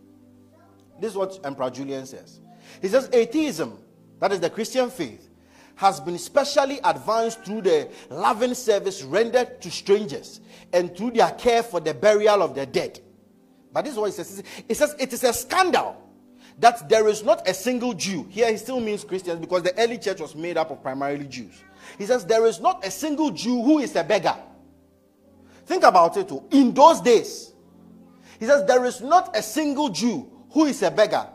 This 1.00 1.12
is 1.12 1.18
what 1.18 1.40
Emperor 1.44 1.70
Julian 1.70 2.08
says. 2.08 2.40
He 2.82 2.88
says 2.88 3.12
atheism, 3.14 3.78
that 4.20 4.32
is 4.32 4.40
the 4.40 4.50
Christian 4.50 4.90
faith, 4.90 5.30
has 5.76 6.00
been 6.00 6.18
specially 6.18 6.80
advanced 6.84 7.46
through 7.46 7.62
the 7.62 7.90
loving 8.10 8.56
service 8.56 9.04
rendered 9.04 9.62
to 9.62 9.70
strangers 9.70 10.42
and 10.74 10.98
through 10.98 11.12
their 11.12 11.30
care 11.34 11.62
for 11.62 11.80
the 11.80 11.94
burial 11.94 12.42
of 12.42 12.56
the 12.56 12.66
dead 12.66 13.00
but 13.72 13.84
this 13.84 13.94
is 13.94 14.00
what 14.00 14.10
it 14.10 14.14
says. 14.14 14.44
It 14.68 14.76
says 14.76 14.96
it 15.00 15.14
is 15.14 15.24
a 15.24 15.34
scandal 15.34 15.96
that 16.60 16.90
there 16.90 17.08
is 17.08 17.24
not 17.24 17.48
a 17.48 17.54
single 17.54 17.94
Jew. 17.94 18.26
Here 18.30 18.52
he 18.52 18.58
still 18.58 18.80
means 18.80 19.04
Christians 19.04 19.40
because 19.40 19.64
the 19.64 19.78
early 19.80 19.98
church 19.98 20.20
was 20.20 20.36
made 20.36 20.58
up 20.58 20.72
of 20.72 20.82
primarily 20.82 21.26
Jews. 21.26 21.54
He 21.98 22.06
says 22.06 22.26
there 22.26 22.46
is 22.46 22.60
not 22.60 22.86
a 22.86 22.92
single 22.92 23.32
Jew 23.32 23.62
who 23.62 23.80
is 23.80 23.96
a 23.96 24.04
beggar. 24.04 24.36
Think 25.66 25.84
about 25.84 26.18
it 26.18 26.28
too. 26.28 26.44
In 26.52 26.74
those 26.74 27.00
days, 27.00 27.54
he 28.40 28.46
says 28.46 28.66
there 28.66 28.84
is 28.86 29.02
not 29.02 29.36
a 29.36 29.42
single 29.42 29.90
Jew 29.90 30.30
who 30.52 30.66
is 30.66 30.82
a 30.82 30.92
beggar. 30.92 31.28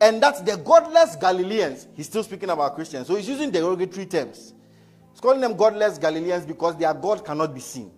And 0.00 0.22
that's 0.22 0.40
the 0.40 0.56
godless 0.56 1.16
Galileans. 1.16 1.88
He's 1.94 2.06
still 2.06 2.22
speaking 2.22 2.50
about 2.50 2.74
Christians. 2.74 3.06
So 3.06 3.16
he's 3.16 3.28
using 3.28 3.50
derogatory 3.50 4.06
terms. 4.06 4.54
He's 5.12 5.20
calling 5.20 5.40
them 5.40 5.56
godless 5.56 5.98
Galileans 5.98 6.44
because 6.44 6.76
their 6.76 6.92
God 6.92 7.24
cannot 7.24 7.54
be 7.54 7.60
seen. 7.60 7.90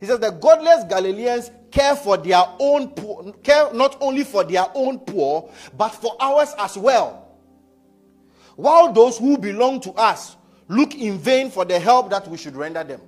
He 0.00 0.06
says 0.06 0.18
the 0.18 0.30
godless 0.30 0.84
Galileans 0.84 1.50
care 1.74 1.96
for 1.96 2.16
their 2.16 2.44
own 2.60 2.88
poor, 2.90 3.32
care 3.42 3.74
not 3.74 3.96
only 4.00 4.22
for 4.22 4.44
their 4.44 4.64
own 4.74 5.00
poor, 5.00 5.50
but 5.76 5.88
for 5.88 6.16
ours 6.20 6.54
as 6.58 6.78
well. 6.78 7.36
While 8.54 8.92
those 8.92 9.18
who 9.18 9.36
belong 9.36 9.80
to 9.80 9.90
us 9.94 10.36
look 10.68 10.94
in 10.94 11.18
vain 11.18 11.50
for 11.50 11.64
the 11.64 11.78
help 11.78 12.10
that 12.10 12.28
we 12.28 12.38
should 12.38 12.54
render 12.54 12.84
them. 12.84 13.00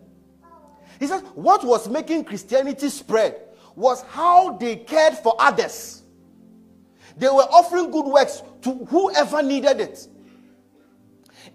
He 0.98 1.06
says, 1.06 1.22
what 1.34 1.64
was 1.64 1.88
making 1.88 2.24
Christianity 2.24 2.88
spread 2.88 3.40
was 3.76 4.02
how 4.02 4.56
they 4.56 4.76
cared 4.76 5.14
for 5.14 5.36
others. 5.38 6.02
They 7.16 7.28
were 7.28 7.44
offering 7.44 7.92
good 7.92 8.06
works 8.06 8.42
to 8.62 8.74
whoever 8.86 9.42
needed 9.42 9.80
it. 9.80 10.08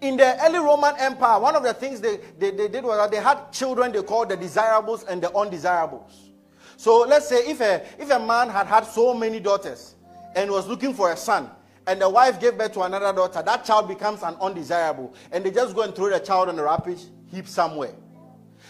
In 0.00 0.16
the 0.16 0.42
early 0.44 0.58
Roman 0.58 0.94
Empire, 0.98 1.38
one 1.38 1.54
of 1.54 1.62
the 1.62 1.74
things 1.74 2.00
they, 2.00 2.18
they, 2.38 2.50
they 2.52 2.68
did 2.68 2.84
was 2.84 2.96
that 2.96 3.10
they 3.10 3.22
had 3.22 3.52
children 3.52 3.92
they 3.92 4.02
called 4.02 4.30
the 4.30 4.36
desirables 4.36 5.04
and 5.04 5.22
the 5.22 5.36
undesirables. 5.36 6.31
So 6.76 7.00
let's 7.00 7.28
say 7.28 7.48
if 7.48 7.60
a, 7.60 7.84
if 7.98 8.10
a 8.10 8.18
man 8.18 8.48
had 8.48 8.66
had 8.66 8.86
so 8.86 9.14
many 9.14 9.40
daughters 9.40 9.94
and 10.34 10.50
was 10.50 10.66
looking 10.66 10.94
for 10.94 11.12
a 11.12 11.16
son, 11.16 11.50
and 11.86 12.00
the 12.00 12.08
wife 12.08 12.40
gave 12.40 12.56
birth 12.56 12.72
to 12.74 12.82
another 12.82 13.12
daughter, 13.12 13.42
that 13.42 13.64
child 13.64 13.88
becomes 13.88 14.22
an 14.22 14.36
undesirable. 14.40 15.14
And 15.32 15.44
they 15.44 15.50
just 15.50 15.74
go 15.74 15.82
and 15.82 15.94
throw 15.94 16.10
the 16.10 16.20
child 16.20 16.48
on 16.48 16.56
the 16.56 16.62
rubbish 16.62 17.02
heap 17.26 17.48
somewhere. 17.48 17.94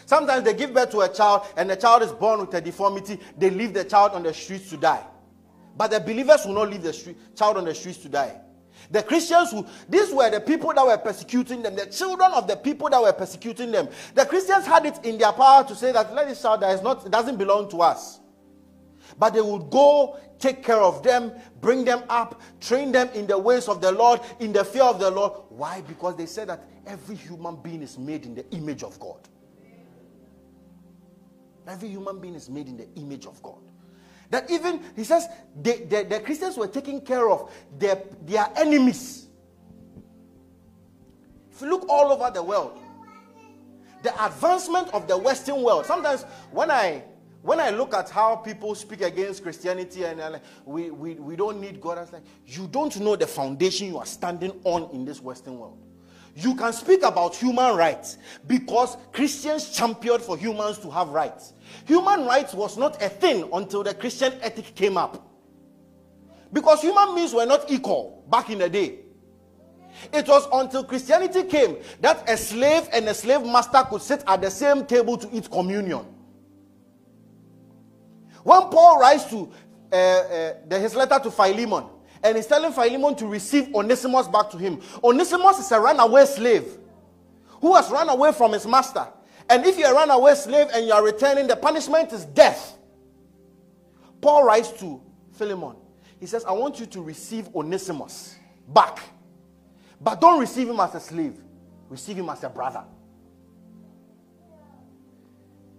Sometimes 0.06 0.44
they 0.44 0.54
give 0.54 0.72
birth 0.72 0.90
to 0.92 1.00
a 1.00 1.08
child 1.08 1.46
and 1.56 1.68
the 1.68 1.76
child 1.76 2.02
is 2.02 2.12
born 2.12 2.40
with 2.40 2.54
a 2.54 2.60
deformity. 2.60 3.18
They 3.36 3.50
leave 3.50 3.74
the 3.74 3.84
child 3.84 4.12
on 4.12 4.22
the 4.22 4.32
streets 4.32 4.70
to 4.70 4.76
die. 4.76 5.04
But 5.76 5.90
the 5.90 6.00
believers 6.00 6.44
will 6.44 6.54
not 6.54 6.70
leave 6.70 6.82
the 6.82 6.92
street, 6.92 7.16
child 7.36 7.56
on 7.56 7.64
the 7.64 7.74
streets 7.74 7.98
to 7.98 8.08
die. 8.08 8.40
The 8.92 9.02
Christians 9.02 9.50
who, 9.50 9.66
these 9.88 10.12
were 10.12 10.28
the 10.30 10.40
people 10.40 10.72
that 10.74 10.84
were 10.84 10.98
persecuting 10.98 11.62
them, 11.62 11.74
the 11.74 11.86
children 11.86 12.30
of 12.32 12.46
the 12.46 12.56
people 12.56 12.90
that 12.90 13.00
were 13.00 13.12
persecuting 13.14 13.72
them. 13.72 13.88
The 14.14 14.26
Christians 14.26 14.66
had 14.66 14.84
it 14.84 15.02
in 15.02 15.16
their 15.16 15.32
power 15.32 15.64
to 15.64 15.74
say 15.74 15.92
that 15.92 16.12
let 16.14 16.28
this 16.28 16.42
child 16.42 16.60
that 16.60 16.74
is 16.74 16.82
not, 16.82 17.06
it 17.06 17.10
doesn't 17.10 17.38
belong 17.38 17.70
to 17.70 17.80
us. 17.80 18.20
But 19.18 19.32
they 19.32 19.40
would 19.40 19.70
go 19.70 20.18
take 20.38 20.62
care 20.62 20.76
of 20.76 21.02
them, 21.02 21.32
bring 21.62 21.86
them 21.86 22.02
up, 22.10 22.42
train 22.60 22.92
them 22.92 23.08
in 23.14 23.26
the 23.26 23.38
ways 23.38 23.66
of 23.66 23.80
the 23.80 23.90
Lord, 23.90 24.20
in 24.40 24.52
the 24.52 24.62
fear 24.64 24.84
of 24.84 25.00
the 25.00 25.10
Lord. 25.10 25.32
Why? 25.48 25.80
Because 25.80 26.16
they 26.16 26.26
said 26.26 26.50
that 26.50 26.68
every 26.86 27.16
human 27.16 27.56
being 27.56 27.80
is 27.80 27.96
made 27.98 28.26
in 28.26 28.34
the 28.34 28.48
image 28.50 28.82
of 28.82 29.00
God. 29.00 29.26
Every 31.66 31.88
human 31.88 32.20
being 32.20 32.34
is 32.34 32.50
made 32.50 32.68
in 32.68 32.76
the 32.76 32.88
image 32.96 33.24
of 33.24 33.42
God. 33.42 33.71
That 34.32 34.50
even, 34.50 34.80
he 34.96 35.04
says, 35.04 35.28
the, 35.60 35.84
the, 35.90 36.06
the 36.08 36.20
Christians 36.20 36.56
were 36.56 36.66
taking 36.66 37.02
care 37.02 37.28
of 37.28 37.52
their, 37.78 38.02
their 38.24 38.48
enemies. 38.56 39.26
If 41.52 41.60
you 41.60 41.68
look 41.68 41.84
all 41.86 42.10
over 42.10 42.30
the 42.30 42.42
world, 42.42 42.78
the 44.02 44.24
advancement 44.24 44.88
of 44.94 45.06
the 45.06 45.18
Western 45.18 45.62
world, 45.62 45.84
sometimes 45.84 46.22
when 46.50 46.70
I 46.70 47.04
when 47.42 47.60
I 47.60 47.70
look 47.70 47.92
at 47.92 48.08
how 48.08 48.36
people 48.36 48.74
speak 48.74 49.02
against 49.02 49.42
Christianity 49.42 50.04
and 50.04 50.40
we, 50.64 50.90
we, 50.90 51.14
we 51.14 51.34
don't 51.34 51.60
need 51.60 51.80
God, 51.80 51.98
I 51.98 52.02
was 52.02 52.12
like, 52.12 52.22
you 52.46 52.68
don't 52.68 52.98
know 53.00 53.16
the 53.16 53.26
foundation 53.26 53.88
you 53.88 53.98
are 53.98 54.06
standing 54.06 54.52
on 54.62 54.88
in 54.92 55.04
this 55.04 55.20
Western 55.20 55.58
world. 55.58 55.76
You 56.34 56.54
can 56.54 56.72
speak 56.72 57.02
about 57.02 57.36
human 57.36 57.76
rights 57.76 58.16
because 58.46 58.96
Christians 59.12 59.70
championed 59.70 60.22
for 60.22 60.36
humans 60.36 60.78
to 60.78 60.90
have 60.90 61.08
rights. 61.08 61.52
Human 61.86 62.24
rights 62.24 62.54
was 62.54 62.78
not 62.78 63.02
a 63.02 63.08
thing 63.08 63.48
until 63.52 63.82
the 63.82 63.92
Christian 63.92 64.32
ethic 64.40 64.74
came 64.74 64.96
up. 64.96 65.28
Because 66.52 66.80
human 66.80 67.14
beings 67.14 67.34
were 67.34 67.46
not 67.46 67.70
equal 67.70 68.24
back 68.30 68.50
in 68.50 68.58
the 68.58 68.68
day. 68.70 69.00
It 70.12 70.26
was 70.26 70.48
until 70.52 70.84
Christianity 70.84 71.44
came 71.44 71.76
that 72.00 72.28
a 72.28 72.36
slave 72.36 72.88
and 72.92 73.08
a 73.08 73.14
slave 73.14 73.42
master 73.42 73.82
could 73.88 74.00
sit 74.00 74.24
at 74.26 74.40
the 74.40 74.50
same 74.50 74.86
table 74.86 75.18
to 75.18 75.28
eat 75.32 75.50
communion. 75.50 76.06
When 78.42 78.62
Paul 78.62 79.00
writes 79.00 79.24
to 79.26 79.50
uh, 79.92 79.96
uh, 79.96 80.54
the, 80.66 80.78
his 80.78 80.94
letter 80.94 81.18
to 81.22 81.30
Philemon, 81.30 81.84
and 82.24 82.36
he's 82.36 82.46
telling 82.46 82.72
Philemon 82.72 83.14
to 83.16 83.26
receive 83.26 83.74
Onesimus 83.74 84.28
back 84.28 84.50
to 84.50 84.58
him. 84.58 84.80
Onesimus 85.02 85.58
is 85.58 85.72
a 85.72 85.80
runaway 85.80 86.24
slave 86.24 86.78
who 87.60 87.74
has 87.74 87.90
run 87.90 88.08
away 88.08 88.32
from 88.32 88.52
his 88.52 88.66
master. 88.66 89.06
And 89.50 89.64
if 89.66 89.78
you're 89.78 89.90
a 89.90 89.94
runaway 89.94 90.34
slave 90.34 90.68
and 90.72 90.86
you 90.86 90.92
are 90.92 91.04
returning, 91.04 91.46
the 91.46 91.56
punishment 91.56 92.12
is 92.12 92.24
death. 92.24 92.78
Paul 94.20 94.44
writes 94.44 94.70
to 94.80 95.00
Philemon. 95.32 95.76
He 96.20 96.26
says, 96.26 96.44
I 96.44 96.52
want 96.52 96.78
you 96.78 96.86
to 96.86 97.02
receive 97.02 97.48
Onesimus 97.54 98.36
back. 98.68 99.00
But 100.00 100.20
don't 100.20 100.38
receive 100.40 100.68
him 100.68 100.80
as 100.80 100.94
a 100.94 101.00
slave, 101.00 101.36
receive 101.88 102.16
him 102.16 102.28
as 102.28 102.42
a 102.44 102.48
brother. 102.48 102.84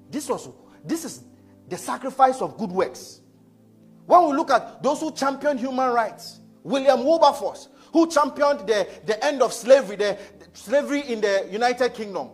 This 0.10 0.30
was 0.30 0.50
this 0.86 1.06
is 1.06 1.24
the 1.68 1.78
sacrifice 1.78 2.42
of 2.42 2.58
good 2.58 2.72
works. 2.72 3.22
When 4.06 4.30
we 4.30 4.34
look 4.36 4.52
at 4.52 4.84
those 4.84 5.00
who 5.00 5.12
championed 5.12 5.60
human 5.60 5.92
rights, 5.92 6.40
William 6.64 7.04
Wilberforce, 7.04 7.70
who 7.92 8.10
championed 8.10 8.62
the, 8.62 8.88
the 9.06 9.24
end 9.24 9.42
of 9.42 9.54
slavery, 9.54 9.96
the, 9.96 10.18
the 10.40 10.46
slavery 10.54 11.02
in 11.02 11.22
the 11.22 11.48
United 11.52 11.94
Kingdom. 11.94 12.30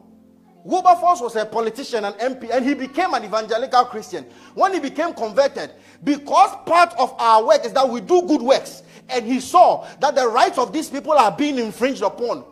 Wilberforce 0.64 1.22
was 1.22 1.36
a 1.36 1.46
politician, 1.46 2.06
an 2.06 2.14
MP, 2.14 2.50
and 2.52 2.66
he 2.66 2.74
became 2.74 3.14
an 3.14 3.24
evangelical 3.24 3.86
Christian. 3.86 4.26
When 4.56 4.74
he 4.74 4.80
became 4.80 5.14
converted, 5.14 5.74
because 6.04 6.56
part 6.66 6.94
of 6.98 7.14
our 7.20 7.46
work 7.46 7.66
is 7.66 7.74
that 7.74 7.88
we 7.88 8.02
do 8.02 8.22
good 8.24 8.42
works, 8.42 8.84
and 9.08 9.26
he 9.26 9.40
saw 9.40 9.88
that 10.00 10.16
the 10.16 10.28
rights 10.28 10.58
of 10.58 10.74
these 10.74 10.90
people 10.90 11.14
are 11.14 11.32
being 11.32 11.58
infringed 11.58 12.02
upon, 12.02 12.46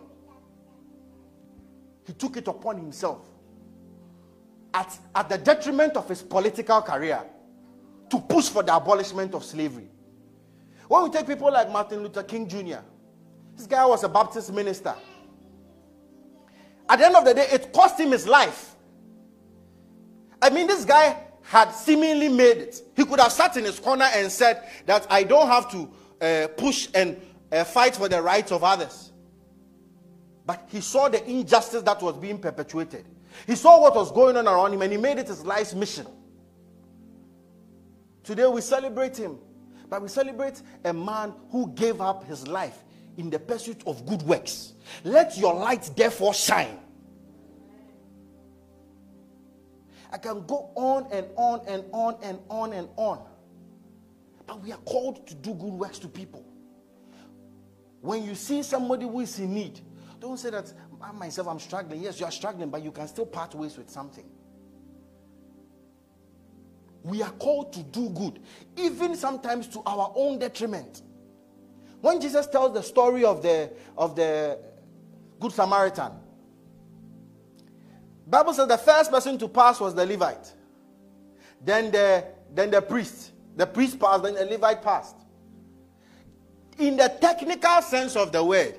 he 2.05 2.13
took 2.13 2.37
it 2.37 2.47
upon 2.47 2.77
himself 2.77 3.27
at, 4.73 4.97
at 5.13 5.27
the 5.27 5.37
detriment 5.37 5.97
of 5.97 6.07
his 6.07 6.21
political 6.21 6.81
career 6.81 7.21
to 8.09 8.19
push 8.19 8.49
for 8.49 8.63
the 8.63 8.75
abolishment 8.75 9.33
of 9.33 9.43
slavery. 9.43 9.89
When 10.87 11.03
we 11.03 11.09
take 11.09 11.27
people 11.27 11.51
like 11.51 11.71
Martin 11.71 12.01
Luther 12.01 12.23
King 12.23 12.47
Jr., 12.47 12.79
this 13.55 13.67
guy 13.67 13.85
was 13.85 14.03
a 14.03 14.09
Baptist 14.09 14.53
minister. 14.53 14.95
At 16.89 16.99
the 16.99 17.05
end 17.05 17.15
of 17.15 17.25
the 17.25 17.33
day, 17.33 17.47
it 17.51 17.73
cost 17.73 17.99
him 17.99 18.11
his 18.11 18.27
life. 18.27 18.75
I 20.41 20.49
mean, 20.49 20.67
this 20.67 20.85
guy 20.85 21.17
had 21.41 21.71
seemingly 21.71 22.29
made 22.29 22.57
it. 22.57 22.81
He 22.95 23.03
could 23.03 23.19
have 23.19 23.31
sat 23.31 23.57
in 23.57 23.65
his 23.65 23.79
corner 23.79 24.05
and 24.13 24.31
said 24.31 24.63
that 24.85 25.07
I 25.09 25.23
don't 25.23 25.47
have 25.47 25.71
to 25.71 25.89
uh, 26.21 26.47
push 26.49 26.87
and 26.93 27.19
uh, 27.51 27.63
fight 27.63 27.95
for 27.95 28.07
the 28.07 28.21
rights 28.21 28.51
of 28.51 28.63
others. 28.63 29.11
But 30.45 30.67
he 30.69 30.79
saw 30.79 31.09
the 31.09 31.27
injustice 31.29 31.81
that 31.83 32.01
was 32.01 32.15
being 32.17 32.39
perpetuated. 32.39 33.05
He 33.45 33.55
saw 33.55 33.81
what 33.81 33.95
was 33.95 34.11
going 34.11 34.37
on 34.37 34.47
around 34.47 34.73
him 34.73 34.81
and 34.81 34.91
he 34.91 34.97
made 34.97 35.17
it 35.17 35.27
his 35.27 35.45
life's 35.45 35.73
mission. 35.73 36.07
Today 38.27 38.45
we 38.45 38.59
celebrate 38.59 39.15
him, 39.15 39.37
but 39.89 40.01
we 40.01 40.09
celebrate 40.09 40.61
a 40.83 40.91
man 40.91 41.33
who 41.49 41.71
gave 41.71 42.01
up 42.01 42.25
his 42.25 42.45
life 42.45 42.83
in 43.15 43.29
the 43.29 43.39
pursuit 43.39 43.81
of 43.87 44.05
good 44.05 44.21
works. 44.23 44.73
Let 45.05 45.37
your 45.37 45.53
light 45.53 45.89
therefore 45.95 46.33
shine. 46.33 46.77
I 50.11 50.17
can 50.17 50.45
go 50.45 50.71
on 50.75 51.07
and 51.09 51.27
on 51.37 51.61
and 51.69 51.85
on 51.93 52.17
and 52.21 52.39
on 52.49 52.73
and 52.73 52.89
on. 52.97 53.25
But 54.45 54.61
we 54.61 54.73
are 54.73 54.79
called 54.79 55.25
to 55.27 55.33
do 55.33 55.53
good 55.53 55.71
works 55.71 55.97
to 55.99 56.09
people. 56.09 56.45
When 58.01 58.25
you 58.25 58.35
see 58.35 58.61
somebody 58.61 59.05
who 59.05 59.21
is 59.21 59.39
in 59.39 59.53
need, 59.53 59.79
don't 60.19 60.37
say 60.37 60.49
that 60.49 60.73
I 61.01 61.13
myself 61.13 61.47
I'm 61.47 61.59
struggling. 61.59 62.01
Yes, 62.01 62.19
you 62.19 62.25
are 62.25 62.31
struggling, 62.31 62.69
but 62.69 62.83
you 62.83 62.91
can 62.91 63.07
still 63.07 63.25
part 63.25 63.55
ways 63.55 63.77
with 63.77 63.89
something. 63.89 64.25
We 67.07 67.21
are 67.21 67.31
called 67.31 67.71
to 67.71 67.83
do 67.83 68.09
good, 68.09 68.41
even 68.75 69.15
sometimes 69.15 69.67
to 69.69 69.81
our 69.85 70.11
own 70.13 70.39
detriment. 70.39 71.03
When 72.01 72.19
Jesus 72.19 72.47
tells 72.47 72.73
the 72.73 72.83
story 72.83 73.23
of 73.23 73.41
the, 73.41 73.71
of 73.97 74.13
the 74.17 74.59
Good 75.39 75.53
Samaritan, 75.53 76.11
Bible 78.27 78.53
says 78.53 78.67
the 78.67 78.77
first 78.77 79.09
person 79.09 79.37
to 79.37 79.47
pass 79.47 79.79
was 79.79 79.95
the 79.95 80.05
Levite. 80.05 80.51
Then 81.63 81.91
the, 81.91 82.25
then 82.53 82.71
the 82.71 82.81
priest. 82.81 83.31
The 83.55 83.65
priest 83.65 83.97
passed, 84.01 84.23
then 84.23 84.33
the 84.33 84.45
Levite 84.45 84.83
passed. 84.83 85.15
In 86.77 86.97
the 86.97 87.07
technical 87.21 87.81
sense 87.83 88.17
of 88.17 88.33
the 88.33 88.43
word, 88.43 88.75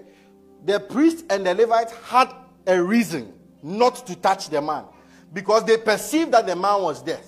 the 0.66 0.78
priest 0.78 1.24
and 1.30 1.46
the 1.46 1.54
Levite 1.54 1.92
had 2.04 2.30
a 2.66 2.80
reason 2.80 3.32
not 3.62 4.06
to 4.06 4.14
touch 4.16 4.50
the 4.50 4.60
man 4.60 4.84
because 5.32 5.64
they 5.64 5.78
perceived 5.78 6.32
that 6.32 6.46
the 6.46 6.54
man 6.54 6.82
was 6.82 7.02
dead 7.02 7.24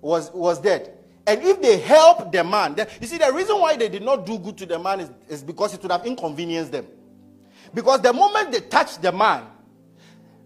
was, 0.00 0.30
was 0.32 0.60
dead. 0.60 0.94
And 1.26 1.42
if 1.42 1.60
they 1.60 1.78
help 1.78 2.32
the 2.32 2.42
man, 2.42 2.74
you 3.00 3.06
see, 3.06 3.18
the 3.18 3.30
reason 3.32 3.60
why 3.60 3.76
they 3.76 3.88
did 3.88 4.02
not 4.02 4.24
do 4.24 4.38
good 4.38 4.56
to 4.58 4.66
the 4.66 4.78
man 4.78 5.00
is, 5.00 5.10
is 5.28 5.42
because 5.42 5.74
it 5.74 5.82
would 5.82 5.92
have 5.92 6.06
inconvenienced 6.06 6.72
them. 6.72 6.86
Because 7.74 8.00
the 8.00 8.12
moment 8.12 8.52
they 8.52 8.60
touch 8.60 8.98
the 8.98 9.12
man, 9.12 9.44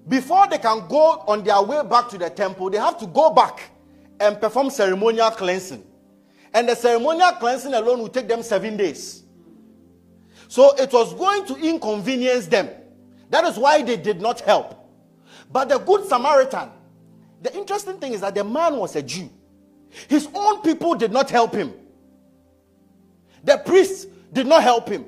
before 0.09 0.49
they 0.49 0.59
can 0.59 0.89
go 0.89 1.23
on 1.29 1.45
their 1.45 1.63
way 1.63 1.83
back 1.89 2.09
to 2.09 2.19
the 2.19 2.29
temple, 2.31 2.69
they 2.69 2.79
have 2.79 2.99
to 2.99 3.07
go 3.07 3.31
back 3.33 3.71
and 4.19 4.41
perform 4.41 4.71
ceremonial 4.71 5.31
cleansing. 5.31 5.85
And 6.53 6.69
the 6.69 6.75
ceremonial 6.75 7.33
cleansing 7.33 7.73
alone 7.73 8.01
will 8.01 8.09
take 8.09 8.27
them 8.29 8.43
seven 8.43 8.77
days. 8.77 9.23
So 10.49 10.75
it 10.77 10.93
was 10.93 11.15
going 11.15 11.47
to 11.47 11.57
inconvenience 11.57 12.47
them. 12.47 12.69
That 13.31 13.45
is 13.45 13.57
why 13.57 13.83
they 13.83 13.97
did 13.97 14.21
not 14.21 14.41
help. 14.41 14.79
But 15.51 15.69
the 15.69 15.79
Good 15.79 16.07
Samaritan, 16.09 16.71
the 17.41 17.57
interesting 17.57 17.99
thing 17.99 18.13
is 18.13 18.21
that 18.21 18.35
the 18.35 18.45
man 18.45 18.77
was 18.77 18.97
a 18.97 19.03
Jew. 19.03 19.31
His 20.09 20.29
own 20.35 20.63
people 20.63 20.95
did 20.95 21.13
not 21.13 21.31
help 21.31 21.55
him. 21.55 21.73
The 23.45 23.59
priests 23.59 24.07
did 24.33 24.47
not 24.47 24.63
help 24.63 24.89
him. 24.89 25.05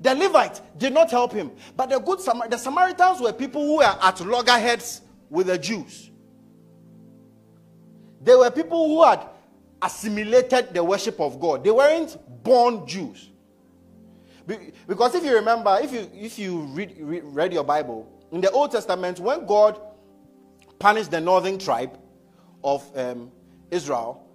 The 0.00 0.14
Levites 0.14 0.62
did 0.78 0.92
not 0.92 1.10
help 1.10 1.32
him. 1.32 1.50
But 1.76 1.90
the 1.90 1.98
good 1.98 2.20
Samar- 2.20 2.48
the 2.48 2.56
Samaritans 2.56 3.20
were 3.20 3.32
people 3.32 3.64
who 3.64 3.76
were 3.78 3.84
at 3.84 4.20
loggerheads 4.20 5.02
with 5.28 5.48
the 5.48 5.58
Jews. 5.58 6.10
They 8.22 8.34
were 8.34 8.50
people 8.50 8.88
who 8.88 9.04
had 9.04 9.26
assimilated 9.82 10.74
the 10.74 10.84
worship 10.84 11.20
of 11.20 11.40
God. 11.40 11.64
They 11.64 11.70
weren't 11.70 12.16
born 12.42 12.86
Jews. 12.86 13.30
Because 14.86 15.14
if 15.14 15.24
you 15.24 15.34
remember, 15.34 15.78
if 15.80 15.92
you 15.92 16.10
if 16.12 16.38
you 16.38 16.60
read, 16.60 16.96
read, 16.98 17.22
read 17.24 17.52
your 17.52 17.64
Bible 17.64 18.10
in 18.32 18.40
the 18.40 18.50
Old 18.50 18.72
Testament, 18.72 19.20
when 19.20 19.46
God 19.46 19.80
punished 20.78 21.10
the 21.10 21.20
northern 21.20 21.58
tribe 21.58 21.98
of 22.64 22.84
um, 22.96 23.30
Israel, 23.70 24.26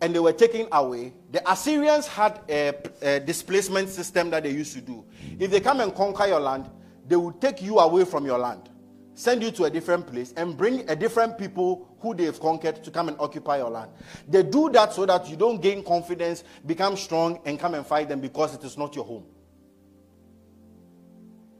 and 0.00 0.14
they 0.14 0.18
were 0.18 0.32
taken 0.32 0.66
away, 0.72 1.12
the 1.30 1.50
Assyrians 1.50 2.06
had 2.06 2.40
a, 2.48 2.72
a, 3.02 3.20
displacement 3.20 3.88
system 3.88 4.30
that 4.30 4.44
they 4.44 4.50
used 4.50 4.72
to 4.72 4.80
do. 4.80 5.04
If 5.38 5.50
they 5.50 5.60
come 5.60 5.80
and 5.80 5.94
conquer 5.94 6.26
your 6.26 6.40
land, 6.40 6.70
they 7.06 7.16
would 7.16 7.40
take 7.40 7.60
you 7.60 7.78
away 7.78 8.04
from 8.04 8.24
your 8.24 8.38
land, 8.38 8.70
send 9.14 9.42
you 9.42 9.50
to 9.52 9.64
a 9.64 9.70
different 9.70 10.06
place, 10.06 10.32
and 10.36 10.56
bring 10.56 10.88
a 10.88 10.96
different 10.96 11.36
people 11.36 11.88
who 12.00 12.14
they've 12.14 12.38
conquered 12.40 12.82
to 12.82 12.90
come 12.90 13.08
and 13.08 13.16
occupy 13.20 13.58
your 13.58 13.68
land. 13.68 13.90
They 14.26 14.42
do 14.42 14.70
that 14.70 14.94
so 14.94 15.04
that 15.04 15.28
you 15.28 15.36
don't 15.36 15.60
gain 15.60 15.84
confidence, 15.84 16.44
become 16.64 16.96
strong, 16.96 17.40
and 17.44 17.58
come 17.58 17.74
and 17.74 17.84
fight 17.84 18.08
them 18.08 18.20
because 18.20 18.54
it 18.54 18.64
is 18.64 18.78
not 18.78 18.96
your 18.96 19.04
home. 19.04 19.26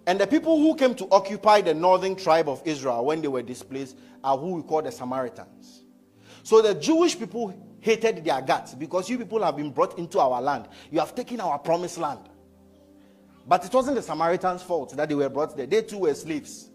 And 0.07 0.19
the 0.19 0.27
people 0.27 0.59
who 0.59 0.75
came 0.77 0.95
to 0.95 1.07
occupy 1.11 1.61
the 1.61 1.75
northern 1.75 2.17
tribe 2.17 2.49
of 2.49 2.63
Israel 2.65 3.05
when 3.05 3.21
they 3.21 3.29
were 3.29 3.43
displaced 3.43 3.99
are 4.25 4.37
who 4.37 4.55
we 4.55 4.63
call 4.63 4.83
the 4.83 4.91
Samaritans. 4.91 5.80
So 6.43 6.63
the 6.63 6.75
Jewish 6.75 7.19
people 7.19 7.55
hated 7.81 8.25
their 8.25 8.41
guts 8.43 8.75
because 8.75 9.09
you 9.09 9.19
people 9.19 9.43
have 9.43 9.57
been 9.57 9.71
brought 9.71 9.99
into 9.99 10.19
our 10.19 10.41
land. 10.41 10.69
You 10.91 11.01
have 11.01 11.15
taken 11.15 11.41
our 11.41 11.59
promised 11.59 11.99
land. 11.99 12.29
But 13.47 13.65
it 13.65 13.73
wasn't 13.73 13.97
the 13.97 14.03
Samaritans' 14.03 14.63
fault 14.63 14.97
that 14.97 15.09
they 15.09 15.15
were 15.15 15.29
brought 15.29 15.57
there. 15.57 15.67
They 15.67 15.83
too 15.83 15.99
were 15.99 16.15
slaves. 16.15 16.71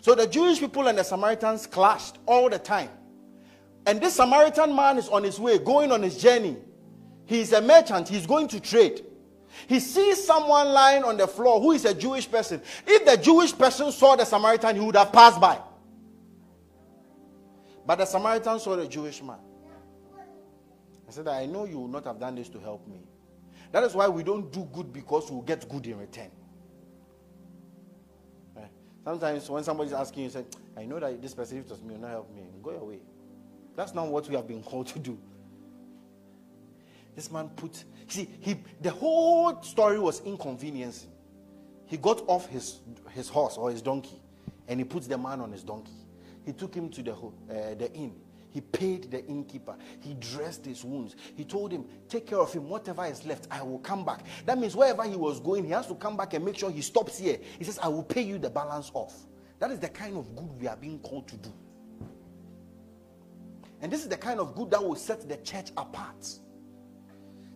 So 0.00 0.14
the 0.14 0.26
Jewish 0.26 0.60
people 0.60 0.86
and 0.88 0.98
the 0.98 1.02
Samaritans 1.02 1.66
clashed 1.66 2.16
all 2.26 2.50
the 2.50 2.58
time. 2.58 2.90
And 3.86 4.00
this 4.00 4.14
Samaritan 4.14 4.74
man 4.74 4.98
is 4.98 5.08
on 5.08 5.24
his 5.24 5.40
way, 5.40 5.58
going 5.58 5.90
on 5.90 6.02
his 6.02 6.20
journey. 6.20 6.56
He's 7.24 7.52
a 7.52 7.60
merchant, 7.60 8.08
he's 8.08 8.26
going 8.26 8.48
to 8.48 8.60
trade. 8.60 9.04
He 9.66 9.80
sees 9.80 10.24
someone 10.24 10.68
lying 10.68 11.04
on 11.04 11.16
the 11.16 11.26
floor 11.26 11.60
who 11.60 11.72
is 11.72 11.84
a 11.84 11.94
Jewish 11.94 12.30
person. 12.30 12.62
If 12.86 13.04
the 13.04 13.16
Jewish 13.16 13.56
person 13.56 13.92
saw 13.92 14.16
the 14.16 14.24
Samaritan, 14.24 14.76
he 14.76 14.80
would 14.80 14.96
have 14.96 15.12
passed 15.12 15.40
by. 15.40 15.58
But 17.92 17.98
the 17.98 18.06
Samaritan 18.06 18.58
saw 18.58 18.74
the 18.74 18.88
Jewish 18.88 19.22
man. 19.22 19.36
I 21.06 21.10
said, 21.10 21.28
I 21.28 21.44
know 21.44 21.66
you 21.66 21.78
will 21.78 21.88
not 21.88 22.06
have 22.06 22.18
done 22.18 22.36
this 22.36 22.48
to 22.48 22.58
help 22.58 22.88
me. 22.88 23.02
That 23.70 23.84
is 23.84 23.92
why 23.92 24.08
we 24.08 24.22
don't 24.22 24.50
do 24.50 24.66
good 24.72 24.94
because 24.94 25.30
we'll 25.30 25.42
get 25.42 25.68
good 25.68 25.86
in 25.86 25.98
return. 25.98 26.30
Eh? 28.56 28.60
Sometimes 29.04 29.50
when 29.50 29.62
somebody's 29.62 29.92
asking 29.92 30.22
you, 30.22 30.30
say, 30.30 30.46
I 30.74 30.86
know 30.86 31.00
that 31.00 31.20
this 31.20 31.34
person, 31.34 31.62
was 31.68 31.82
me, 31.82 31.92
will 31.92 32.00
not 32.00 32.10
help 32.12 32.34
me. 32.34 32.44
Go 32.62 32.70
away. 32.70 33.00
That's 33.76 33.92
not 33.92 34.08
what 34.08 34.26
we 34.26 34.36
have 34.36 34.48
been 34.48 34.62
called 34.62 34.86
to 34.86 34.98
do. 34.98 35.18
This 37.14 37.30
man 37.30 37.50
put, 37.50 37.84
see, 38.08 38.26
he, 38.40 38.56
the 38.80 38.90
whole 38.90 39.62
story 39.62 39.98
was 39.98 40.22
inconveniencing. 40.22 41.10
He 41.84 41.98
got 41.98 42.22
off 42.26 42.48
his, 42.48 42.80
his 43.10 43.28
horse 43.28 43.58
or 43.58 43.70
his 43.70 43.82
donkey 43.82 44.18
and 44.66 44.80
he 44.80 44.84
put 44.84 45.02
the 45.02 45.18
man 45.18 45.42
on 45.42 45.52
his 45.52 45.62
donkey. 45.62 45.92
He 46.44 46.52
took 46.52 46.74
him 46.74 46.88
to 46.90 47.02
the, 47.02 47.12
uh, 47.14 47.74
the 47.74 47.90
inn. 47.94 48.14
He 48.50 48.60
paid 48.60 49.10
the 49.10 49.24
innkeeper. 49.26 49.74
He 50.00 50.14
dressed 50.14 50.66
his 50.66 50.84
wounds. 50.84 51.16
He 51.34 51.44
told 51.44 51.72
him, 51.72 51.86
Take 52.08 52.26
care 52.26 52.38
of 52.38 52.52
him. 52.52 52.68
Whatever 52.68 53.06
is 53.06 53.24
left, 53.24 53.46
I 53.50 53.62
will 53.62 53.78
come 53.78 54.04
back. 54.04 54.26
That 54.44 54.58
means 54.58 54.76
wherever 54.76 55.04
he 55.04 55.16
was 55.16 55.40
going, 55.40 55.64
he 55.64 55.70
has 55.70 55.86
to 55.86 55.94
come 55.94 56.18
back 56.18 56.34
and 56.34 56.44
make 56.44 56.58
sure 56.58 56.70
he 56.70 56.82
stops 56.82 57.18
here. 57.18 57.38
He 57.58 57.64
says, 57.64 57.78
I 57.82 57.88
will 57.88 58.02
pay 58.02 58.20
you 58.20 58.38
the 58.38 58.50
balance 58.50 58.90
off. 58.92 59.14
That 59.58 59.70
is 59.70 59.78
the 59.78 59.88
kind 59.88 60.18
of 60.18 60.36
good 60.36 60.60
we 60.60 60.68
are 60.68 60.76
being 60.76 60.98
called 60.98 61.28
to 61.28 61.36
do. 61.36 61.52
And 63.80 63.90
this 63.90 64.02
is 64.02 64.08
the 64.08 64.18
kind 64.18 64.38
of 64.38 64.54
good 64.54 64.70
that 64.70 64.82
will 64.82 64.96
set 64.96 65.26
the 65.28 65.38
church 65.38 65.70
apart. 65.76 66.28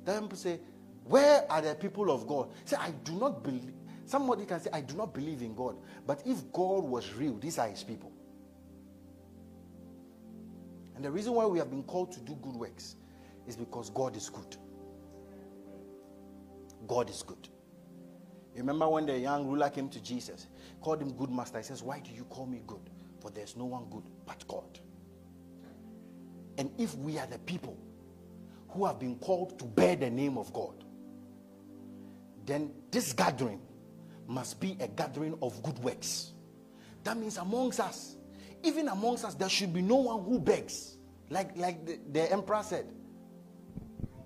Then 0.04 0.22
people 0.22 0.38
say, 0.38 0.60
Where 1.04 1.44
are 1.50 1.60
the 1.60 1.74
people 1.74 2.10
of 2.10 2.26
God? 2.26 2.48
Say, 2.64 2.76
I 2.80 2.92
do 3.04 3.12
not 3.16 3.44
believe. 3.44 3.74
Somebody 4.06 4.46
can 4.46 4.60
say, 4.60 4.70
I 4.72 4.80
do 4.80 4.94
not 4.94 5.12
believe 5.12 5.42
in 5.42 5.54
God. 5.54 5.76
But 6.06 6.22
if 6.24 6.50
God 6.52 6.84
was 6.84 7.12
real, 7.12 7.34
these 7.34 7.58
are 7.58 7.68
his 7.68 7.82
people. 7.82 8.12
And 10.96 11.04
the 11.04 11.10
reason 11.10 11.34
why 11.34 11.44
we 11.44 11.58
have 11.58 11.70
been 11.70 11.82
called 11.82 12.10
to 12.12 12.20
do 12.20 12.34
good 12.42 12.56
works 12.56 12.96
is 13.46 13.54
because 13.54 13.90
God 13.90 14.16
is 14.16 14.30
good. 14.30 14.56
God 16.86 17.10
is 17.10 17.22
good. 17.22 17.48
remember 18.54 18.88
when 18.88 19.04
the 19.04 19.18
young 19.18 19.46
ruler 19.46 19.68
came 19.68 19.90
to 19.90 20.00
Jesus, 20.00 20.46
called 20.80 21.02
him 21.02 21.12
good 21.12 21.30
master. 21.30 21.58
He 21.58 21.64
says, 21.64 21.82
Why 21.82 22.00
do 22.00 22.10
you 22.12 22.24
call 22.24 22.46
me 22.46 22.62
good? 22.66 22.90
For 23.20 23.30
there's 23.30 23.56
no 23.56 23.66
one 23.66 23.84
good 23.90 24.04
but 24.24 24.46
God. 24.48 24.80
And 26.58 26.70
if 26.78 26.94
we 26.96 27.18
are 27.18 27.26
the 27.26 27.38
people 27.40 27.76
who 28.70 28.86
have 28.86 28.98
been 28.98 29.16
called 29.16 29.58
to 29.58 29.64
bear 29.66 29.96
the 29.96 30.10
name 30.10 30.38
of 30.38 30.52
God, 30.54 30.84
then 32.46 32.70
this 32.90 33.12
gathering 33.12 33.60
must 34.26 34.60
be 34.60 34.76
a 34.80 34.88
gathering 34.88 35.36
of 35.42 35.62
good 35.62 35.78
works. 35.80 36.32
That 37.04 37.18
means 37.18 37.36
amongst 37.36 37.80
us, 37.80 38.16
even 38.62 38.88
amongst 38.88 39.24
us, 39.24 39.34
there 39.34 39.48
should 39.48 39.72
be 39.72 39.82
no 39.82 39.96
one 39.96 40.24
who 40.24 40.38
begs. 40.38 40.96
Like, 41.30 41.56
like 41.56 41.84
the, 41.84 41.98
the 42.12 42.32
emperor 42.32 42.62
said. 42.62 42.86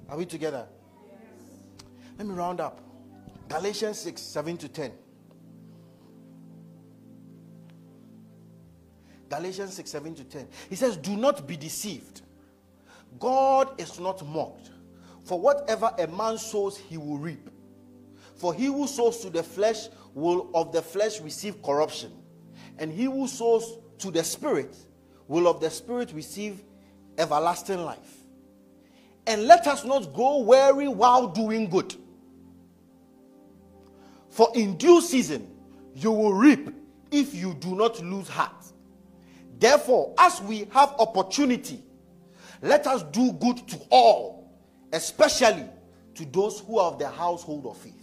Are 0.08 0.16
we 0.16 0.26
together? 0.26 0.66
Yes. 1.06 1.16
Let 2.18 2.26
me 2.26 2.34
round 2.34 2.60
up. 2.60 2.80
Galatians 3.48 3.98
6 3.98 4.20
7 4.20 4.56
to 4.58 4.68
10. 4.68 4.92
Galatians 9.28 9.74
6 9.74 9.90
7 9.90 10.14
to 10.16 10.24
10. 10.24 10.48
He 10.68 10.76
says, 10.76 10.96
Do 10.96 11.16
not 11.16 11.46
be 11.46 11.56
deceived. 11.56 12.22
God 13.18 13.80
is 13.80 13.98
not 13.98 14.26
mocked. 14.26 14.70
For 15.24 15.38
whatever 15.38 15.90
a 15.98 16.06
man 16.06 16.38
sows, 16.38 16.76
he 16.76 16.96
will 16.96 17.18
reap. 17.18 17.48
For 18.36 18.54
he 18.54 18.66
who 18.66 18.86
sows 18.86 19.18
to 19.18 19.30
the 19.30 19.42
flesh 19.42 19.88
will 20.14 20.50
of 20.54 20.72
the 20.72 20.82
flesh 20.82 21.20
receive 21.20 21.62
corruption, 21.62 22.10
and 22.78 22.90
he 22.90 23.04
who 23.04 23.28
sows 23.28 23.78
to 24.00 24.10
the 24.10 24.24
Spirit 24.24 24.76
will 25.28 25.46
of 25.48 25.60
the 25.60 25.70
Spirit 25.70 26.12
receive 26.12 26.62
everlasting 27.18 27.84
life. 27.84 28.16
And 29.26 29.44
let 29.44 29.66
us 29.66 29.84
not 29.84 30.12
grow 30.12 30.38
weary 30.38 30.88
while 30.88 31.28
doing 31.28 31.68
good. 31.68 31.94
For 34.30 34.48
in 34.54 34.76
due 34.76 35.00
season 35.00 35.48
you 35.94 36.10
will 36.10 36.32
reap 36.32 36.70
if 37.10 37.34
you 37.34 37.54
do 37.54 37.74
not 37.74 38.00
lose 38.02 38.28
heart. 38.28 38.64
Therefore, 39.58 40.14
as 40.18 40.40
we 40.40 40.66
have 40.72 40.94
opportunity, 40.98 41.82
let 42.62 42.86
us 42.86 43.02
do 43.04 43.32
good 43.32 43.68
to 43.68 43.78
all, 43.90 44.52
especially 44.92 45.64
to 46.14 46.24
those 46.24 46.60
who 46.60 46.78
are 46.78 46.92
of 46.92 46.98
the 46.98 47.08
household 47.08 47.66
of 47.66 47.76
faith. 47.76 47.94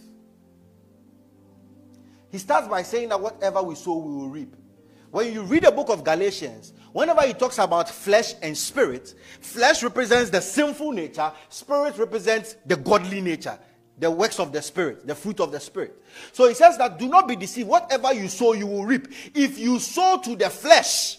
He 2.30 2.38
starts 2.38 2.68
by 2.68 2.82
saying 2.82 3.08
that 3.08 3.20
whatever 3.20 3.62
we 3.62 3.74
sow, 3.74 3.96
we 3.96 4.14
will 4.14 4.28
reap. 4.28 4.54
When 5.10 5.32
you 5.32 5.42
read 5.42 5.64
the 5.64 5.70
book 5.70 5.88
of 5.88 6.04
Galatians, 6.04 6.72
whenever 6.92 7.22
he 7.22 7.32
talks 7.32 7.58
about 7.58 7.88
flesh 7.88 8.34
and 8.42 8.56
spirit, 8.56 9.14
flesh 9.40 9.82
represents 9.82 10.30
the 10.30 10.40
sinful 10.40 10.92
nature, 10.92 11.32
spirit 11.48 11.96
represents 11.96 12.56
the 12.66 12.76
godly 12.76 13.20
nature, 13.20 13.58
the 13.98 14.10
works 14.10 14.38
of 14.38 14.52
the 14.52 14.60
spirit, 14.60 15.06
the 15.06 15.14
fruit 15.14 15.40
of 15.40 15.50
the 15.50 15.60
spirit. 15.60 16.00
So 16.32 16.46
he 16.46 16.54
says 16.54 16.76
that 16.78 16.98
do 16.98 17.08
not 17.08 17.26
be 17.26 17.36
deceived. 17.36 17.68
Whatever 17.68 18.12
you 18.12 18.28
sow, 18.28 18.52
you 18.52 18.66
will 18.66 18.84
reap. 18.84 19.08
If 19.34 19.58
you 19.58 19.78
sow 19.78 20.20
to 20.24 20.36
the 20.36 20.50
flesh, 20.50 21.18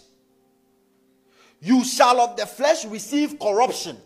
you 1.60 1.84
shall 1.84 2.22
of 2.22 2.38
the 2.38 2.46
flesh 2.46 2.86
receive 2.86 3.40
corruption. 3.40 3.98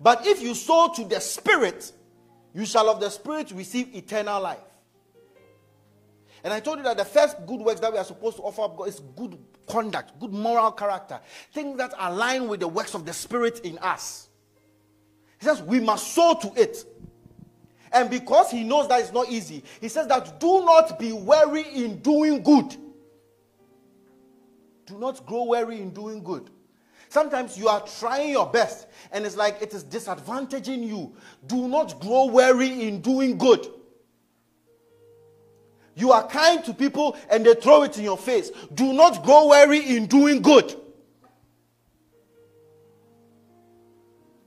But 0.00 0.26
if 0.26 0.40
you 0.40 0.54
sow 0.54 0.92
to 0.94 1.04
the 1.04 1.20
spirit, 1.20 1.92
you 2.54 2.64
shall 2.64 2.88
of 2.88 3.00
the 3.00 3.10
spirit 3.10 3.50
receive 3.50 3.94
eternal 3.94 4.40
life. 4.40 4.58
And 6.42 6.52
I 6.52 6.60
told 6.60 6.78
you 6.78 6.84
that 6.84 6.96
the 6.96 7.04
first 7.04 7.36
good 7.46 7.60
works 7.60 7.80
that 7.80 7.92
we 7.92 7.98
are 7.98 8.04
supposed 8.04 8.36
to 8.36 8.42
offer 8.42 8.62
up 8.62 8.76
God 8.76 8.88
is 8.88 9.00
good 9.16 9.38
conduct, 9.68 10.18
good 10.18 10.32
moral 10.32 10.72
character, 10.72 11.20
things 11.52 11.76
that 11.78 11.92
align 11.98 12.48
with 12.48 12.60
the 12.60 12.68
works 12.68 12.94
of 12.94 13.04
the 13.04 13.12
Spirit 13.12 13.60
in 13.60 13.78
us. 13.78 14.28
He 15.38 15.46
says 15.46 15.62
we 15.62 15.80
must 15.80 16.14
sow 16.14 16.34
to 16.34 16.52
it. 16.60 16.84
And 17.92 18.08
because 18.08 18.50
he 18.50 18.62
knows 18.62 18.88
that 18.88 19.00
it's 19.00 19.12
not 19.12 19.28
easy, 19.30 19.64
he 19.80 19.88
says 19.88 20.06
that 20.06 20.38
do 20.40 20.64
not 20.64 20.98
be 20.98 21.12
weary 21.12 21.64
in 21.74 22.00
doing 22.00 22.42
good. 22.42 22.76
Do 24.86 24.98
not 24.98 25.24
grow 25.26 25.44
weary 25.44 25.80
in 25.80 25.90
doing 25.90 26.22
good. 26.22 26.50
Sometimes 27.08 27.58
you 27.58 27.68
are 27.68 27.80
trying 27.98 28.30
your 28.30 28.46
best 28.46 28.86
and 29.10 29.26
it's 29.26 29.36
like 29.36 29.60
it 29.60 29.74
is 29.74 29.82
disadvantaging 29.84 30.86
you. 30.86 31.14
Do 31.46 31.66
not 31.68 32.00
grow 32.00 32.26
weary 32.26 32.86
in 32.86 33.00
doing 33.00 33.36
good. 33.36 33.66
You 35.94 36.12
are 36.12 36.26
kind 36.26 36.64
to 36.64 36.72
people 36.72 37.16
and 37.30 37.44
they 37.44 37.54
throw 37.54 37.82
it 37.82 37.98
in 37.98 38.04
your 38.04 38.18
face. 38.18 38.50
Do 38.74 38.92
not 38.92 39.22
grow 39.24 39.48
weary 39.48 39.96
in 39.96 40.06
doing 40.06 40.40
good. 40.40 40.74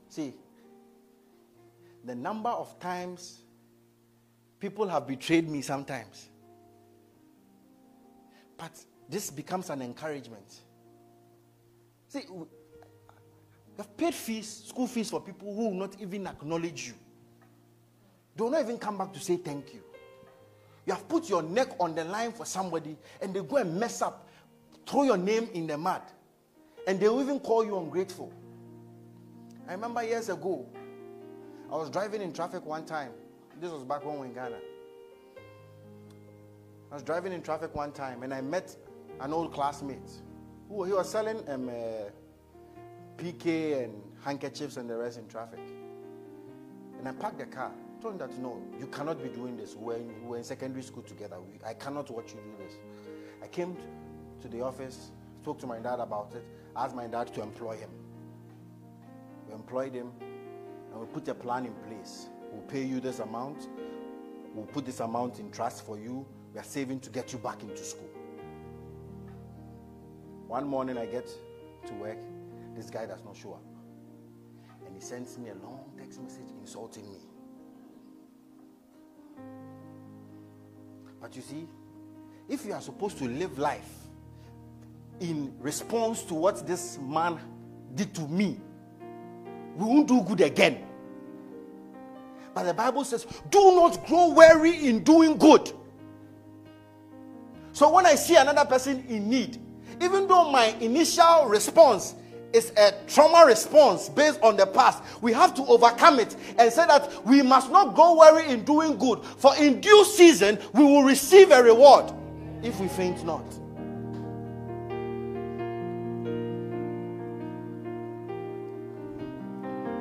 See, 0.08 0.34
the 2.04 2.14
number 2.14 2.50
of 2.50 2.78
times 2.80 3.40
people 4.58 4.88
have 4.88 5.06
betrayed 5.06 5.48
me 5.48 5.60
sometimes. 5.60 6.28
But 8.56 8.72
this 9.08 9.30
becomes 9.30 9.70
an 9.70 9.82
encouragement. 9.82 10.60
See, 12.08 12.22
you've 13.76 13.96
paid 13.96 14.14
fees, 14.14 14.64
school 14.68 14.86
fees 14.86 15.10
for 15.10 15.20
people 15.20 15.54
who 15.54 15.68
will 15.68 15.74
not 15.74 16.00
even 16.00 16.26
acknowledge 16.26 16.86
you. 16.86 16.94
Do 18.36 18.50
not 18.50 18.62
even 18.62 18.78
come 18.78 18.98
back 18.98 19.12
to 19.12 19.20
say 19.20 19.36
thank 19.36 19.74
you. 19.74 19.82
You 20.86 20.92
have 20.92 21.08
put 21.08 21.28
your 21.28 21.42
neck 21.42 21.68
on 21.80 21.94
the 21.94 22.04
line 22.04 22.32
for 22.32 22.44
somebody 22.44 22.96
and 23.22 23.34
they 23.34 23.40
go 23.40 23.56
and 23.56 23.78
mess 23.78 24.02
up, 24.02 24.28
throw 24.86 25.04
your 25.04 25.16
name 25.16 25.48
in 25.54 25.66
the 25.66 25.78
mud, 25.78 26.02
and 26.86 27.00
they 27.00 27.08
will 27.08 27.22
even 27.22 27.40
call 27.40 27.64
you 27.64 27.78
ungrateful. 27.78 28.32
I 29.66 29.72
remember 29.72 30.02
years 30.02 30.28
ago, 30.28 30.66
I 31.72 31.76
was 31.76 31.88
driving 31.88 32.20
in 32.20 32.32
traffic 32.32 32.64
one 32.66 32.84
time. 32.84 33.12
This 33.60 33.70
was 33.70 33.82
back 33.82 34.04
when 34.04 34.14
we 34.14 34.20
were 34.20 34.26
in 34.26 34.34
Ghana. 34.34 34.56
I 36.90 36.94
was 36.94 37.02
driving 37.02 37.32
in 37.32 37.42
traffic 37.42 37.74
one 37.74 37.92
time 37.92 38.22
and 38.22 38.34
I 38.34 38.40
met 38.40 38.76
an 39.20 39.32
old 39.32 39.52
classmate 39.52 40.10
who 40.68 40.84
he 40.84 40.92
was 40.92 41.08
selling 41.08 41.48
um, 41.48 41.68
uh, 41.68 41.72
PK 43.16 43.84
and 43.84 44.02
handkerchiefs 44.22 44.76
and 44.76 44.88
the 44.88 44.96
rest 44.96 45.18
in 45.18 45.26
traffic. 45.28 45.60
And 46.98 47.08
I 47.08 47.12
parked 47.12 47.38
the 47.38 47.46
car. 47.46 47.72
Told 48.04 48.20
him 48.20 48.28
that 48.28 48.38
no, 48.38 48.60
you 48.78 48.86
cannot 48.88 49.22
be 49.22 49.30
doing 49.30 49.56
this. 49.56 49.72
In, 49.72 49.80
we 49.80 50.28
were 50.28 50.36
in 50.36 50.44
secondary 50.44 50.82
school 50.82 51.02
together. 51.02 51.36
We, 51.40 51.58
I 51.66 51.72
cannot 51.72 52.10
watch 52.10 52.34
you 52.34 52.40
do 52.40 52.62
this. 52.62 52.74
I 53.42 53.46
came 53.46 53.78
to 54.42 54.48
the 54.48 54.60
office, 54.60 55.10
spoke 55.40 55.58
to 55.60 55.66
my 55.66 55.78
dad 55.78 56.00
about 56.00 56.34
it, 56.34 56.44
asked 56.76 56.94
my 56.94 57.06
dad 57.06 57.32
to 57.32 57.40
employ 57.40 57.78
him. 57.78 57.88
We 59.48 59.54
employed 59.54 59.94
him 59.94 60.10
and 60.20 61.00
we 61.00 61.06
put 61.06 61.26
a 61.28 61.34
plan 61.34 61.64
in 61.64 61.72
place. 61.88 62.26
We'll 62.52 62.66
pay 62.66 62.84
you 62.84 63.00
this 63.00 63.20
amount. 63.20 63.68
We'll 64.54 64.66
put 64.66 64.84
this 64.84 65.00
amount 65.00 65.38
in 65.38 65.50
trust 65.50 65.86
for 65.86 65.98
you. 65.98 66.26
We 66.52 66.60
are 66.60 66.64
saving 66.64 67.00
to 67.00 67.10
get 67.10 67.32
you 67.32 67.38
back 67.38 67.62
into 67.62 67.82
school. 67.82 68.10
One 70.46 70.68
morning 70.68 70.98
I 70.98 71.06
get 71.06 71.30
to 71.86 71.94
work. 71.94 72.18
This 72.76 72.90
guy 72.90 73.06
does 73.06 73.24
not 73.24 73.34
show 73.34 73.54
up. 73.54 73.64
And 74.84 74.94
he 74.94 75.00
sends 75.00 75.38
me 75.38 75.48
a 75.48 75.54
long 75.54 75.90
text 75.96 76.20
message 76.20 76.50
insulting 76.60 77.10
me. 77.10 77.20
But 81.24 81.34
you 81.36 81.40
see, 81.40 81.66
if 82.50 82.66
you 82.66 82.74
are 82.74 82.82
supposed 82.82 83.16
to 83.16 83.24
live 83.24 83.58
life 83.58 83.88
in 85.20 85.54
response 85.58 86.20
to 86.24 86.34
what 86.34 86.66
this 86.66 86.98
man 86.98 87.40
did 87.94 88.14
to 88.16 88.28
me, 88.28 88.60
we 89.74 89.86
won't 89.86 90.06
do 90.06 90.20
good 90.20 90.42
again. 90.42 90.84
But 92.54 92.64
the 92.64 92.74
Bible 92.74 93.04
says, 93.04 93.26
do 93.48 93.74
not 93.74 94.06
grow 94.06 94.34
weary 94.34 94.86
in 94.86 95.02
doing 95.02 95.38
good. 95.38 95.72
So 97.72 97.90
when 97.90 98.04
I 98.04 98.16
see 98.16 98.36
another 98.36 98.66
person 98.66 99.02
in 99.08 99.30
need, 99.30 99.58
even 100.02 100.28
though 100.28 100.50
my 100.50 100.76
initial 100.78 101.46
response 101.46 102.16
is 102.54 102.72
a 102.76 102.94
trauma 103.08 103.44
response 103.44 104.08
based 104.08 104.40
on 104.40 104.56
the 104.56 104.64
past, 104.64 105.02
we 105.20 105.32
have 105.32 105.54
to 105.54 105.62
overcome 105.66 106.20
it 106.20 106.36
and 106.56 106.72
say 106.72 106.86
that 106.86 107.26
we 107.26 107.42
must 107.42 107.70
not 107.70 107.94
go 107.94 108.16
weary 108.18 108.48
in 108.48 108.64
doing 108.64 108.96
good, 108.96 109.22
for 109.24 109.54
in 109.56 109.80
due 109.80 110.04
season 110.04 110.58
we 110.72 110.84
will 110.84 111.02
receive 111.02 111.50
a 111.50 111.62
reward 111.62 112.10
if 112.62 112.78
we 112.80 112.88
faint 112.88 113.24
not. 113.24 113.44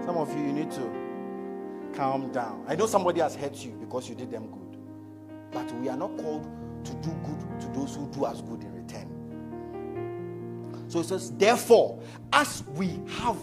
Some 0.06 0.18
of 0.18 0.30
you, 0.38 0.45
you 0.45 0.54
need 0.54 0.72
to 0.72 0.91
calm 1.95 2.32
down. 2.32 2.64
I 2.68 2.76
know 2.76 2.86
somebody 2.86 3.22
has 3.22 3.36
hurt 3.36 3.56
you 3.66 3.72
because 3.72 4.08
you 4.08 4.16
did 4.16 4.30
them 4.30 4.47
good, 4.47 4.78
but 5.51 5.72
we 5.80 5.89
are 5.89 5.97
not 5.97 6.16
called 6.18 6.43
to 6.84 6.93
do 6.95 7.10
good 7.10 7.62
to 7.62 7.68
those 7.80 7.95
who 7.95 8.08
do 8.12 8.26
us 8.26 8.41
good 8.41 8.62
in 8.62 8.74
return. 8.76 9.12
So 10.94 11.00
it 11.00 11.06
says, 11.06 11.32
therefore, 11.38 12.00
as 12.32 12.64
we 12.76 13.00
have 13.18 13.36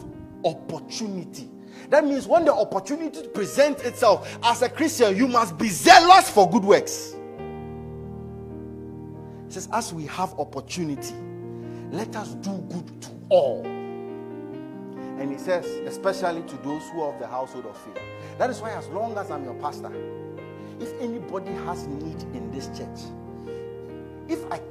opportunity, 0.44 1.50
that 1.88 2.04
means 2.04 2.28
when 2.28 2.44
the 2.44 2.54
opportunity 2.54 3.26
presents 3.26 3.82
itself 3.82 4.38
as 4.44 4.62
a 4.62 4.68
Christian, 4.68 5.16
you 5.16 5.26
must 5.26 5.58
be 5.58 5.66
zealous 5.66 6.30
for 6.30 6.48
good 6.48 6.62
works. 6.62 7.16
It 9.46 9.52
says, 9.52 9.68
as 9.72 9.92
we 9.92 10.06
have 10.06 10.32
opportunity, 10.38 11.12
let 11.90 12.14
us 12.14 12.34
do 12.34 12.56
good 12.70 13.02
to 13.02 13.10
all. 13.30 13.62
And 13.64 15.32
he 15.32 15.36
says, 15.36 15.66
especially 15.88 16.42
to 16.42 16.56
those 16.58 16.88
who 16.90 17.02
are 17.02 17.12
of 17.12 17.18
the 17.18 17.26
household 17.26 17.66
of 17.66 17.76
faith. 17.78 17.98
That 18.38 18.50
is 18.50 18.60
why, 18.60 18.70
as 18.74 18.86
long 18.90 19.18
as 19.18 19.28
I'm 19.28 19.42
your 19.42 19.54
pastor, 19.54 19.90
if 20.78 20.92
anybody 21.00 21.50
has 21.64 21.88
need 21.88 22.22
in 22.32 22.52
this 22.52 22.68
church, 22.68 23.00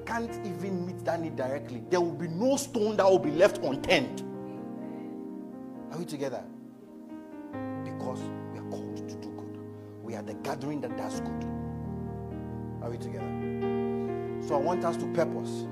can't 0.09 0.43
even 0.43 0.87
meet 0.87 1.19
need 1.19 1.35
directly, 1.35 1.83
there 1.91 2.01
will 2.01 2.13
be 2.15 2.27
no 2.27 2.57
stone 2.57 2.97
that 2.97 3.05
will 3.05 3.19
be 3.19 3.29
left 3.29 3.59
unturned. 3.59 4.23
Are 5.91 5.99
we 5.99 6.05
together? 6.05 6.43
Because 7.83 8.19
we 8.51 8.57
are 8.59 8.69
called 8.71 8.97
to 8.97 9.15
do 9.15 9.29
good. 9.29 9.59
We 10.01 10.15
are 10.15 10.23
the 10.23 10.33
gathering 10.33 10.81
that 10.81 10.97
does 10.97 11.19
good. 11.19 11.43
Are 12.81 12.89
we 12.89 12.97
together? 12.97 13.27
So 14.47 14.55
I 14.55 14.57
want 14.57 14.83
us 14.83 14.97
to 14.97 15.05
purpose 15.13 15.67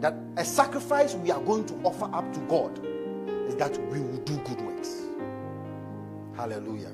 that 0.00 0.14
a 0.36 0.44
sacrifice 0.44 1.14
we 1.14 1.30
are 1.30 1.40
going 1.40 1.64
to 1.64 1.74
offer 1.76 2.10
up 2.14 2.30
to 2.34 2.40
God 2.40 2.78
is 3.48 3.56
that 3.56 3.74
we 3.90 4.00
will 4.00 4.18
do 4.18 4.36
good 4.38 4.60
works. 4.60 5.00
Hallelujah. 6.36 6.92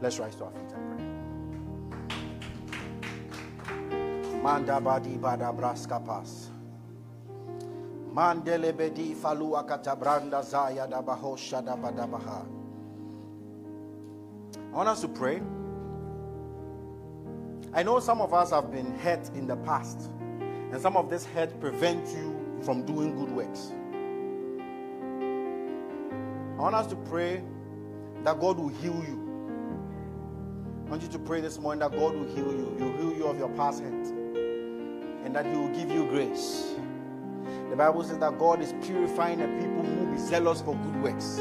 Let's 0.00 0.18
rise 0.18 0.36
to 0.36 0.44
our 0.44 0.52
feet 0.52 0.75
Manda 4.46 4.78
badi 4.80 5.18
bada 5.18 5.52
braska 5.52 5.98
pas. 6.06 6.50
Mandele 8.14 8.72
bedi 8.72 9.12
falua 9.12 9.66
katabranda 9.66 10.40
zaya 10.44 10.86
da 10.86 11.02
bahosha 11.02 11.64
da. 11.64 11.72
I 11.72 11.76
want 14.72 14.88
us 14.88 15.00
to 15.00 15.08
pray. 15.08 15.42
I 17.74 17.82
know 17.82 17.98
some 17.98 18.20
of 18.20 18.32
us 18.32 18.52
have 18.52 18.70
been 18.70 18.96
hurt 18.98 19.28
in 19.34 19.48
the 19.48 19.56
past, 19.56 20.10
and 20.70 20.80
some 20.80 20.96
of 20.96 21.10
this 21.10 21.26
hurt 21.26 21.58
prevents 21.60 22.14
you 22.14 22.32
from 22.62 22.86
doing 22.86 23.16
good 23.16 23.32
works. 23.32 23.72
I 26.56 26.62
want 26.62 26.76
us 26.76 26.86
to 26.86 26.96
pray 27.10 27.42
that 28.22 28.38
God 28.38 28.60
will 28.60 28.68
heal 28.68 28.94
you. 28.94 29.20
I 30.86 30.90
want 30.90 31.02
you 31.02 31.08
to 31.08 31.18
pray 31.18 31.40
this 31.40 31.58
morning 31.58 31.80
that 31.80 31.90
God 31.98 32.14
will 32.14 32.28
heal 32.32 32.52
you. 32.52 32.76
He 32.78 32.84
will 32.84 32.96
heal 32.96 33.12
you 33.18 33.26
of 33.26 33.38
your 33.40 33.48
past 33.56 33.82
hurt, 33.82 34.12
and 35.26 35.34
that 35.34 35.44
He 35.44 35.56
will 35.56 35.68
give 35.70 35.90
you 35.90 36.06
grace. 36.06 36.72
The 37.68 37.74
Bible 37.74 38.04
says 38.04 38.18
that 38.18 38.38
God 38.38 38.62
is 38.62 38.72
purifying 38.86 39.40
a 39.40 39.48
people 39.60 39.82
who 39.82 40.04
will 40.04 40.12
be 40.12 40.18
zealous 40.18 40.62
for 40.62 40.76
good 40.76 41.02
works. 41.02 41.34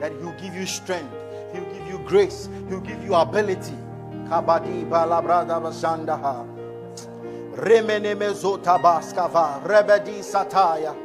That 0.00 0.10
He 0.10 0.18
will 0.18 0.32
give 0.32 0.52
you 0.52 0.66
strength, 0.66 1.14
He 1.52 1.60
will 1.60 1.72
give 1.72 1.86
you 1.86 1.98
grace, 2.04 2.48
He 2.68 2.74
will 2.74 2.80
give 2.80 3.02
you 3.04 3.14
ability. 3.14 3.76
Kabadi 4.26 4.84
balabrada 4.90 5.62
basandaha. 5.62 6.44
Sataya. 10.22 10.96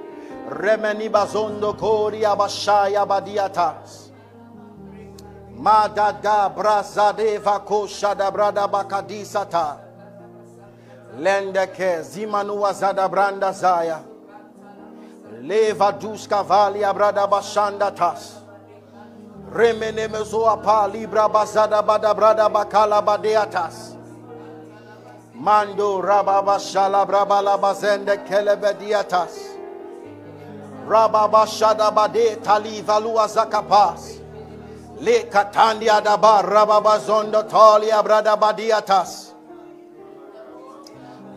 Remeni 0.50 1.10
bazondo 1.10 1.78
koria 1.78 2.36
bashaya 2.36 3.06
badiatas. 3.08 4.10
Madada 5.56 6.50
brazadeva 6.56 7.64
kosha 7.64 8.18
da 8.18 8.32
brada 8.32 8.68
bakadisata. 8.68 9.85
Lendeke 11.18 12.02
zimanua 12.04 12.74
zada 12.74 13.08
branda 13.10 13.52
zaya. 13.52 14.00
Leva 15.42 15.92
duska 15.94 16.44
valia 16.44 16.94
brada 16.94 17.28
bashanda 17.28 17.96
tas. 17.96 18.42
Remene 19.52 20.08
mezoa 20.10 20.62
pa 20.62 20.86
libra 20.88 21.30
bazada 21.30 21.82
bada 21.82 22.14
brada 22.14 22.50
bakala 22.50 23.02
badeatas. 23.02 23.96
Mando 25.34 26.02
rababa 26.02 26.60
shala 26.60 27.06
brabala 27.06 27.58
bazende 27.58 28.18
kelebediatas. 28.28 29.56
Rababa 30.88 31.48
shada 31.48 31.92
bade 31.96 32.42
tali 32.44 32.82
valua 32.82 33.28
zakapas. 33.28 34.20
Le 35.00 35.24
katandi 35.30 35.88
adaba 35.88 36.42
rababa 36.44 37.00
zondo 37.00 37.44
talia 37.48 38.04
brada 38.04 38.36
badiatas. 38.36 39.35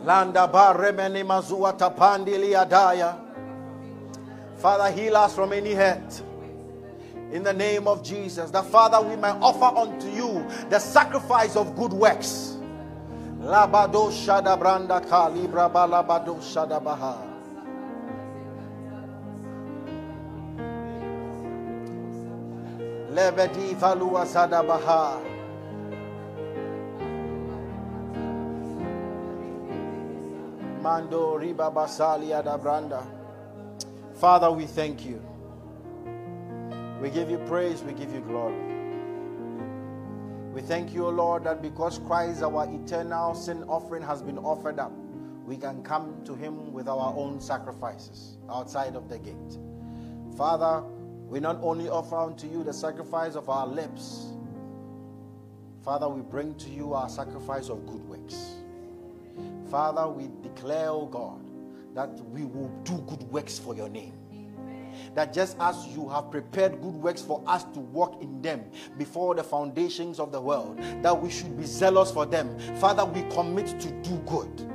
Landa 0.04 0.46
bar 0.46 0.76
remeni 0.76 1.24
mazua 1.24 1.72
tapandi 1.72 2.38
liadaya. 2.38 3.16
Father, 4.56 4.90
heal 4.90 5.16
us 5.16 5.34
from 5.34 5.52
any 5.52 5.74
hurt. 5.74 6.22
In 7.32 7.42
the 7.42 7.52
name 7.52 7.86
of 7.86 8.02
Jesus, 8.02 8.50
that 8.50 8.64
Father, 8.66 9.00
we 9.06 9.14
may 9.16 9.30
offer 9.30 9.76
unto 9.76 10.08
you 10.08 10.46
the 10.70 10.78
sacrifice 10.78 11.56
of 11.56 11.76
good 11.76 11.92
works. 11.92 12.56
Labado 13.40 14.10
shada 14.10 14.58
branda 14.58 15.06
ka 15.08 15.28
libra 15.28 15.68
balabado 15.68 16.40
shada 16.40 16.82
baha. 16.82 17.24
Lebedi 23.12 23.74
valua 23.76 24.24
zadabaha. 24.24 25.37
Mando 30.80 31.38
riba 31.38 31.72
basalia. 31.72 33.06
Father, 34.14 34.50
we 34.50 34.66
thank 34.66 35.04
you. 35.04 35.22
We 37.00 37.10
give 37.10 37.30
you 37.30 37.38
praise, 37.46 37.82
we 37.82 37.92
give 37.92 38.12
you 38.12 38.20
glory. 38.20 38.54
We 40.52 40.62
thank 40.62 40.92
you, 40.92 41.06
O 41.06 41.10
Lord, 41.10 41.44
that 41.44 41.62
because 41.62 41.98
Christ, 42.00 42.42
our 42.42 42.68
eternal 42.68 43.34
sin 43.34 43.62
offering, 43.64 44.02
has 44.02 44.22
been 44.22 44.38
offered 44.38 44.80
up, 44.80 44.92
we 45.46 45.56
can 45.56 45.82
come 45.82 46.22
to 46.24 46.34
Him 46.34 46.72
with 46.72 46.88
our 46.88 47.14
own 47.16 47.40
sacrifices 47.40 48.38
outside 48.50 48.96
of 48.96 49.08
the 49.08 49.18
gate. 49.18 49.58
Father, 50.36 50.82
we 51.28 51.38
not 51.38 51.58
only 51.62 51.88
offer 51.88 52.16
unto 52.16 52.48
you 52.48 52.64
the 52.64 52.72
sacrifice 52.72 53.36
of 53.36 53.48
our 53.48 53.66
lips, 53.66 54.32
Father, 55.84 56.08
we 56.08 56.22
bring 56.22 56.54
to 56.56 56.68
you 56.68 56.94
our 56.94 57.08
sacrifice 57.08 57.68
of 57.68 57.86
good 57.86 58.06
works. 58.08 58.56
Father, 59.70 60.08
we 60.08 60.28
declare, 60.42 60.88
O 60.90 61.06
God, 61.06 61.40
that 61.94 62.10
we 62.30 62.44
will 62.44 62.68
do 62.84 62.98
good 63.08 63.22
works 63.24 63.58
for 63.58 63.74
your 63.74 63.88
name 63.88 64.12
that 65.14 65.32
just 65.32 65.56
as 65.60 65.86
you 65.88 66.08
have 66.08 66.30
prepared 66.30 66.80
good 66.80 66.94
works 66.94 67.22
for 67.22 67.42
us 67.46 67.64
to 67.64 67.80
walk 67.80 68.20
in 68.22 68.40
them 68.42 68.64
before 68.96 69.34
the 69.34 69.42
foundations 69.42 70.18
of 70.18 70.32
the 70.32 70.40
world, 70.40 70.78
that 71.02 71.20
we 71.20 71.30
should 71.30 71.56
be 71.56 71.64
zealous 71.64 72.10
for 72.10 72.26
them. 72.26 72.58
Father, 72.76 73.04
we 73.04 73.22
commit 73.30 73.66
to 73.80 73.90
do 74.02 74.16
good. 74.26 74.70